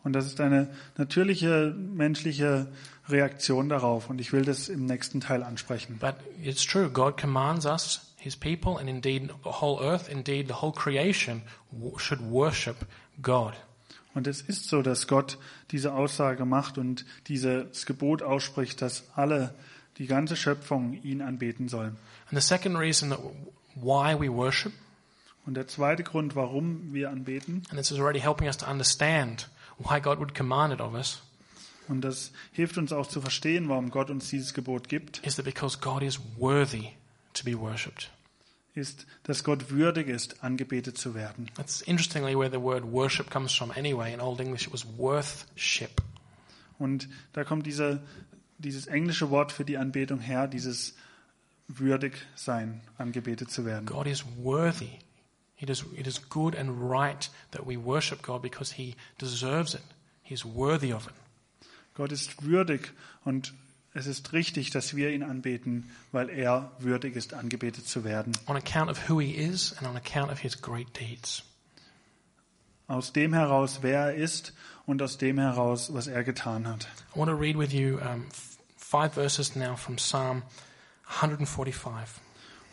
Und 0.03 0.15
das 0.15 0.25
ist 0.27 0.41
eine 0.41 0.69
natürliche 0.97 1.75
menschliche 1.77 2.69
Reaktion 3.09 3.69
darauf. 3.69 4.09
Und 4.09 4.21
ich 4.21 4.33
will 4.33 4.45
das 4.45 4.71
im 4.71 4.87
nächsten 4.87 5.21
Teil 5.21 5.43
ansprechen. 5.43 5.99
But 5.99 6.15
it's 6.43 6.65
true. 6.65 6.89
God 6.89 7.21
commands 7.21 7.67
us, 7.67 8.14
His 8.25 8.37
people, 8.37 8.79
and 8.79 8.89
indeed 8.89 9.29
the 9.43 9.61
whole 9.61 9.83
earth, 9.83 10.09
indeed 10.09 10.49
the 10.49 10.63
whole 10.63 10.73
creation, 10.73 11.43
should 11.99 12.23
worship 12.23 12.87
God. 13.21 13.53
Und 14.15 14.27
es 14.27 14.41
ist 14.41 14.67
so, 14.67 14.81
dass 14.81 15.07
Gott 15.07 15.37
diese 15.73 15.93
Aussage 15.93 16.47
macht 16.47 16.79
und 16.79 17.05
dieses 17.27 17.85
Gebot 17.85 18.23
ausspricht, 18.23 18.81
dass 18.81 19.05
alle, 19.15 19.55
die 19.99 20.07
ganze 20.07 20.37
Schöpfung 20.37 20.95
ihn 21.03 21.21
anbeten 21.21 21.69
sollen. 21.69 21.99
And 22.31 22.41
the 22.41 22.41
second 22.41 22.79
reason 22.79 23.11
that 23.11 23.21
why 23.75 24.19
we 24.19 24.33
worship, 24.33 24.73
Und 25.45 25.59
der 25.59 25.69
zweite 25.69 26.03
Grund, 26.03 26.35
warum 26.35 26.95
wir 26.95 27.11
anbeten, 27.11 27.65
and 27.69 27.79
this 27.79 27.91
is 27.91 27.99
already 27.99 28.21
helping 28.21 28.47
us 28.47 28.57
to 28.57 28.67
understand 28.67 29.51
why 29.77 30.01
God 30.01 30.19
would 30.19 30.35
command 30.35 30.73
it 30.73 30.81
of 30.81 30.95
us, 30.95 31.21
und 31.89 32.01
das 32.01 32.33
hilft 32.53 32.79
uns 32.79 32.91
auch 32.91 33.07
zu 33.07 33.21
verstehen, 33.21 33.69
warum 33.69 33.91
Gott 33.91 34.09
uns 34.09 34.31
dieses 34.31 34.55
Gebot 34.55 34.89
gibt, 34.89 35.19
is 35.27 35.37
that 35.37 35.45
because 35.45 35.79
God 35.79 36.03
is 36.03 36.19
worthy 36.39 36.93
to 37.35 37.45
be 37.45 37.55
worshipped. 37.61 38.11
Ist, 38.75 39.07
dass 39.23 39.45
Gott 39.45 39.71
würdig 39.71 40.09
ist, 40.09 40.43
angebetet 40.43 40.99
zu 40.99 41.15
werden. 41.15 41.51
That's 41.55 41.81
interestingly 41.83 42.37
where 42.37 42.51
the 42.51 42.61
word 42.61 42.85
worship 42.85 43.31
comes 43.31 43.53
from 43.55 43.71
anyway. 43.71 44.13
In 44.13 44.21
Old 44.21 44.41
English, 44.41 44.67
it 44.67 44.73
was 44.73 44.87
worthship. 44.97 46.03
Und 46.79 47.09
da 47.33 47.45
kommt 47.45 47.67
diese, 47.67 48.03
dieses 48.59 48.87
englische 48.87 49.31
Wort 49.31 49.53
für 49.53 49.65
die 49.65 49.79
Anbetung 49.79 50.21
her, 50.21 50.49
dieses 50.49 50.95
würdig 51.69 52.27
sein, 52.35 52.83
angebetet 52.99 53.51
zu 53.51 53.65
werden. 53.65 53.87
God 53.87 54.07
is 54.07 54.25
worthy. 54.43 54.99
It 55.57 55.71
is, 55.71 55.85
it 55.97 56.07
is 56.07 56.29
good 56.29 56.57
and 56.57 56.71
right 56.71 57.31
that 57.53 57.67
we 57.67 57.77
worship 57.77 58.23
God 58.23 58.43
because 58.43 58.75
He 58.75 58.97
deserves 59.21 59.75
it. 59.75 59.83
He's 60.23 60.45
worthy 60.45 60.93
of 60.93 61.07
it. 61.07 61.15
Gott 61.95 62.11
ist 62.11 62.43
würdig 62.43 62.93
und 63.25 63.55
es 63.95 64.07
ist 64.07 64.33
richtig, 64.33 64.71
dass 64.71 64.97
wir 64.97 65.11
ihn 65.11 65.23
anbeten, 65.23 65.91
weil 66.13 66.29
er 66.29 66.73
würdig 66.81 67.15
ist, 67.17 67.33
angebetet 67.33 67.87
zu 67.87 68.05
werden. 68.05 68.37
On 68.47 68.57
account 68.57 68.91
of 68.91 69.09
who 69.09 69.21
He 69.21 69.31
is 69.31 69.73
and 69.79 69.87
on 69.87 69.97
account 69.97 70.31
of 70.31 70.41
His 70.41 70.61
great 70.61 70.89
deeds. 70.99 71.45
Aus 72.87 73.13
dem 73.13 73.33
heraus, 73.33 73.79
wer 73.83 74.01
er 74.01 74.15
ist 74.15 74.53
und 74.85 75.01
aus 75.01 75.17
dem 75.17 75.39
heraus, 75.39 75.95
was 75.95 76.07
er 76.07 76.25
getan 76.25 76.69
hat. 76.69 76.87
I 77.15 77.19
want 77.19 77.31
to 77.31 77.37
read 77.37 77.57
with 77.57 77.73
you 77.73 77.99
um, 78.01 78.27
five 78.77 79.15
verses 79.15 79.57
now 79.57 79.77
from 79.77 79.97
Psalm 79.97 80.43
145. 81.21 82.21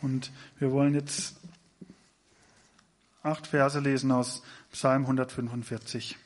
Und 0.01 0.31
wir 0.59 0.71
wollen 0.71 0.95
jetzt 0.95 1.35
acht 3.23 3.47
Verse 3.47 3.79
lesen 3.79 4.11
aus 4.11 4.41
Psalm 4.71 5.03
145. 5.03 6.17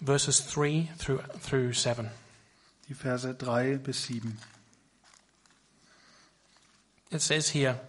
verses 0.00 0.40
3 0.40 0.88
through, 0.98 1.20
through 1.42 1.72
7. 1.74 2.08
Die 2.90 2.94
Verse 2.94 3.34
3 3.38 3.78
bis 3.78 3.96
7. 4.06 4.36
It 7.12 7.22
says 7.22 7.50
here, 7.50 7.80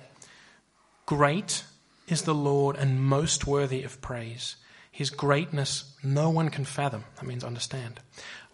Great 1.05 1.63
is 2.07 2.23
the 2.23 2.35
Lord 2.35 2.75
and 2.75 3.01
most 3.01 3.47
worthy 3.47 3.83
of 3.83 4.01
praise. 4.01 4.57
His 4.91 5.09
greatness 5.09 5.95
no 6.03 6.29
one 6.29 6.49
can 6.49 6.65
fathom. 6.65 7.05
That 7.15 7.25
means 7.25 7.43
understand. 7.43 7.99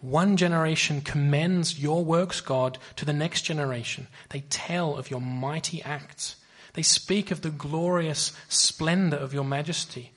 One 0.00 0.36
generation 0.36 1.00
commends 1.00 1.78
your 1.78 2.04
works, 2.04 2.40
God, 2.40 2.78
to 2.96 3.04
the 3.04 3.12
next 3.12 3.42
generation. 3.42 4.06
They 4.30 4.44
tell 4.48 4.96
of 4.96 5.10
your 5.10 5.20
mighty 5.20 5.82
acts. 5.82 6.36
They 6.74 6.82
speak 6.82 7.30
of 7.30 7.42
the 7.42 7.50
glorious 7.50 8.32
splendor 8.48 9.16
of 9.16 9.34
your 9.34 9.44
majesty. 9.44 10.12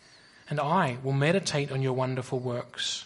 And 0.50 0.60
I 0.60 0.98
will 1.04 1.14
meditate 1.14 1.72
on 1.72 1.82
your 1.82 1.94
wonderful 1.94 2.40
works. 2.40 3.06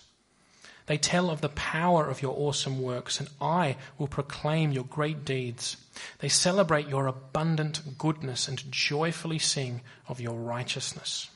They 0.87 0.97
tell 0.99 1.31
of 1.31 1.41
the 1.41 1.49
power 1.49 2.07
of 2.07 2.21
your 2.21 2.35
awesome 2.37 2.79
works, 2.81 3.19
and 3.19 3.29
I 3.41 3.75
will 3.97 4.07
proclaim 4.07 4.71
your 4.71 4.85
great 4.85 5.25
deeds. 5.25 5.77
They 6.19 6.29
celebrate 6.29 6.87
your 6.87 7.07
abundant 7.07 7.81
goodness 7.97 8.47
and 8.47 8.63
joyfully 8.71 9.39
sing 9.39 9.81
of 10.07 10.19
your 10.19 10.35
righteousness. 10.35 11.29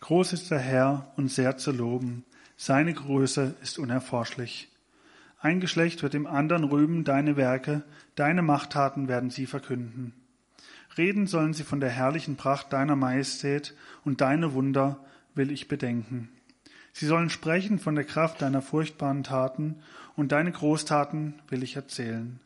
Groß 0.00 0.32
ist 0.32 0.50
der 0.50 0.58
Herr 0.58 1.12
und 1.16 1.30
sehr 1.30 1.56
zu 1.58 1.72
loben. 1.72 2.24
Seine 2.56 2.94
Größe 2.94 3.56
ist 3.62 3.78
unerforschlich. 3.78 4.68
Ein 5.40 5.60
Geschlecht 5.60 6.02
wird 6.02 6.14
dem 6.14 6.26
anderen 6.26 6.64
rühmen 6.64 7.04
deine 7.04 7.36
Werke, 7.36 7.84
deine 8.14 8.40
Machttaten 8.40 9.08
werden 9.08 9.28
sie 9.28 9.46
verkünden. 9.46 10.14
Reden 10.96 11.26
sollen 11.26 11.52
sie 11.52 11.64
von 11.64 11.80
der 11.80 11.90
herrlichen 11.90 12.36
Pracht 12.36 12.72
deiner 12.72 12.96
Majestät 12.96 13.74
und 14.04 14.20
deine 14.20 14.54
Wunder 14.54 15.04
will 15.34 15.50
ich 15.50 15.68
bedenken. 15.68 16.30
Sie 16.96 17.06
sollen 17.06 17.28
sprechen 17.28 17.80
von 17.80 17.96
der 17.96 18.04
Kraft 18.04 18.40
deiner 18.40 18.62
furchtbaren 18.62 19.24
Taten 19.24 19.82
und 20.14 20.30
deine 20.30 20.52
Großtaten 20.52 21.34
will 21.48 21.64
ich 21.64 21.74
erzählen. 21.74 22.38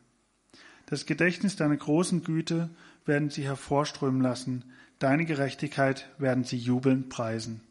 Das 0.87 1.05
Gedächtnis 1.05 1.55
deiner 1.55 1.77
großen 1.77 2.23
Güte 2.23 2.71
werden 3.05 3.29
sie 3.29 3.43
hervorströmen 3.43 4.21
lassen, 4.21 4.65
deine 4.97 5.25
Gerechtigkeit 5.25 6.09
werden 6.17 6.45
sie 6.45 6.57
jubelnd 6.57 7.09
preisen. 7.09 7.61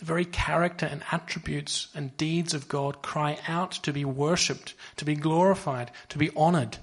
The 0.00 0.06
very 0.06 0.24
character 0.24 0.90
and 0.90 1.04
attributes 1.12 1.90
and 1.94 2.20
deeds 2.20 2.52
of 2.52 2.68
God 2.68 3.04
cry 3.04 3.36
out 3.48 3.80
to 3.84 3.92
be 3.92 4.04
worshipped, 4.04 4.74
to 4.96 5.04
be 5.04 5.14
glorified, 5.14 5.92
to 6.08 6.18
be 6.18 6.32
honored. 6.34 6.80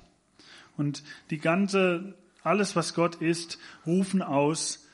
Und 0.78 1.04
die 1.30 1.40
ganze, 1.40 2.16
alles 2.42 2.78
was 2.78 2.94
Gott 2.94 3.16
ist, 3.16 3.60
rufen 3.86 4.22
aus, 4.22 4.88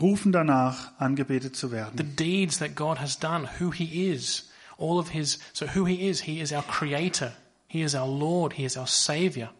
rufen 0.00 0.32
danach, 0.32 0.92
angebetet 0.98 1.56
zu 1.56 1.68
The 1.68 1.72
werden. 1.74 2.16
deeds 2.16 2.58
that 2.58 2.74
God 2.74 2.98
has 2.98 3.18
done, 3.18 3.48
who 3.58 3.70
He 3.72 4.10
is, 4.10 4.48
all 4.76 4.98
of 4.98 5.10
His, 5.10 5.38
so 5.52 5.66
who 5.66 5.86
He 5.86 6.08
is, 6.08 6.22
He 6.22 6.40
is 6.40 6.52
our 6.52 6.62
Creator, 6.62 7.32
He 7.66 7.82
is 7.82 7.94
our 7.94 8.08
Lord, 8.08 8.54
He 8.54 8.64
is 8.64 8.76
our 8.76 8.86
Savior. 8.86 9.50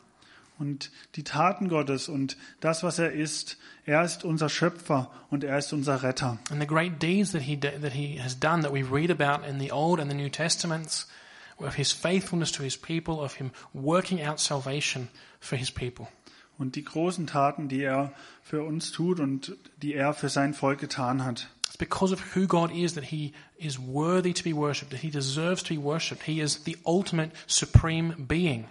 Und 0.59 0.91
die 1.15 1.23
Taten 1.23 1.69
Gottes 1.69 2.09
und 2.09 2.37
das, 2.61 2.83
was 2.83 2.99
er 2.99 3.13
ist, 3.13 3.59
er 3.87 4.03
ist 4.03 4.25
unser 4.25 4.49
Schöpfer 4.49 5.09
und 5.31 5.45
er 5.45 5.57
ist 5.59 5.73
unser 5.73 6.03
Retter. 6.03 6.39
And 6.51 6.61
the 6.61 6.67
great 6.67 7.01
deeds 7.01 7.31
that 7.31 7.43
he, 7.43 7.57
that 7.57 7.93
he 7.93 8.19
has 8.21 8.39
done 8.39 8.63
that 8.63 8.73
we 8.73 8.83
read 8.83 9.11
about 9.11 9.47
in 9.47 9.61
the 9.61 9.71
Old 9.71 10.01
and 10.01 10.11
the 10.11 10.17
New 10.17 10.29
Testaments, 10.29 11.07
of 11.61 11.75
his 11.75 11.93
faithfulness 11.93 12.53
to 12.53 12.63
his 12.63 12.77
people, 12.77 13.21
of 13.21 13.35
him 13.35 13.51
working 13.73 14.23
out 14.23 14.41
salvation 14.41 15.09
for 15.41 15.57
his 15.57 15.71
people. 15.71 16.09
Und 16.59 16.75
die 16.75 16.85
großen 16.85 17.27
Taten, 17.29 17.69
die 17.69 17.83
er 17.83 18.13
für 18.43 18.65
uns 18.65 18.91
tut 18.91 19.21
und 19.21 19.57
die 19.81 19.95
er 19.95 20.13
für 20.13 20.29
sein 20.29 20.55
Volk 20.55 20.81
getan 20.81 21.25
hat. 21.25 21.49
It's 21.67 21.77
because 21.77 22.13
of 22.13 22.35
who 22.35 22.47
God 22.47 22.73
is 22.73 22.95
that 22.95 23.05
he 23.05 23.33
is 23.59 23.79
worthy 23.79 24.33
to 24.33 24.43
be 24.43 24.55
worshipped, 24.55 24.91
that 24.91 25.01
he 25.01 25.11
deserves 25.11 25.63
to 25.63 25.75
be 25.75 25.81
worshipped. 25.81 26.25
He 26.25 26.41
is 26.41 26.65
the 26.65 26.77
ultimate 26.85 27.31
supreme 27.47 28.15
being. 28.19 28.67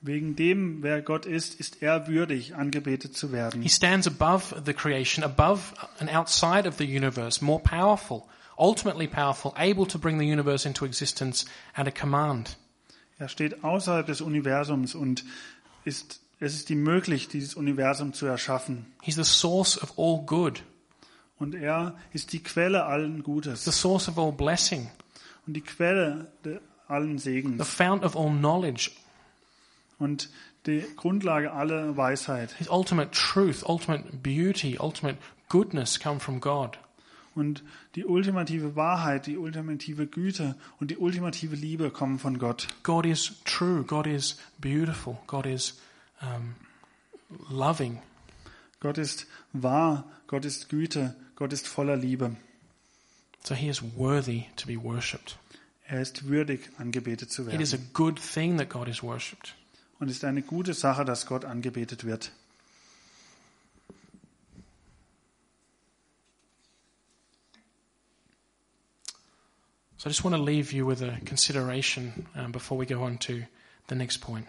Wegen 0.00 0.36
dem, 0.36 0.82
wer 0.82 1.02
Gott 1.02 1.26
ist, 1.26 1.58
ist 1.58 1.82
er 1.82 2.06
würdig, 2.06 2.54
angebetet 2.54 3.16
zu 3.16 3.32
werden. 3.32 3.62
He 3.62 3.68
stands 3.68 4.06
above 4.06 4.62
the 4.64 4.72
creation, 4.72 5.24
above 5.24 5.74
and 5.98 6.14
outside 6.14 6.68
of 6.68 6.76
the 6.76 6.84
universe, 6.84 7.44
more 7.44 7.60
powerful, 7.60 8.28
ultimately 8.56 9.08
powerful, 9.08 9.52
able 9.56 9.86
to 9.86 9.98
bring 9.98 10.20
the 10.20 10.30
universe 10.30 10.68
into 10.68 10.84
existence 10.84 11.46
at 11.74 11.88
a 11.88 11.90
command. 11.90 12.56
Er 13.18 13.28
steht 13.28 13.64
außerhalb 13.64 14.06
des 14.06 14.20
Universums 14.20 14.94
und 14.94 15.24
ist, 15.84 16.20
es 16.40 16.54
ist 16.54 16.70
ihm 16.70 16.82
möglich, 16.82 17.28
dieses 17.28 17.54
Universum 17.54 18.12
zu 18.12 18.26
erschaffen. 18.26 18.86
He's 19.02 19.16
the 19.16 19.24
source 19.24 19.80
of 19.82 19.98
all 19.98 20.22
good, 20.24 20.62
Und 21.38 21.54
er 21.54 21.96
ist 22.12 22.32
die 22.32 22.42
Quelle 22.42 22.84
allen 22.84 23.18
the 23.18 23.22
Gutes 23.22 23.64
source 23.64 24.08
of 24.08 24.18
all 24.18 24.32
blessing, 24.32 24.90
und 25.46 25.54
die 25.54 25.60
Quelle 25.60 26.30
allen 26.88 27.18
the 27.18 27.24
Segens 27.24 27.68
fount 27.68 28.04
of 28.04 28.16
all 28.16 28.30
knowledge, 28.30 28.90
und 29.98 30.30
die 30.66 30.84
Grundlage 30.96 31.52
aller 31.52 31.96
Weisheit. 31.96 32.52
his 32.58 32.68
ultimate 32.68 33.10
truth, 33.12 33.62
ultimate 33.66 34.04
beauty, 34.22 34.76
ultimate 34.78 35.18
goodness 35.48 35.98
come 35.98 36.20
from 36.20 36.40
God. 36.40 36.78
Und 37.34 37.62
die 37.94 38.04
ultimative 38.04 38.74
Wahrheit, 38.74 39.26
die 39.26 39.38
ultimative 39.38 40.08
Güte 40.08 40.56
und 40.80 40.90
die 40.90 40.96
ultimative 40.96 41.54
Liebe 41.54 41.90
kommen 41.90 42.18
von 42.18 42.38
Gott. 42.38 42.66
God 42.82 43.06
is 43.06 43.32
true, 43.44 43.84
God 43.84 44.08
is 44.08 44.36
beautiful, 44.60 45.18
God 45.28 45.46
is 45.46 45.78
um, 46.22 46.54
loving. 47.50 48.00
Gott 48.80 48.98
ist 48.98 49.26
wahr, 49.52 50.04
Gott 50.26 50.44
ist 50.44 50.68
Güte, 50.68 51.16
Gott 51.36 51.52
ist 51.52 51.66
voller 51.66 51.96
Liebe. 51.96 52.36
So 53.44 53.54
he 53.54 53.68
is 53.68 53.82
worthy 53.96 54.44
to 54.56 54.66
be 54.66 54.76
worshipped. 54.76 55.38
Er 55.86 56.02
ist 56.02 56.28
würdig, 56.28 56.70
angebetet 56.78 57.30
zu 57.30 57.46
werden. 57.46 57.60
It 57.60 57.62
is 57.62 57.72
a 57.72 57.78
good 57.94 58.20
thing 58.20 58.58
that 58.58 58.68
God 58.68 58.88
is 58.88 59.02
worshipped. 59.02 59.54
Und 59.98 60.10
ist 60.10 60.24
eine 60.24 60.42
gute 60.42 60.74
Sache, 60.74 61.04
dass 61.04 61.26
Gott 61.26 61.44
angebetet 61.44 62.04
wird. 62.04 62.30
So 69.96 70.06
I 70.06 70.10
just 70.10 70.22
want 70.22 70.36
to 70.36 70.42
leave 70.42 70.72
you 70.72 70.86
with 70.86 71.02
a 71.02 71.18
consideration 71.24 72.26
um, 72.36 72.52
before 72.52 72.78
we 72.78 72.86
go 72.86 73.02
on 73.02 73.18
to 73.18 73.42
the 73.88 73.96
next 73.96 74.20
point. 74.20 74.46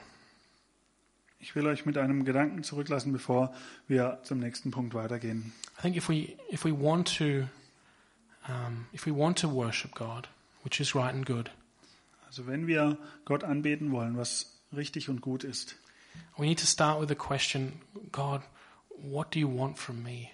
Ich 1.39 1.55
will 1.55 1.65
euch 1.67 1.85
mit 1.85 1.97
einem 1.97 2.25
Gedanken 2.25 2.63
zurücklassen, 2.63 3.13
bevor 3.13 3.53
wir 3.87 4.19
zum 4.23 4.39
nächsten 4.39 4.71
Punkt 4.71 4.93
weitergehen. 4.93 5.53
I 5.77 5.81
think 5.81 5.95
if 5.95 6.09
we 6.09 6.37
if 6.51 6.65
we 6.65 6.71
want 6.71 7.17
to 7.17 7.47
um, 8.47 8.85
if 8.93 9.05
we 9.05 9.15
want 9.15 9.39
to 9.39 9.49
worship 9.49 9.95
God, 9.95 10.27
which 10.63 10.79
is 10.79 10.95
right 10.95 11.13
and 11.13 11.25
good, 11.25 11.49
Also 12.27 12.45
wenn 12.45 12.67
wir 12.67 12.97
Gott 13.25 13.43
anbeten 13.43 13.91
wollen, 13.91 14.17
was 14.17 14.59
richtig 14.75 15.09
und 15.09 15.21
gut 15.21 15.43
ist, 15.43 15.75
we 16.37 16.45
need 16.45 16.59
to 16.59 16.65
start 16.65 16.99
with 17.01 17.07
the 17.07 17.15
question, 17.15 17.81
God, 18.11 18.41
what 18.89 19.33
do 19.33 19.39
you 19.39 19.47
want 19.47 19.77
from 19.79 20.03
me? 20.03 20.27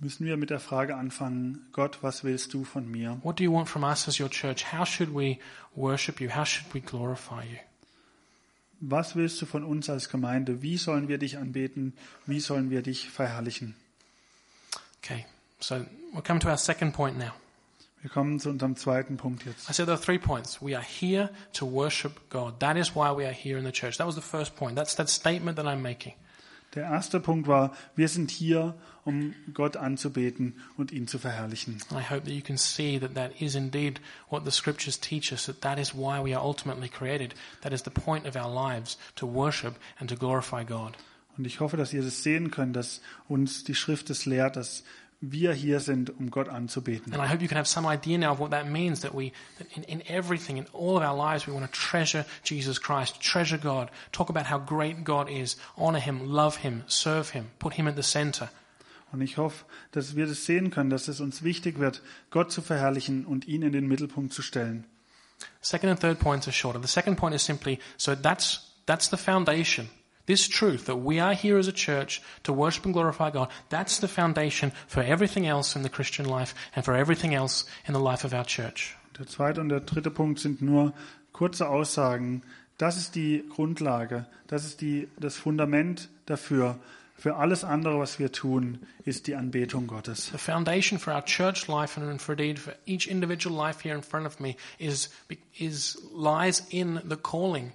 müssen 0.00 0.26
wir 0.26 0.36
mit 0.36 0.50
der 0.50 0.60
Frage 0.60 0.96
anfangen, 0.96 1.66
Gott, 1.72 2.02
was 2.02 2.24
willst 2.24 2.52
du 2.52 2.64
von 2.64 2.90
mir? 2.90 3.18
What 3.22 3.38
do 3.38 3.44
you 3.44 3.52
want 3.52 3.68
from 3.68 3.84
us 3.84 4.06
as 4.08 4.18
your 4.18 4.28
church? 4.28 4.72
How 4.72 4.84
should 4.84 5.14
we 5.14 5.38
worship 5.74 6.20
you? 6.20 6.28
How 6.34 6.44
should 6.44 6.72
we 6.74 6.80
glorify 6.80 7.42
you? 7.42 7.58
Was 8.80 9.16
willst 9.16 9.40
du 9.40 9.46
von 9.46 9.64
uns 9.64 9.88
als 9.88 10.08
Gemeinde? 10.08 10.62
Wie 10.62 10.76
sollen 10.76 11.08
wir 11.08 11.18
dich 11.18 11.38
anbeten? 11.38 11.94
Wie 12.26 12.40
sollen 12.40 12.70
wir 12.70 12.82
dich 12.82 13.08
verherrlichen? 13.08 13.74
Okay, 15.02 15.26
so 15.60 15.76
we'll 16.12 16.22
come 16.22 16.40
to 16.40 16.48
our 16.48 16.58
second 16.58 16.94
point 16.94 17.18
now. 17.18 17.32
Wir 18.02 18.10
kommen 18.10 18.38
zu 18.38 18.50
unserem 18.50 18.76
zweiten 18.76 19.16
Punkt 19.16 19.46
jetzt. 19.46 19.70
I 19.70 19.72
said 19.72 19.86
there 19.86 19.96
are 19.96 20.02
three 20.02 20.18
points. 20.18 20.60
We 20.60 20.76
are 20.76 20.84
here 20.84 21.30
to 21.54 21.64
worship 21.64 22.28
God. 22.28 22.60
That 22.60 22.76
is 22.76 22.94
why 22.94 23.10
we 23.10 23.24
are 23.24 23.32
here 23.32 23.56
in 23.56 23.64
the 23.64 23.72
church. 23.72 23.96
That 23.96 24.06
was 24.06 24.14
the 24.14 24.20
first 24.20 24.56
point. 24.56 24.76
That's 24.76 24.94
that 24.96 25.08
statement 25.08 25.56
that 25.56 25.66
I'm 25.66 25.80
making. 25.80 26.12
Der 26.74 26.84
erste 26.84 27.20
Punkt 27.20 27.46
war, 27.46 27.72
wir 27.94 28.08
sind 28.08 28.30
hier, 28.30 28.74
um 29.04 29.34
Gott 29.52 29.76
anzubeten 29.76 30.54
und 30.76 30.90
ihn 30.90 31.06
zu 31.06 31.18
verherrlichen. 31.18 31.76
I 31.92 32.02
hope 32.02 32.22
that 32.22 32.32
you 32.32 32.42
can 32.42 32.58
see 32.58 32.98
that 32.98 33.14
that 33.14 33.40
is 33.40 33.54
indeed 33.54 34.00
what 34.28 34.44
the 34.44 34.50
scriptures 34.50 34.98
teach 34.98 35.32
us, 35.32 35.46
that 35.46 35.60
that 35.60 35.78
is 35.78 35.94
why 35.94 36.22
we 36.22 36.36
are 36.36 36.44
ultimately 36.44 36.88
created. 36.88 37.34
That 37.62 37.72
is 37.72 37.82
the 37.82 37.90
point 37.90 38.26
of 38.26 38.34
our 38.34 38.52
lives, 38.52 38.98
to 39.16 39.26
worship 39.26 39.74
and 40.00 40.08
to 40.08 40.16
glorify 40.16 40.64
God. 40.64 40.96
Und 41.36 41.46
ich 41.46 41.60
hoffe, 41.60 41.76
dass 41.76 41.92
ihr 41.92 42.02
das 42.02 42.22
sehen 42.22 42.50
könnt, 42.50 42.76
dass 42.76 43.00
uns 43.28 43.64
die 43.64 43.74
Schrift 43.74 44.08
es 44.10 44.24
lehrt, 44.24 44.56
dass 44.56 44.84
wir 45.32 45.52
hier 45.52 45.80
sind, 45.80 46.10
um 46.18 46.30
Gott 46.30 46.48
anzubeten. 46.48 47.12
And 47.12 47.22
I 47.22 47.30
hope 47.30 47.42
you 47.42 47.48
can 47.48 47.56
have 47.56 47.68
some 47.68 47.86
idea 47.86 48.18
now 48.18 48.32
of 48.32 48.40
what 48.40 48.50
that 48.50 48.66
means, 48.66 49.00
that 49.00 49.14
we, 49.14 49.32
that 49.58 49.66
in, 49.76 49.84
in 49.84 50.02
everything, 50.08 50.56
in 50.56 50.66
all 50.72 50.96
of 50.96 51.02
our 51.02 51.16
lives, 51.16 51.46
we 51.46 51.52
want 51.52 51.64
to 51.64 51.72
treasure 51.72 52.24
Jesus 52.42 52.80
Christ, 52.80 53.20
treasure 53.20 53.58
God, 53.58 53.90
talk 54.12 54.30
about 54.30 54.46
how 54.46 54.58
great 54.58 55.04
God 55.04 55.28
is, 55.30 55.56
honor 55.76 56.00
Him, 56.00 56.30
love 56.30 56.58
Him, 56.58 56.84
serve 56.86 57.30
Him, 57.30 57.50
put 57.58 57.74
Him 57.74 57.88
at 57.88 57.96
the 57.96 58.02
center. 58.02 58.50
Und 59.12 59.20
ich 59.20 59.36
hoffe, 59.36 59.64
dass 59.92 60.16
wir 60.16 60.26
das 60.26 60.44
sehen 60.44 60.70
können, 60.70 60.90
dass 60.90 61.06
es 61.06 61.20
uns 61.20 61.44
wichtig 61.44 61.78
wird, 61.78 62.02
Gott 62.30 62.50
zu 62.50 62.62
verherrlichen 62.62 63.24
und 63.24 63.46
ihn 63.46 63.62
in 63.62 63.72
den 63.72 63.86
Mittelpunkt 63.86 64.32
zu 64.32 64.42
stellen. 64.42 64.86
Second 65.60 65.90
and 65.90 66.00
third 66.00 66.18
points 66.18 66.48
are 66.48 66.52
shorter. 66.52 66.80
The 66.80 66.88
second 66.88 67.16
point 67.16 67.34
is 67.34 67.44
simply, 67.44 67.78
so 67.96 68.14
that's, 68.14 68.72
that's 68.86 69.08
the 69.08 69.16
foundation. 69.16 69.88
This 70.26 70.48
truth 70.48 70.86
that 70.86 70.96
we 70.96 71.20
are 71.20 71.34
here 71.34 71.58
as 71.58 71.68
a 71.68 71.72
church 71.72 72.22
to 72.44 72.52
worship 72.52 72.84
and 72.86 72.94
glorify 72.94 73.30
God, 73.30 73.50
that's 73.68 73.98
the 73.98 74.08
foundation 74.08 74.72
for 74.86 75.02
everything 75.02 75.46
else 75.46 75.76
in 75.76 75.82
the 75.82 75.90
Christian 75.90 76.26
life 76.26 76.54
and 76.74 76.84
for 76.84 76.94
everything 76.94 77.34
else 77.34 77.64
in 77.86 77.92
the 77.92 78.00
life 78.00 78.24
of 78.24 78.32
our 78.32 78.44
church. 78.44 78.96
Der 79.18 79.26
zweite 79.26 79.60
und 79.60 79.68
der 79.68 79.80
dritte 79.80 80.10
Punkt 80.10 80.40
sind 80.40 80.62
nur 80.62 80.92
kurze 81.32 81.68
Aussagen. 81.68 82.42
Das 82.78 82.96
ist 82.96 83.14
die 83.14 83.44
Grundlage, 83.48 84.26
das 84.48 84.64
ist 84.64 84.80
die, 84.80 85.08
das 85.18 85.36
Fundament 85.36 86.08
dafür. 86.26 86.78
Für 87.16 87.36
alles 87.36 87.62
andere, 87.62 88.00
was 88.00 88.18
wir 88.18 88.32
tun, 88.32 88.80
ist 89.04 89.28
die 89.28 89.36
Anbetung 89.36 89.86
Gottes. 89.86 90.30
The 90.32 90.38
foundation 90.38 90.98
for 90.98 91.14
our 91.14 91.24
church 91.24 91.68
life 91.68 92.00
and 92.00 92.20
for 92.20 92.32
indeed 92.32 92.58
for 92.58 92.74
each 92.86 93.06
individual 93.06 93.56
life 93.56 93.80
here 93.80 93.94
in 93.94 94.02
front 94.02 94.26
of 94.26 94.40
me 94.40 94.56
is, 94.78 95.10
is 95.56 95.96
lies 96.12 96.66
in 96.70 97.00
the 97.08 97.16
calling, 97.16 97.72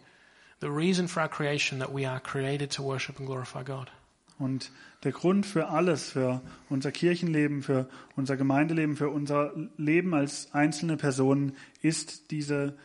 the 0.62 0.70
reason 0.70 1.08
for 1.08 1.22
our 1.22 1.30
creation 1.30 1.80
that 1.80 1.94
we 1.94 2.06
are 2.06 2.20
created 2.20 2.72
to 2.72 2.84
worship 2.84 3.20
and 3.20 3.28
glorify 3.28 3.64
God. 3.64 3.90
Und 4.38 4.72
der 5.04 5.12
Grund 5.12 5.46
für 5.46 5.68
alles, 5.70 6.12
für 6.12 6.42
unser 6.70 6.92
Kirchenleben, 6.92 7.62
für 7.62 7.90
unser 8.16 8.38
Gemeindeleben, 8.38 8.96
für 8.96 9.10
unser 9.10 9.52
Leben 9.78 10.14
als 10.14 10.50
einzelne 10.54 10.96
Personen, 10.96 11.56
ist 11.82 12.32
diese 12.32 12.78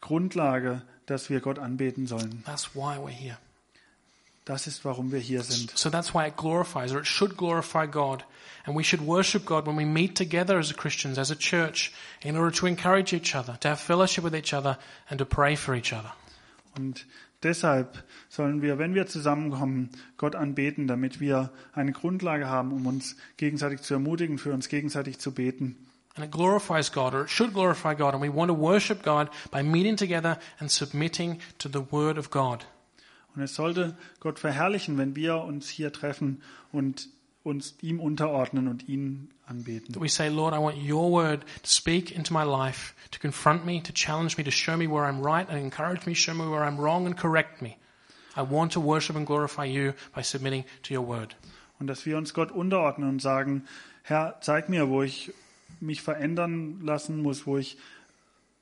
Grundlage, 0.00 0.82
dass 1.06 1.30
wir 1.30 1.40
Gott 1.40 1.58
anbeten 1.58 2.06
sollen. 2.06 2.42
That's 2.44 2.74
why 2.74 2.96
we're 2.96 3.08
here. 3.10 3.38
Das 4.44 4.66
ist, 4.66 4.84
warum 4.84 5.12
wir 5.12 5.20
hier 5.20 5.42
sind. 5.42 5.76
So 5.76 5.90
that's 5.90 6.14
why 6.14 6.26
it 6.26 6.36
glorifies, 6.36 6.92
or 6.92 7.00
it 7.00 7.06
should 7.06 7.36
glorify 7.36 7.86
God. 7.86 8.24
And 8.64 8.76
we 8.76 8.82
should 8.82 9.06
worship 9.06 9.44
God 9.44 9.66
when 9.66 9.76
we 9.76 9.84
meet 9.84 10.16
together 10.16 10.58
as 10.58 10.72
Christians, 10.74 11.18
as 11.18 11.30
a 11.30 11.36
church, 11.36 11.92
in 12.22 12.36
order 12.36 12.50
to 12.58 12.66
encourage 12.66 13.12
each 13.12 13.34
other, 13.34 13.58
to 13.60 13.68
have 13.68 13.78
fellowship 13.78 14.24
with 14.24 14.34
each 14.34 14.54
other, 14.54 14.78
and 15.10 15.18
to 15.18 15.26
pray 15.26 15.54
for 15.54 15.74
each 15.74 15.92
other. 15.92 16.12
Und 16.78 17.06
deshalb 17.42 18.04
sollen 18.28 18.62
wir, 18.62 18.78
wenn 18.78 18.94
wir 18.94 19.06
zusammenkommen, 19.06 19.90
Gott 20.16 20.36
anbeten, 20.36 20.86
damit 20.86 21.18
wir 21.18 21.50
eine 21.72 21.90
Grundlage 21.90 22.48
haben, 22.48 22.72
um 22.72 22.86
uns 22.86 23.16
gegenseitig 23.36 23.80
zu 23.80 23.94
ermutigen, 23.94 24.38
für 24.38 24.54
uns 24.54 24.68
gegenseitig 24.68 25.18
zu 25.18 25.34
beten. 25.34 25.76
And 26.14 26.24
it 26.24 26.32
glorifies 26.32 26.92
God, 26.92 27.14
or 27.14 27.22
it 27.22 27.30
should 27.30 27.52
glorify 27.52 27.94
God, 27.94 28.14
and 28.14 28.22
we 28.22 28.32
want 28.32 28.48
to 28.48 28.56
worship 28.56 29.02
God 29.02 29.28
by 29.50 29.62
meeting 29.62 29.96
together 29.96 30.38
and 30.58 30.70
submitting 30.70 31.40
to 31.58 31.68
the 31.68 31.92
Word 31.92 32.16
of 32.16 32.30
God. 32.30 32.66
Und 33.34 33.42
es 33.42 33.54
sollte 33.54 33.96
Gott 34.20 34.38
verherrlichen, 34.38 34.98
wenn 34.98 35.14
wir 35.14 35.38
uns 35.38 35.68
hier 35.68 35.92
treffen 35.92 36.42
und 36.72 37.08
uns 37.48 37.74
ihm 37.80 37.98
unterordnen 38.00 38.68
und 38.68 38.88
ihn 38.88 39.30
anbeten. 39.46 39.94
That 39.94 40.02
we 40.02 40.08
say, 40.08 40.28
Lord, 40.28 40.54
I 40.54 40.58
want 40.58 40.76
your 40.76 41.10
word 41.10 41.40
to 41.40 41.68
speak 41.68 42.14
into 42.14 42.32
my 42.32 42.44
life, 42.44 42.94
to 43.10 43.18
confront 43.18 43.64
me, 43.64 43.82
to 43.82 43.92
challenge 43.92 44.36
me, 44.36 44.44
to 44.44 44.50
show 44.50 44.76
me 44.76 44.86
where 44.86 45.04
I'm 45.04 45.20
right 45.24 45.48
and 45.48 45.58
encourage 45.58 46.06
me, 46.06 46.14
show 46.14 46.34
me 46.34 46.46
where 46.46 46.62
I'm 46.62 46.78
wrong 46.78 47.06
and 47.06 47.16
correct 47.16 47.62
me. 47.62 47.76
I 48.36 48.42
want 48.42 48.72
to 48.72 48.80
worship 48.80 49.16
and 49.16 49.26
glorify 49.26 49.64
you 49.64 49.94
by 50.14 50.22
submitting 50.22 50.64
to 50.84 50.94
your 50.94 51.06
word. 51.06 51.34
Und 51.80 51.86
dass 51.86 52.06
wir 52.06 52.16
uns 52.16 52.34
Gott 52.34 52.50
unterordnen 52.52 53.08
und 53.08 53.22
sagen, 53.22 53.64
Herr, 54.02 54.36
zeig 54.40 54.68
mir, 54.68 54.88
wo 54.88 55.02
ich 55.02 55.32
mich 55.80 56.02
verändern 56.02 56.80
lassen 56.82 57.22
muss, 57.22 57.46
wo 57.46 57.58
ich 57.58 57.78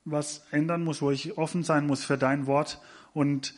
was 0.05 0.45
ändern 0.51 0.83
muss, 0.83 1.01
wo 1.01 1.11
ich 1.11 1.37
offen 1.37 1.63
sein 1.63 1.85
muss 1.85 2.03
für 2.03 2.17
dein 2.17 2.47
Wort. 2.47 2.79
Und 3.13 3.53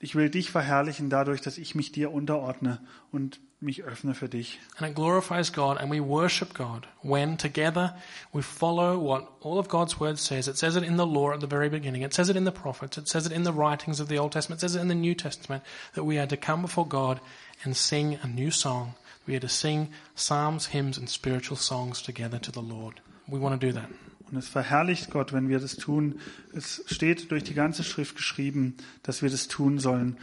ich 0.00 0.14
will 0.14 0.30
dich 0.30 0.50
verherrlichen 0.50 1.10
dadurch, 1.10 1.40
dass 1.40 1.58
ich 1.58 1.74
mich 1.74 1.90
dir 1.90 2.12
unterordne 2.12 2.78
und 3.10 3.40
mich 3.60 3.82
öffne 3.82 4.14
für 4.14 4.28
dich. 4.28 4.60
And 4.76 4.88
it 4.88 4.94
glorifies 4.94 5.52
God 5.52 5.78
and 5.78 5.90
we 5.90 6.00
worship 6.00 6.54
God 6.54 6.86
when 7.02 7.36
together 7.36 7.96
we 8.32 8.40
follow 8.40 8.96
what 8.96 9.28
all 9.40 9.58
of 9.58 9.68
God's 9.68 9.98
word 9.98 10.18
says. 10.18 10.46
It 10.46 10.56
says 10.56 10.76
it 10.76 10.84
in 10.84 10.96
the 10.96 11.06
law 11.06 11.32
at 11.32 11.40
the 11.40 11.48
very 11.48 11.68
beginning. 11.68 12.02
It 12.02 12.14
says 12.14 12.28
it 12.28 12.36
in 12.36 12.44
the 12.44 12.52
prophets. 12.52 12.96
It 12.96 13.08
says 13.08 13.26
it 13.26 13.32
in 13.32 13.42
the 13.42 13.52
writings 13.52 13.98
of 13.98 14.08
the 14.08 14.18
Old 14.18 14.32
Testament. 14.32 14.60
It 14.60 14.66
says 14.66 14.76
it 14.76 14.80
in 14.80 14.88
the 14.88 14.94
New 14.94 15.14
Testament 15.14 15.64
that 15.94 16.04
we 16.04 16.18
are 16.18 16.26
to 16.26 16.36
come 16.36 16.62
before 16.62 16.86
God 16.86 17.20
and 17.64 17.76
sing 17.76 18.18
a 18.22 18.28
new 18.28 18.52
song. 18.52 18.94
We 19.26 19.34
are 19.34 19.40
to 19.40 19.48
sing 19.48 19.88
psalms, 20.14 20.66
hymns 20.66 20.96
and 20.96 21.08
spiritual 21.08 21.56
songs 21.56 22.00
together 22.00 22.38
to 22.38 22.52
the 22.52 22.62
Lord. 22.62 23.00
We 23.28 23.40
want 23.40 23.60
to 23.60 23.66
do 23.66 23.72
that. 23.72 23.90
Und 24.30 24.36
es 24.36 24.48
verherrlicht 24.48 25.10
Gott, 25.10 25.32
wenn 25.32 25.48
wir 25.48 25.58
das 25.58 25.76
tun. 25.76 26.20
Es 26.54 26.82
steht 26.86 27.30
durch 27.30 27.44
die 27.44 27.54
ganze 27.54 27.82
Schrift 27.82 28.16
geschrieben, 28.16 28.76
dass 29.02 29.22
wir 29.22 29.30
das 29.30 29.48
tun 29.48 29.78
sollen. 29.78 30.18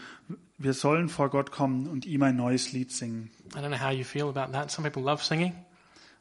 Wir 0.58 0.74
sollen 0.74 1.10
vor 1.10 1.30
Gott 1.30 1.52
kommen 1.52 1.88
und 1.88 2.06
ihm 2.06 2.22
ein 2.24 2.36
neues 2.36 2.72
Lied 2.72 2.92
singen. 2.92 3.32
I 3.56 3.60
don't 3.60 3.70
know 3.70 3.80
how 3.80 3.92
you 3.92 4.04
feel 4.04 4.28
about 4.28 4.54
that. 4.54 4.72
Some 4.72 4.90
people 4.90 5.04
love 5.04 5.24
singing. 5.24 5.54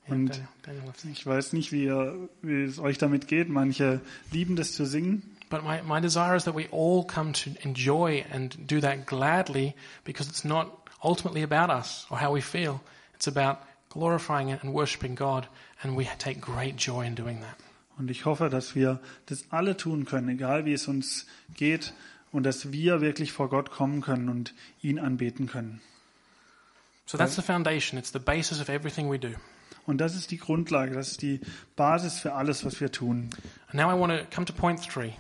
Und 0.09 0.29
Daniel, 0.29 0.49
Daniel 0.63 0.85
loves 0.87 1.01
singing. 1.03 1.17
ich 1.17 1.27
weiß 1.27 1.53
nicht, 1.53 1.73
wie, 1.73 1.85
ihr, 1.85 2.29
wie 2.43 2.65
es 2.65 2.79
euch 2.79 2.99
damit 2.99 3.29
geht. 3.29 3.49
Manche 3.49 4.01
lieben 4.33 4.57
das 4.57 4.73
zu 4.73 4.87
singen. 4.87 5.23
But 5.51 5.63
my, 5.63 5.83
my 5.83 6.01
desire 6.01 6.35
is 6.35 6.45
that 6.45 6.57
we 6.57 6.69
all 6.73 7.05
come 7.05 7.33
to 7.33 7.51
enjoy 7.63 8.25
and 8.33 8.57
do 8.67 8.81
that 8.81 9.07
gladly 9.07 9.75
because 10.05 10.29
it's 10.29 10.45
not 10.45 10.89
ultimately 11.03 11.43
about 11.43 11.71
us 11.71 12.07
or 12.11 12.19
how 12.19 12.35
we 12.35 12.41
feel. 12.41 12.81
It's 13.15 13.29
about 13.29 13.59
glorifying 13.91 14.51
and 14.51 14.73
worshiping 14.73 15.15
God 15.15 15.47
and 15.83 15.97
we 15.97 16.09
take 16.19 16.41
great 16.41 16.77
joy 16.77 17.03
in 17.03 17.15
doing 17.15 17.41
that. 17.41 17.64
Und 17.97 18.11
ich 18.11 18.25
hoffe, 18.25 18.49
dass 18.49 18.75
wir 18.75 19.01
das 19.27 19.45
alle 19.51 19.77
tun 19.77 20.05
können, 20.05 20.29
egal 20.29 20.65
wie 20.65 20.73
es 20.73 20.89
uns 20.89 21.27
geht, 21.55 21.95
und 22.33 22.43
dass 22.43 22.73
wir 22.73 23.01
wirklich 23.01 23.33
vor 23.33 23.49
Gott 23.49 23.71
kommen 23.71 24.01
können 24.01 24.29
und 24.29 24.55
ihn 24.83 24.99
anbeten 24.99 25.47
können. 25.47 25.81
So 27.07 27.17
that's 27.17 27.37
the 27.37 27.43
foundation. 27.43 27.99
It's 27.99 28.13
the 28.13 28.19
basis 28.19 28.61
of 28.61 28.69
everything 28.69 29.11
we 29.11 29.19
do. 29.19 29.31
Und 29.87 29.99
das 29.99 30.17
ist 30.17 30.31
die 30.31 30.39
Grundlage, 30.39 30.95
das 30.95 31.13
ist 31.13 31.23
die 31.23 31.41
Basis 31.77 32.19
für 32.19 32.33
alles, 32.33 32.65
was 32.65 32.81
wir 32.81 32.91
tun. 32.91 33.31
And 33.69 33.75
now 33.75 33.95
I 33.95 33.99
want 33.99 34.13
to 34.13 34.27
come 34.35 34.47
to 34.47 34.53
point 34.53 34.83
three. 34.83 35.13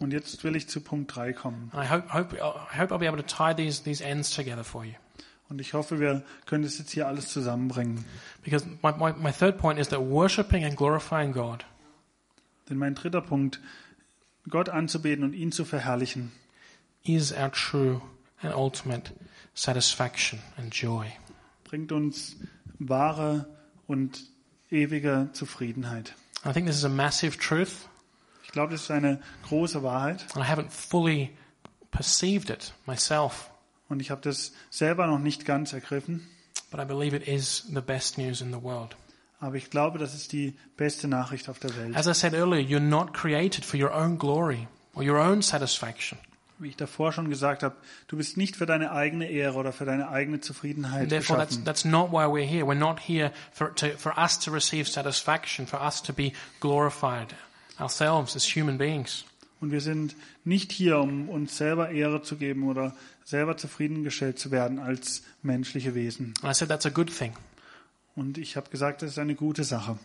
Und 0.00 0.12
jetzt 0.12 0.42
will 0.44 0.56
ich 0.56 0.68
zu 0.68 0.80
Punkt 0.80 1.14
3 1.14 1.34
kommen. 1.34 1.70
And 1.72 1.84
I 1.84 1.90
hope, 1.90 2.12
hope, 2.12 2.36
I 2.36 2.78
hope 2.78 2.92
I'll 2.92 2.98
be 2.98 3.06
able 3.06 3.22
to 3.22 3.26
tie 3.26 3.54
these, 3.54 3.82
these 3.82 4.02
ends 4.02 4.34
together 4.34 4.64
for 4.64 4.84
you. 4.84 4.94
Und 5.50 5.60
ich 5.60 5.74
hoffe, 5.74 5.98
wir 6.00 6.22
können 6.46 6.62
das 6.62 6.78
jetzt 6.78 6.92
hier 6.92 7.06
alles 7.08 7.28
zusammenbringen. 7.28 8.04
Because 8.42 8.64
my, 8.82 8.92
my, 8.96 9.12
my 9.18 9.32
third 9.32 9.58
point 9.58 9.78
is 9.78 9.88
that 9.88 10.00
worshiping 10.00 10.64
and 10.64 10.76
glorifying 10.76 11.32
God 11.32 11.64
Denn 12.68 12.78
mein 12.78 12.94
dritter 12.94 13.20
Punkt, 13.20 13.60
Gott 14.48 14.68
anzubeten 14.68 15.24
und 15.24 15.32
ihn 15.34 15.50
zu 15.52 15.64
verherrlichen, 15.64 16.30
is 17.02 17.32
our 17.32 17.50
true 17.50 18.00
and 18.42 18.54
ultimate 18.54 19.12
satisfaction 19.54 20.38
and 20.56 20.72
joy. 20.74 21.06
bringt 21.64 21.90
uns 21.92 22.36
wahre 22.78 23.46
und 23.88 24.22
ewige 24.70 25.30
Zufriedenheit. 25.32 26.14
I 26.46 26.52
think 26.52 26.66
this 26.68 26.76
is 26.76 26.84
a 26.84 26.88
massive 26.88 27.36
truth, 27.38 27.88
Ich 28.44 28.52
glaube, 28.52 28.72
das 28.72 28.82
ist 28.82 28.90
eine 28.92 29.20
große 29.48 29.82
Wahrheit. 29.82 30.24
and 30.36 30.44
I 30.44 30.48
haven't 30.48 30.70
fully 30.70 31.30
perceived 31.90 32.50
it 32.50 32.72
myself, 32.86 33.50
Und 33.90 34.00
ich 34.00 34.10
habe 34.10 34.22
das 34.22 34.52
selber 34.70 35.06
noch 35.06 35.18
nicht 35.18 35.44
ganz 35.44 35.74
ergriffen. 35.74 36.26
but 36.70 36.80
I 36.80 36.84
believe 36.84 37.14
it 37.14 37.26
is 37.26 37.64
the 37.72 37.80
best 37.80 38.16
news 38.16 38.40
in 38.40 38.52
the 38.52 38.62
world. 38.62 38.96
Aber 39.40 39.56
ich 39.56 39.70
glaube, 39.70 39.98
das 39.98 40.14
ist 40.14 40.32
die 40.32 40.54
beste 40.76 41.08
Nachricht 41.08 41.48
auf 41.48 41.58
der 41.58 41.74
Welt. 41.76 41.96
As 41.96 42.06
I 42.06 42.14
said 42.14 42.32
earlier, 42.34 42.60
you're 42.60 42.80
not 42.80 43.12
created 43.12 43.64
for 43.64 43.78
your 43.80 43.92
own 43.92 44.18
glory 44.18 44.68
or 44.94 45.02
your 45.02 45.18
own 45.18 45.42
satisfaction. 45.42 46.18
Wie 46.58 46.68
ich 46.68 46.76
davor 46.76 47.10
schon 47.12 47.30
gesagt 47.30 47.62
habe, 47.62 47.74
du 48.08 48.18
bist 48.18 48.36
nicht 48.36 48.54
für 48.54 48.66
deine 48.66 48.92
eigene 48.92 49.28
Ehre 49.30 49.54
oder 49.56 49.72
für 49.72 49.86
deine 49.86 50.10
eigene 50.10 50.40
Zufriedenheit 50.40 51.08
Therefore, 51.08 51.38
that's, 51.38 51.56
geschaffen. 51.56 51.64
that's 51.64 51.84
not 51.86 52.12
why 52.12 52.26
we're 52.26 52.46
here. 52.46 52.66
We're 52.66 52.78
not 52.78 53.00
here 53.00 53.32
for, 53.52 53.74
to, 53.76 53.96
for 53.96 54.16
us 54.18 54.38
to 54.40 54.50
receive 54.52 54.86
satisfaction, 54.86 55.66
for 55.66 55.80
us 55.80 56.02
to 56.02 56.12
be 56.12 56.34
glorified 56.60 57.34
ourselves 57.80 58.36
as 58.36 58.44
human 58.44 58.76
beings. 58.76 59.24
Und 59.60 59.72
wir 59.72 59.80
sind 59.82 60.16
nicht 60.44 60.72
hier, 60.72 60.98
um 60.98 61.28
uns 61.28 61.56
selber 61.56 61.90
Ehre 61.90 62.22
zu 62.22 62.36
geben 62.36 62.68
oder 62.68 62.96
selber 63.24 63.56
zufriedengestellt 63.56 64.38
zu 64.38 64.50
werden 64.50 64.78
als 64.78 65.22
menschliche 65.42 65.94
Wesen. 65.94 66.32
And 66.42 66.50
I 66.50 66.54
said 66.54 66.68
that's 66.68 66.86
a 66.86 66.90
good 66.90 67.14
thing. 67.14 67.34
Und 68.16 68.38
ich 68.38 68.56
habe 68.56 68.70
gesagt, 68.70 69.02
das 69.02 69.10
ist 69.12 69.18
eine 69.18 69.34
gute 69.34 69.64
Sache. 69.64 69.98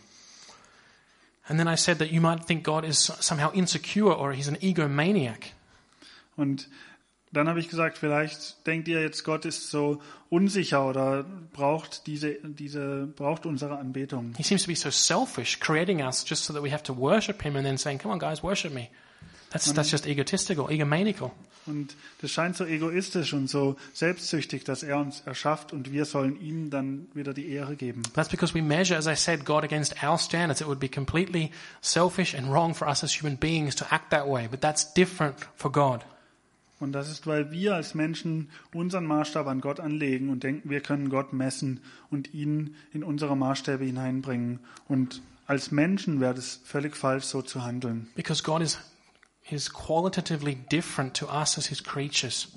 And 1.47 1.59
then 1.59 1.67
I 1.67 1.77
said 1.77 1.99
that 1.99 2.11
you 2.11 2.21
might 2.21 2.45
think 2.45 2.63
God 2.63 2.83
is 2.83 3.11
somehow 3.19 3.51
insecure 3.51 4.17
or 4.17 4.33
he's 4.33 4.47
an 4.47 4.57
egomaniac. 4.61 5.51
Und 6.35 6.67
dann 7.31 7.47
habe 7.49 7.59
ich 7.59 7.69
gesagt, 7.69 7.97
vielleicht 7.97 8.65
denkt 8.65 8.87
ihr 8.87 9.01
jetzt, 9.01 9.23
Gott 9.23 9.45
ist 9.45 9.69
so 9.69 10.01
unsicher 10.29 10.85
oder 10.87 11.25
braucht 11.53 12.07
diese, 12.07 12.35
diese, 12.43 13.07
braucht 13.07 13.45
unsere 13.45 13.77
Anbetung. 13.77 14.33
He 14.37 14.43
seems 14.43 14.63
to 14.63 14.67
be 14.67 14.75
so 14.75 14.89
selfish, 14.89 15.59
creating 15.59 16.01
us 16.01 16.25
just 16.27 16.45
so 16.45 16.53
that 16.53 16.63
we 16.63 16.71
have 16.71 16.83
to 16.83 16.97
worship 16.97 17.41
him 17.41 17.55
and 17.55 17.65
then 17.65 17.77
saying, 17.77 17.99
come 17.99 18.11
on 18.11 18.19
guys, 18.19 18.41
worship 18.41 18.73
me. 18.73 18.89
That's, 19.55 19.73
that's 19.73 19.89
just 19.89 20.05
egotistical, 20.05 20.69
egomaniacal. 20.69 21.31
Und 21.65 21.95
das 22.19 22.29
scheint 22.29 22.57
so 22.57 22.65
egoistisch 22.65 23.33
und 23.33 23.49
so 23.49 23.77
selbstsüchtig, 23.93 24.65
dass 24.65 24.83
er 24.83 24.97
uns 24.97 25.21
erschafft 25.21 25.71
und 25.71 25.93
wir 25.93 26.03
sollen 26.03 26.39
ihm 26.41 26.69
dann 26.69 27.07
wieder 27.13 27.33
die 27.33 27.47
Ehre 27.47 27.77
geben. 27.77 28.03
That's 28.13 28.27
because 28.27 28.53
we 28.53 28.61
measure, 28.61 28.97
as 28.97 29.07
I 29.07 29.15
said, 29.15 29.45
God 29.45 29.63
against 29.63 30.03
our 30.03 30.17
standards. 30.17 30.59
It 30.59 30.67
would 30.67 30.81
be 30.81 30.89
completely 30.89 31.51
selfish 31.79 32.35
and 32.35 32.51
wrong 32.51 32.75
for 32.75 32.85
us 32.85 33.01
as 33.01 33.13
human 33.13 33.37
beings 33.37 33.77
to 33.77 33.85
act 33.91 34.09
that 34.11 34.27
way, 34.27 34.49
but 34.49 34.59
that's 34.59 34.93
different 34.93 35.35
for 35.55 35.71
God. 35.71 36.01
Und 36.81 36.91
das 36.91 37.09
ist, 37.09 37.25
weil 37.25 37.49
wir 37.51 37.75
als 37.75 37.95
Menschen 37.95 38.49
unseren 38.73 39.05
Maßstab 39.05 39.47
an 39.47 39.61
Gott 39.61 39.79
anlegen 39.79 40.29
und 40.29 40.43
denken, 40.43 40.69
wir 40.69 40.81
können 40.81 41.09
Gott 41.09 41.31
messen 41.31 41.79
und 42.11 42.33
ihn 42.33 42.75
in 42.91 43.05
unsere 43.05 43.37
Maßstäbe 43.37 43.85
hineinbringen. 43.85 44.59
Und 44.89 45.21
als 45.47 45.71
Menschen 45.71 46.19
wäre 46.19 46.33
es 46.33 46.59
völlig 46.65 46.97
falsch, 46.97 47.23
so 47.23 47.41
zu 47.41 47.63
handeln. 47.63 48.09
Because 48.15 48.43
God 48.43 48.61
is, 48.61 48.77
is 49.49 49.71
qualitatively 49.71 50.55
different 50.55 51.13
to 51.15 51.27
us 51.27 51.57
as 51.57 51.67
his 51.67 51.83
creatures. 51.83 52.47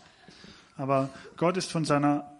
Aber 0.76 1.10
Gott 1.36 1.56
ist 1.56 1.70
von 1.70 1.84
seiner 1.84 2.30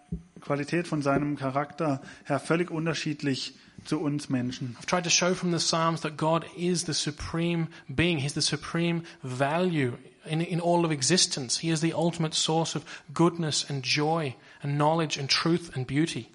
Qualität, 0.41 0.87
von 0.87 1.01
seinem 1.01 1.35
Charakter 1.35 2.01
her 2.25 2.39
völlig 2.39 2.71
unterschiedlich 2.71 3.53
zu 3.85 3.99
uns 3.99 4.29
Menschen. 4.29 4.75
I've 4.79 4.85
tried 4.85 5.03
to 5.03 5.09
show 5.09 5.33
from 5.33 5.51
the 5.51 5.59
Psalms 5.59 6.01
that 6.01 6.17
God 6.17 6.45
is 6.57 6.85
the 6.85 6.93
supreme 6.93 7.67
being. 7.87 8.17
He's 8.19 8.33
the 8.33 8.41
supreme 8.41 9.03
value 9.23 9.97
in, 10.25 10.41
in 10.41 10.61
all 10.61 10.85
of 10.85 10.91
existence. 10.91 11.59
He 11.59 11.69
is 11.69 11.81
the 11.81 11.93
ultimate 11.93 12.33
source 12.33 12.75
of 12.75 12.83
goodness 13.13 13.69
and 13.69 13.83
joy 13.83 14.35
and 14.63 14.77
knowledge 14.77 15.17
and 15.17 15.29
truth 15.29 15.75
and 15.75 15.85
beauty. 15.85 16.29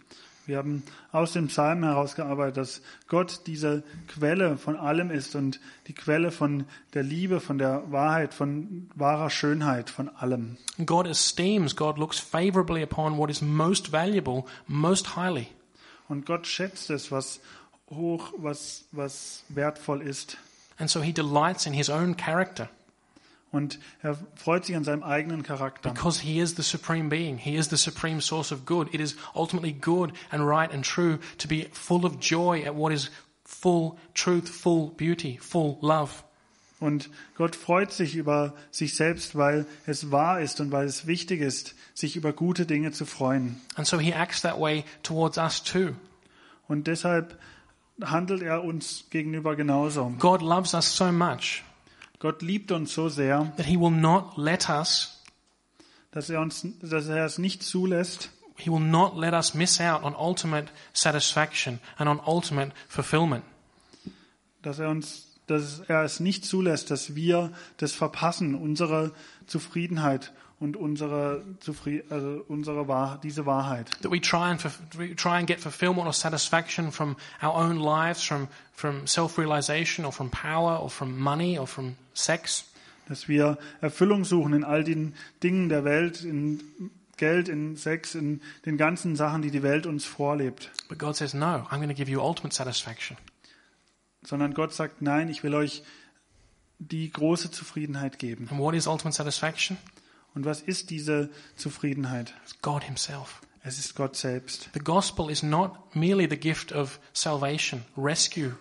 Wir 0.47 0.59
haben 0.59 0.83
aus 1.13 1.33
dem 1.33 1.49
Psalm 1.49 1.85
herausgearbeitet, 1.85 2.57
dass 2.57 2.83
Gott 3.09 3.41
diese 3.47 3.83
Quelle 4.09 4.59
von 4.59 4.77
allem 4.77 5.11
ist 5.11 5.35
und 5.35 5.61
die 5.87 5.95
Quelle 5.95 6.31
von 6.31 6.67
der 6.93 7.03
Liebe, 7.03 7.41
von 7.41 7.59
der 7.59 7.91
Wahrheit, 7.91 8.35
von 8.35 8.91
wahrer 8.95 9.31
Schönheit, 9.31 9.89
von 9.91 10.09
allem. 10.09 10.59
God 10.85 11.07
esteems, 11.07 11.77
God 11.77 11.99
looks 11.99 12.19
favorably 12.19 12.83
upon 12.83 13.17
what 13.17 13.31
is 13.31 13.41
most 13.41 13.93
valuable, 13.93 14.45
most 14.67 15.17
highly. 15.17 15.47
Und 16.09 16.27
Gott 16.27 16.47
schätzt 16.47 16.91
es, 16.91 17.11
was 17.11 17.41
hoch, 17.89 18.33
was, 18.37 18.85
was 18.93 19.45
wertvoll 19.49 20.03
ist. 20.03 20.37
And 20.79 20.91
so 20.91 21.01
he 21.01 21.13
delights 21.13 21.67
in 21.67 21.73
his 21.73 21.89
own 21.89 22.17
character 22.17 22.69
Und 23.55 23.79
er 24.03 24.19
freut 24.35 24.65
sich 24.65 24.75
an 24.75 24.83
seinem 24.83 25.05
eigenen 25.05 25.45
Charakter. 25.45 25.91
because 25.91 26.21
he 26.21 26.41
is 26.41 26.57
the 26.57 26.63
supreme 26.63 27.09
being. 27.09 27.39
He 27.39 27.55
is 27.55 27.71
the 27.71 27.77
supreme 27.77 28.21
source 28.21 28.51
of 28.51 28.67
good. 28.67 28.93
It 28.93 29.01
is 29.01 29.15
ultimately 29.33 29.73
good 29.73 30.13
and 30.33 30.45
right 30.45 30.73
and 30.73 30.85
true 30.85 31.21
to 31.39 31.47
be 31.47 31.69
full 31.71 32.05
of 32.05 32.19
joy 32.19 32.65
at 32.67 32.75
what 32.75 32.93
is 32.93 33.13
full 33.45 33.97
truth, 34.13 34.49
full 34.49 34.91
beauty, 34.97 35.39
full 35.41 35.79
love. 35.83 36.25
Und 36.81 37.09
Gott 37.37 37.55
freut 37.55 37.93
sich 37.93 38.17
über 38.17 38.55
sich 38.73 38.97
selbst, 38.97 39.37
weil 39.37 39.67
es 39.87 40.11
wahr 40.11 40.41
ist 40.41 40.61
und 40.61 40.73
weil 40.73 40.87
es 40.87 41.07
wichtig 41.07 41.41
ist, 41.41 41.77
sich 41.95 42.17
über 42.17 42.33
gute 42.33 42.67
Dinge 42.67 42.91
zu 42.91 43.07
freuen. 43.07 43.61
And 43.77 43.87
so 43.87 44.01
he 44.01 44.13
acts 44.13 44.43
that 44.43 44.59
way 44.59 44.85
towards 45.05 45.39
us 45.39 45.63
too. 45.63 45.93
Und 46.67 46.89
deshalb 46.89 47.39
handelt 48.03 48.43
er 48.43 48.65
uns 48.65 49.05
gegenüber 49.11 49.55
genauso. 49.55 50.13
God 50.19 50.43
loves 50.43 50.75
us 50.75 50.97
so 50.97 51.13
much 51.13 51.63
Gott 52.25 52.41
liebt 52.41 52.73
uns 52.73 52.95
so 52.95 53.11
sehr, 53.11 53.53
that 53.59 53.67
he 53.67 53.79
will 53.79 53.91
not 53.91 54.39
let 54.39 54.71
us, 54.71 55.23
dass 56.11 56.31
er 56.31 56.41
uns, 56.41 56.67
dass 56.81 57.07
er 57.07 57.27
es 57.27 57.37
nicht 57.37 57.63
zulässt, 57.63 58.31
he 58.57 58.71
will 58.71 58.81
not 58.81 59.15
let 59.15 59.35
us 59.35 59.53
miss 59.53 59.79
out 59.79 60.03
on 60.03 60.15
ultimate 60.15 60.73
satisfaction 60.95 61.81
and 61.99 62.09
on 62.09 62.19
ultimate 62.27 62.73
fulfillment. 62.89 63.45
dass 64.63 64.79
er 64.79 64.89
uns, 64.89 65.35
dass 65.49 65.81
er 65.81 66.03
es 66.03 66.19
nicht 66.19 66.47
zulässt, 66.47 66.91
dass 66.91 67.15
wir 67.15 67.53
das 67.77 67.93
verpassen, 67.93 68.55
unsere 68.55 69.13
Zufriedenheit 69.47 70.33
und 70.65 70.77
unsere 70.77 71.45
Zufried 71.61 72.11
also 72.11 72.43
unsere 72.49 72.89
Wahr 72.89 73.21
diese 73.23 73.45
Wahrheit. 73.45 73.91
That 74.01 74.11
we 74.11 74.21
try 74.21 74.51
and, 74.51 74.65
we 74.97 75.15
try 75.15 75.39
and 75.39 75.47
get 75.47 75.61
fulfillment 75.61 76.07
or 76.07 76.13
satisfaction 76.13 76.91
from 76.91 77.17
our 77.43 77.55
own 77.55 77.77
lives, 77.77 78.23
from, 78.23 78.49
from 78.73 79.07
self-realization 79.07 80.07
or 80.07 80.13
from 80.13 80.31
power 80.31 80.83
or 80.83 80.89
from 80.89 81.19
money 81.19 81.59
or 81.59 81.67
from 81.67 81.97
sex. 82.15 82.65
Dass 83.07 83.29
wir 83.29 83.59
Erfüllung 83.83 84.25
suchen 84.25 84.55
in 84.55 84.65
all 84.65 84.83
den 84.83 85.15
Dingen 85.43 85.69
der 85.69 85.85
Welt, 85.85 86.25
in 86.25 86.63
Geld, 87.19 87.49
in 87.51 87.77
Sex, 87.77 88.15
in 88.15 88.41
den 88.65 88.79
ganzen 88.79 89.15
Sachen, 89.15 89.43
die 89.43 89.51
die 89.51 89.63
Welt 89.63 89.87
uns 89.87 90.07
vorlebt. 90.07 90.71
But 90.89 90.99
God 90.99 91.15
says, 91.15 91.35
no, 91.35 91.67
I'm 91.71 91.77
going 91.77 91.91
to 91.91 91.95
give 91.95 92.11
you 92.11 92.21
ultimate 92.21 92.55
satisfaction. 92.55 93.19
Sondern 94.23 94.55
Gott 94.55 94.73
sagt, 94.73 95.03
nein, 95.03 95.29
ich 95.29 95.43
will 95.43 95.55
euch 95.55 95.83
die 96.79 97.11
große 97.11 97.51
Zufriedenheit 97.51 98.19
geben. 98.19 98.49
And 98.51 98.59
what 98.59 98.75
is 98.75 98.87
ultimate 98.87 99.15
satisfaction? 99.15 99.77
Und 100.35 100.45
was 100.45 100.61
ist 100.61 100.91
diese 100.91 101.31
Zufriedenheit? 101.57 102.35
It's 102.45 102.61
God 102.61 102.85
himself. 102.85 103.41
Es 103.63 103.79
ist 103.79 103.95
Gott 103.95 104.17
selbst. 104.17 104.69
The 104.75 104.81
gospel 104.81 105.31
is 105.31 105.43
not 105.43 105.95
merely 105.95 106.27
the 106.29 106.37
gift 106.37 106.73
of 106.73 107.01
salvation, 107.13 107.85
rescue, 107.97 108.57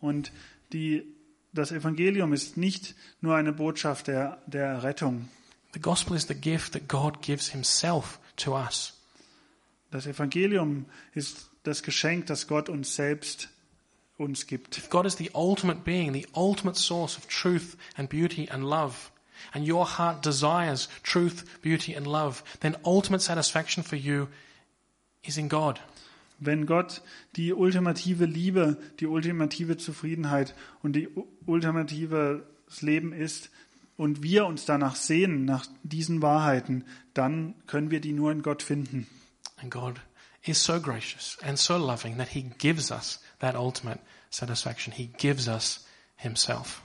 Und 0.00 0.32
die, 0.72 1.04
das 1.52 1.72
Evangelium 1.72 2.32
ist 2.32 2.56
nicht 2.56 2.94
nur 3.20 3.34
eine 3.34 3.52
Botschaft 3.52 4.08
der, 4.08 4.42
der 4.46 4.82
Rettung. 4.82 5.28
The 5.72 5.80
gospel 5.80 6.16
is 6.16 6.26
the 6.28 6.34
gift 6.34 6.72
that 6.72 6.88
God 6.88 7.22
gives 7.22 7.48
himself 7.48 8.18
to 8.36 8.56
us. 8.56 8.94
Das 9.90 10.06
Evangelium 10.06 10.86
ist 11.14 11.50
das 11.62 11.82
Geschenk, 11.82 12.26
das 12.26 12.46
Gott 12.46 12.68
uns 12.68 12.94
selbst 12.94 13.48
uns 14.16 14.46
gibt. 14.46 14.78
If 14.78 14.90
God 14.90 15.06
is 15.06 15.16
the 15.16 15.30
ultimate 15.34 15.80
being, 15.84 16.12
the 16.12 16.26
ultimate 16.34 16.78
source 16.78 17.16
of 17.16 17.26
truth 17.28 17.76
and 17.96 18.08
beauty 18.08 18.48
and 18.48 18.64
love, 18.64 19.10
and 19.52 19.66
your 19.66 19.86
heart 19.86 20.22
desires 20.22 20.88
truth, 21.02 21.44
beauty, 21.62 21.94
and 21.94 22.06
love, 22.06 22.42
then 22.60 22.76
ultimate 22.84 23.22
satisfaction 23.22 23.82
for 23.82 23.96
you 23.96 24.28
is 25.22 25.38
in 25.38 25.48
God. 25.48 25.80
Wenn 26.38 26.66
Gott 26.66 27.00
die 27.36 27.52
ultimative 27.54 28.26
Liebe, 28.26 28.76
die 29.00 29.06
ultimative 29.06 29.78
Zufriedenheit 29.78 30.54
und 30.82 30.94
die 30.94 31.08
ultimative 31.46 32.46
Leben 32.80 33.12
ist 33.12 33.50
und 33.96 34.22
wir 34.22 34.44
uns 34.46 34.66
danach 34.66 34.96
sehen, 34.96 35.44
nach 35.44 35.66
diesen 35.82 36.20
Wahrheiten, 36.20 36.84
dann 37.14 37.54
können 37.66 37.90
wir 37.90 38.00
die 38.00 38.12
nur 38.12 38.32
in 38.32 38.42
Gott 38.42 38.62
finden. 38.62 39.06
And 39.56 39.70
God 39.70 40.00
is 40.42 40.62
so 40.62 40.80
gracious 40.80 41.38
and 41.42 41.58
so 41.58 41.78
loving 41.78 42.18
that 42.18 42.28
He 42.28 42.42
gives 42.58 42.90
us 42.90 43.20
that 43.40 43.54
ultimate 43.54 44.00
satisfaction. 44.30 44.92
He 44.92 45.06
gives 45.06 45.48
us 45.48 45.86
Himself. 46.16 46.82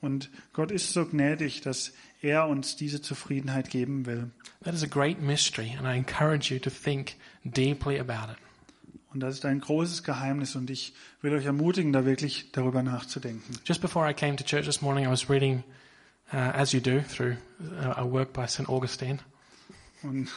Und 0.00 0.30
Gott 0.52 0.70
ist 0.70 0.92
so 0.92 1.04
gnädig, 1.06 1.60
dass 1.60 1.92
er 2.22 2.46
uns 2.46 2.76
diese 2.76 3.02
Zufriedenheit 3.02 3.70
geben 3.70 4.06
will. 4.06 4.30
That 4.64 4.74
is 4.74 4.82
a 4.82 4.86
great 4.86 5.20
mystery, 5.20 5.74
and 5.78 5.86
I 5.86 5.96
encourage 5.96 6.52
you 6.52 6.58
to 6.60 6.70
think 6.70 7.16
deeply 7.44 7.98
about 7.98 8.32
it. 8.32 8.38
Und 9.12 9.20
das 9.20 9.34
ist 9.34 9.44
ein 9.44 9.60
großes 9.60 10.04
Geheimnis 10.04 10.54
und 10.54 10.70
ich 10.70 10.94
will 11.20 11.32
euch 11.34 11.44
ermutigen, 11.44 11.92
da 11.92 12.04
wirklich 12.04 12.52
darüber 12.52 12.82
nachzudenken. 12.82 13.58
Just 13.64 13.80
before 13.80 14.08
I 14.08 14.14
came 14.14 14.36
to 14.36 14.44
church 14.44 14.66
this 14.66 14.82
morning, 14.82 15.04
I 15.04 15.10
was 15.10 15.28
reading, 15.28 15.64
uh, 16.32 16.36
as 16.36 16.72
you 16.72 16.80
do, 16.80 17.00
through 17.00 17.36
uh, 17.60 17.94
a 17.96 18.04
work 18.04 18.32
by 18.32 18.46
St. 18.46 18.68
Augustine. 18.68 19.18
Und 20.02 20.30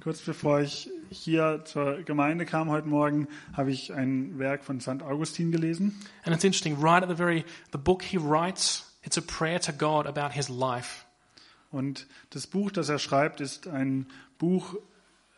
kurz 0.00 0.20
bevor 0.20 0.60
ich 0.60 0.88
hier 1.10 1.62
zur 1.64 2.02
Gemeinde 2.02 2.46
kam 2.46 2.70
heute 2.70 2.88
Morgen, 2.88 3.26
habe 3.54 3.72
ich 3.72 3.92
ein 3.92 4.38
Werk 4.38 4.64
von 4.64 4.80
St. 4.80 5.02
Augustin 5.02 5.50
gelesen. 5.50 6.00
And 6.24 6.34
it's 6.34 6.44
interesting, 6.44 6.80
right 6.80 7.02
at 7.02 7.08
the 7.08 7.16
very, 7.16 7.44
the 7.72 7.78
book 7.78 8.02
he 8.02 8.18
writes, 8.18 8.91
it's 9.04 9.16
a 9.16 9.22
prayer 9.22 9.60
to 9.60 9.72
God 9.72 10.06
about 10.06 10.32
his 10.34 10.48
life. 10.48 11.04
Und 11.70 12.06
das 12.30 12.46
Buch, 12.46 12.70
das 12.70 12.88
er 12.88 12.98
schreibt, 12.98 13.40
ist 13.40 13.66
ein 13.66 14.06
Buch 14.38 14.74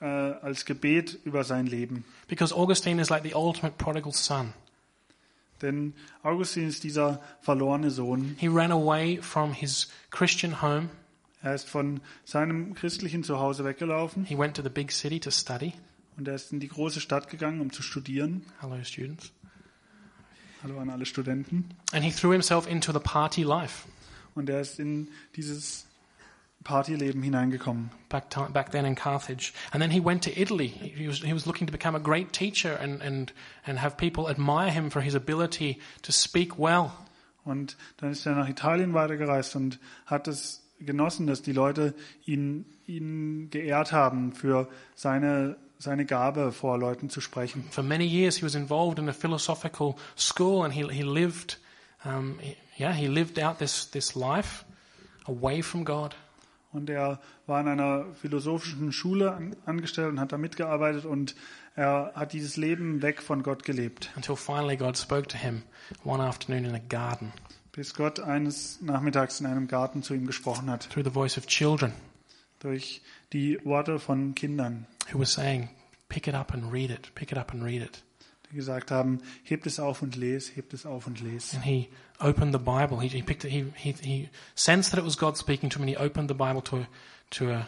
äh, 0.00 0.04
als 0.04 0.64
Gebet 0.64 1.18
über 1.24 1.44
sein 1.44 1.66
Leben. 1.66 2.04
Because 2.26 2.54
Augustine 2.54 3.00
is 3.00 3.08
like 3.10 3.22
the 3.22 3.34
ultimate 3.34 3.76
prodigal 3.78 4.12
son. 4.12 4.52
Denn 5.62 5.94
Augustin 6.22 6.68
ist 6.68 6.82
dieser 6.82 7.22
verlorene 7.40 7.90
Sohn. 7.90 8.36
He 8.38 8.48
ran 8.48 8.72
away 8.72 9.18
from 9.22 9.52
his 9.52 9.88
Christian 10.10 10.60
home. 10.60 10.90
Er 11.42 11.54
ist 11.54 11.68
von 11.68 12.00
seinem 12.24 12.74
christlichen 12.74 13.22
Zuhause 13.22 13.64
weggelaufen 13.64 14.24
He 14.24 14.36
went 14.36 14.56
to 14.56 14.62
the 14.62 14.70
big 14.70 14.90
city 14.90 15.20
to 15.20 15.30
study. 15.30 15.72
und 16.16 16.26
er 16.26 16.34
ist 16.34 16.52
in 16.52 16.60
die 16.60 16.68
große 16.68 17.00
Stadt 17.00 17.28
gegangen, 17.28 17.60
um 17.60 17.72
zu 17.72 17.82
studieren. 17.82 18.44
Hello, 18.60 18.82
students. 18.82 19.30
Hallo 20.64 20.78
an 20.78 20.88
alle 20.88 21.04
Studenten. 21.04 21.74
And 21.92 22.02
he 22.02 22.10
threw 22.10 22.30
himself 22.30 22.66
into 22.66 22.90
the 22.90 22.98
party 22.98 23.42
life. 23.42 23.86
Und 24.34 24.48
er 24.48 24.62
ist 24.62 24.80
in 24.80 25.10
dieses 25.36 25.86
Partyleben 26.64 27.22
hineingekommen. 27.22 27.90
back, 28.08 28.30
ti 28.30 28.40
back 28.50 28.70
then 28.70 28.86
in 28.86 28.94
Carthage. 28.94 29.52
And 29.72 29.82
then 29.82 29.90
he 29.90 30.02
went 30.02 30.24
to 30.24 30.30
Italy. 30.30 30.68
He 30.68 30.88
he 30.88 31.06
was, 31.06 31.18
he 31.18 31.34
was 31.34 31.44
looking 31.44 31.66
to 31.66 31.72
become 31.72 31.94
a 31.94 32.00
great 32.00 32.32
teacher 32.32 32.78
and, 32.80 33.02
and, 33.02 33.30
and 33.66 33.78
have 33.78 33.98
people 33.98 34.26
admire 34.30 34.70
him 34.70 34.90
for 34.90 35.02
his 35.02 35.14
ability 35.14 35.78
to 36.00 36.12
speak 36.12 36.58
well. 36.58 36.92
Und 37.44 37.76
dann 37.98 38.12
ist 38.12 38.24
er 38.24 38.34
nach 38.34 38.48
Italien 38.48 38.94
weitergereist 38.94 39.56
und 39.56 39.78
hat 40.06 40.28
es 40.28 40.62
genossen, 40.80 41.26
dass 41.26 41.42
die 41.42 41.52
Leute 41.52 41.94
ihn, 42.24 42.64
ihn 42.86 43.50
geehrt 43.50 43.92
haben 43.92 44.32
für 44.32 44.70
seine, 44.94 45.58
seine 45.78 46.04
Gabe, 46.06 46.52
vor 46.52 46.78
Leuten 46.78 47.10
zu 47.10 47.20
sprechen. 47.20 47.64
For 47.70 47.82
many 47.84 48.04
years, 48.04 48.36
he 48.38 48.42
was 48.44 48.54
involved 48.54 48.98
in 48.98 49.08
a 49.08 49.12
philosophical 49.12 49.96
school 50.16 50.64
and 50.64 50.72
he, 50.72 50.82
he 50.90 51.02
lived, 51.02 51.58
um, 52.04 52.38
he- 52.40 52.56
yeah, 52.78 52.92
he 52.92 53.06
lived 53.06 53.38
out 53.38 53.58
this, 53.58 53.90
this 53.90 54.14
life 54.14 54.64
away 55.26 55.62
from 55.62 55.84
God. 55.84 56.14
Und 56.72 56.90
er 56.90 57.20
war 57.46 57.60
in 57.60 57.68
einer 57.68 58.06
philosophischen 58.20 58.90
Schule 58.92 59.32
an, 59.32 59.54
angestellt 59.64 60.08
und 60.10 60.18
hat 60.20 60.32
da 60.32 60.38
mitgearbeitet 60.38 61.04
und 61.04 61.36
er 61.76 62.12
hat 62.16 62.32
dieses 62.32 62.56
Leben 62.56 63.00
weg 63.02 63.22
von 63.22 63.42
Gott 63.44 63.62
gelebt, 63.64 64.10
Until 64.16 64.34
finally 64.36 64.76
God 64.76 64.96
spoke 64.96 65.28
to 65.28 65.36
him 65.36 65.62
one 66.04 66.20
afternoon 66.22 66.64
in 66.64 66.74
a 66.74 66.80
garden. 66.88 67.32
Bis 67.72 67.94
Gott 67.94 68.18
eines 68.20 68.80
Nachmittags 68.80 69.38
in 69.40 69.46
einem 69.46 69.66
Garten 69.68 70.02
zu 70.02 70.14
ihm 70.14 70.26
gesprochen 70.26 70.68
hat, 70.70 70.88
through 70.90 71.04
the 71.04 71.10
voice 71.12 71.36
of 71.38 71.46
children. 71.46 71.92
Durch 72.60 73.02
die 73.32 73.58
Worte 73.64 73.98
von 74.00 74.34
Kindern, 74.34 74.86
who 75.08 75.18
were 75.18 75.26
saying, 75.26 75.70
pick 76.08 76.28
it 76.28 76.34
up 76.34 76.52
and 76.52 76.72
read 76.72 76.90
it, 76.90 77.10
pick 77.14 77.32
it 77.32 77.38
up 77.38 77.52
and 77.52 77.64
read 77.64 77.82
it. 77.82 78.02
die 78.50 78.56
gesagt 78.56 78.90
haben, 78.90 79.20
hebt 79.42 79.66
es 79.66 79.80
auf 79.80 80.00
und 80.02 80.16
les, 80.16 80.54
hebt 80.54 80.74
es 80.74 80.86
auf 80.86 81.06
und 81.06 81.20
les. 81.20 81.54
And 81.54 81.64
he 81.64 81.88
opened 82.20 82.54
the 82.54 82.58
Bible. 82.58 83.00
He, 83.00 83.08
he 83.08 83.22
picked 83.22 83.44
it. 83.44 83.50
He, 83.50 83.72
he, 83.74 83.92
he 84.00 84.28
sensed 84.54 84.92
that 84.92 84.98
it 84.98 85.04
was 85.04 85.16
God 85.16 85.36
speaking 85.36 85.70
to 85.70 85.78
him, 85.78 85.82
and 85.82 85.90
he 85.90 85.96
opened 85.96 86.28
the 86.28 86.34
Bible 86.34 86.62
to 86.62 86.86
to 87.30 87.50
a 87.50 87.66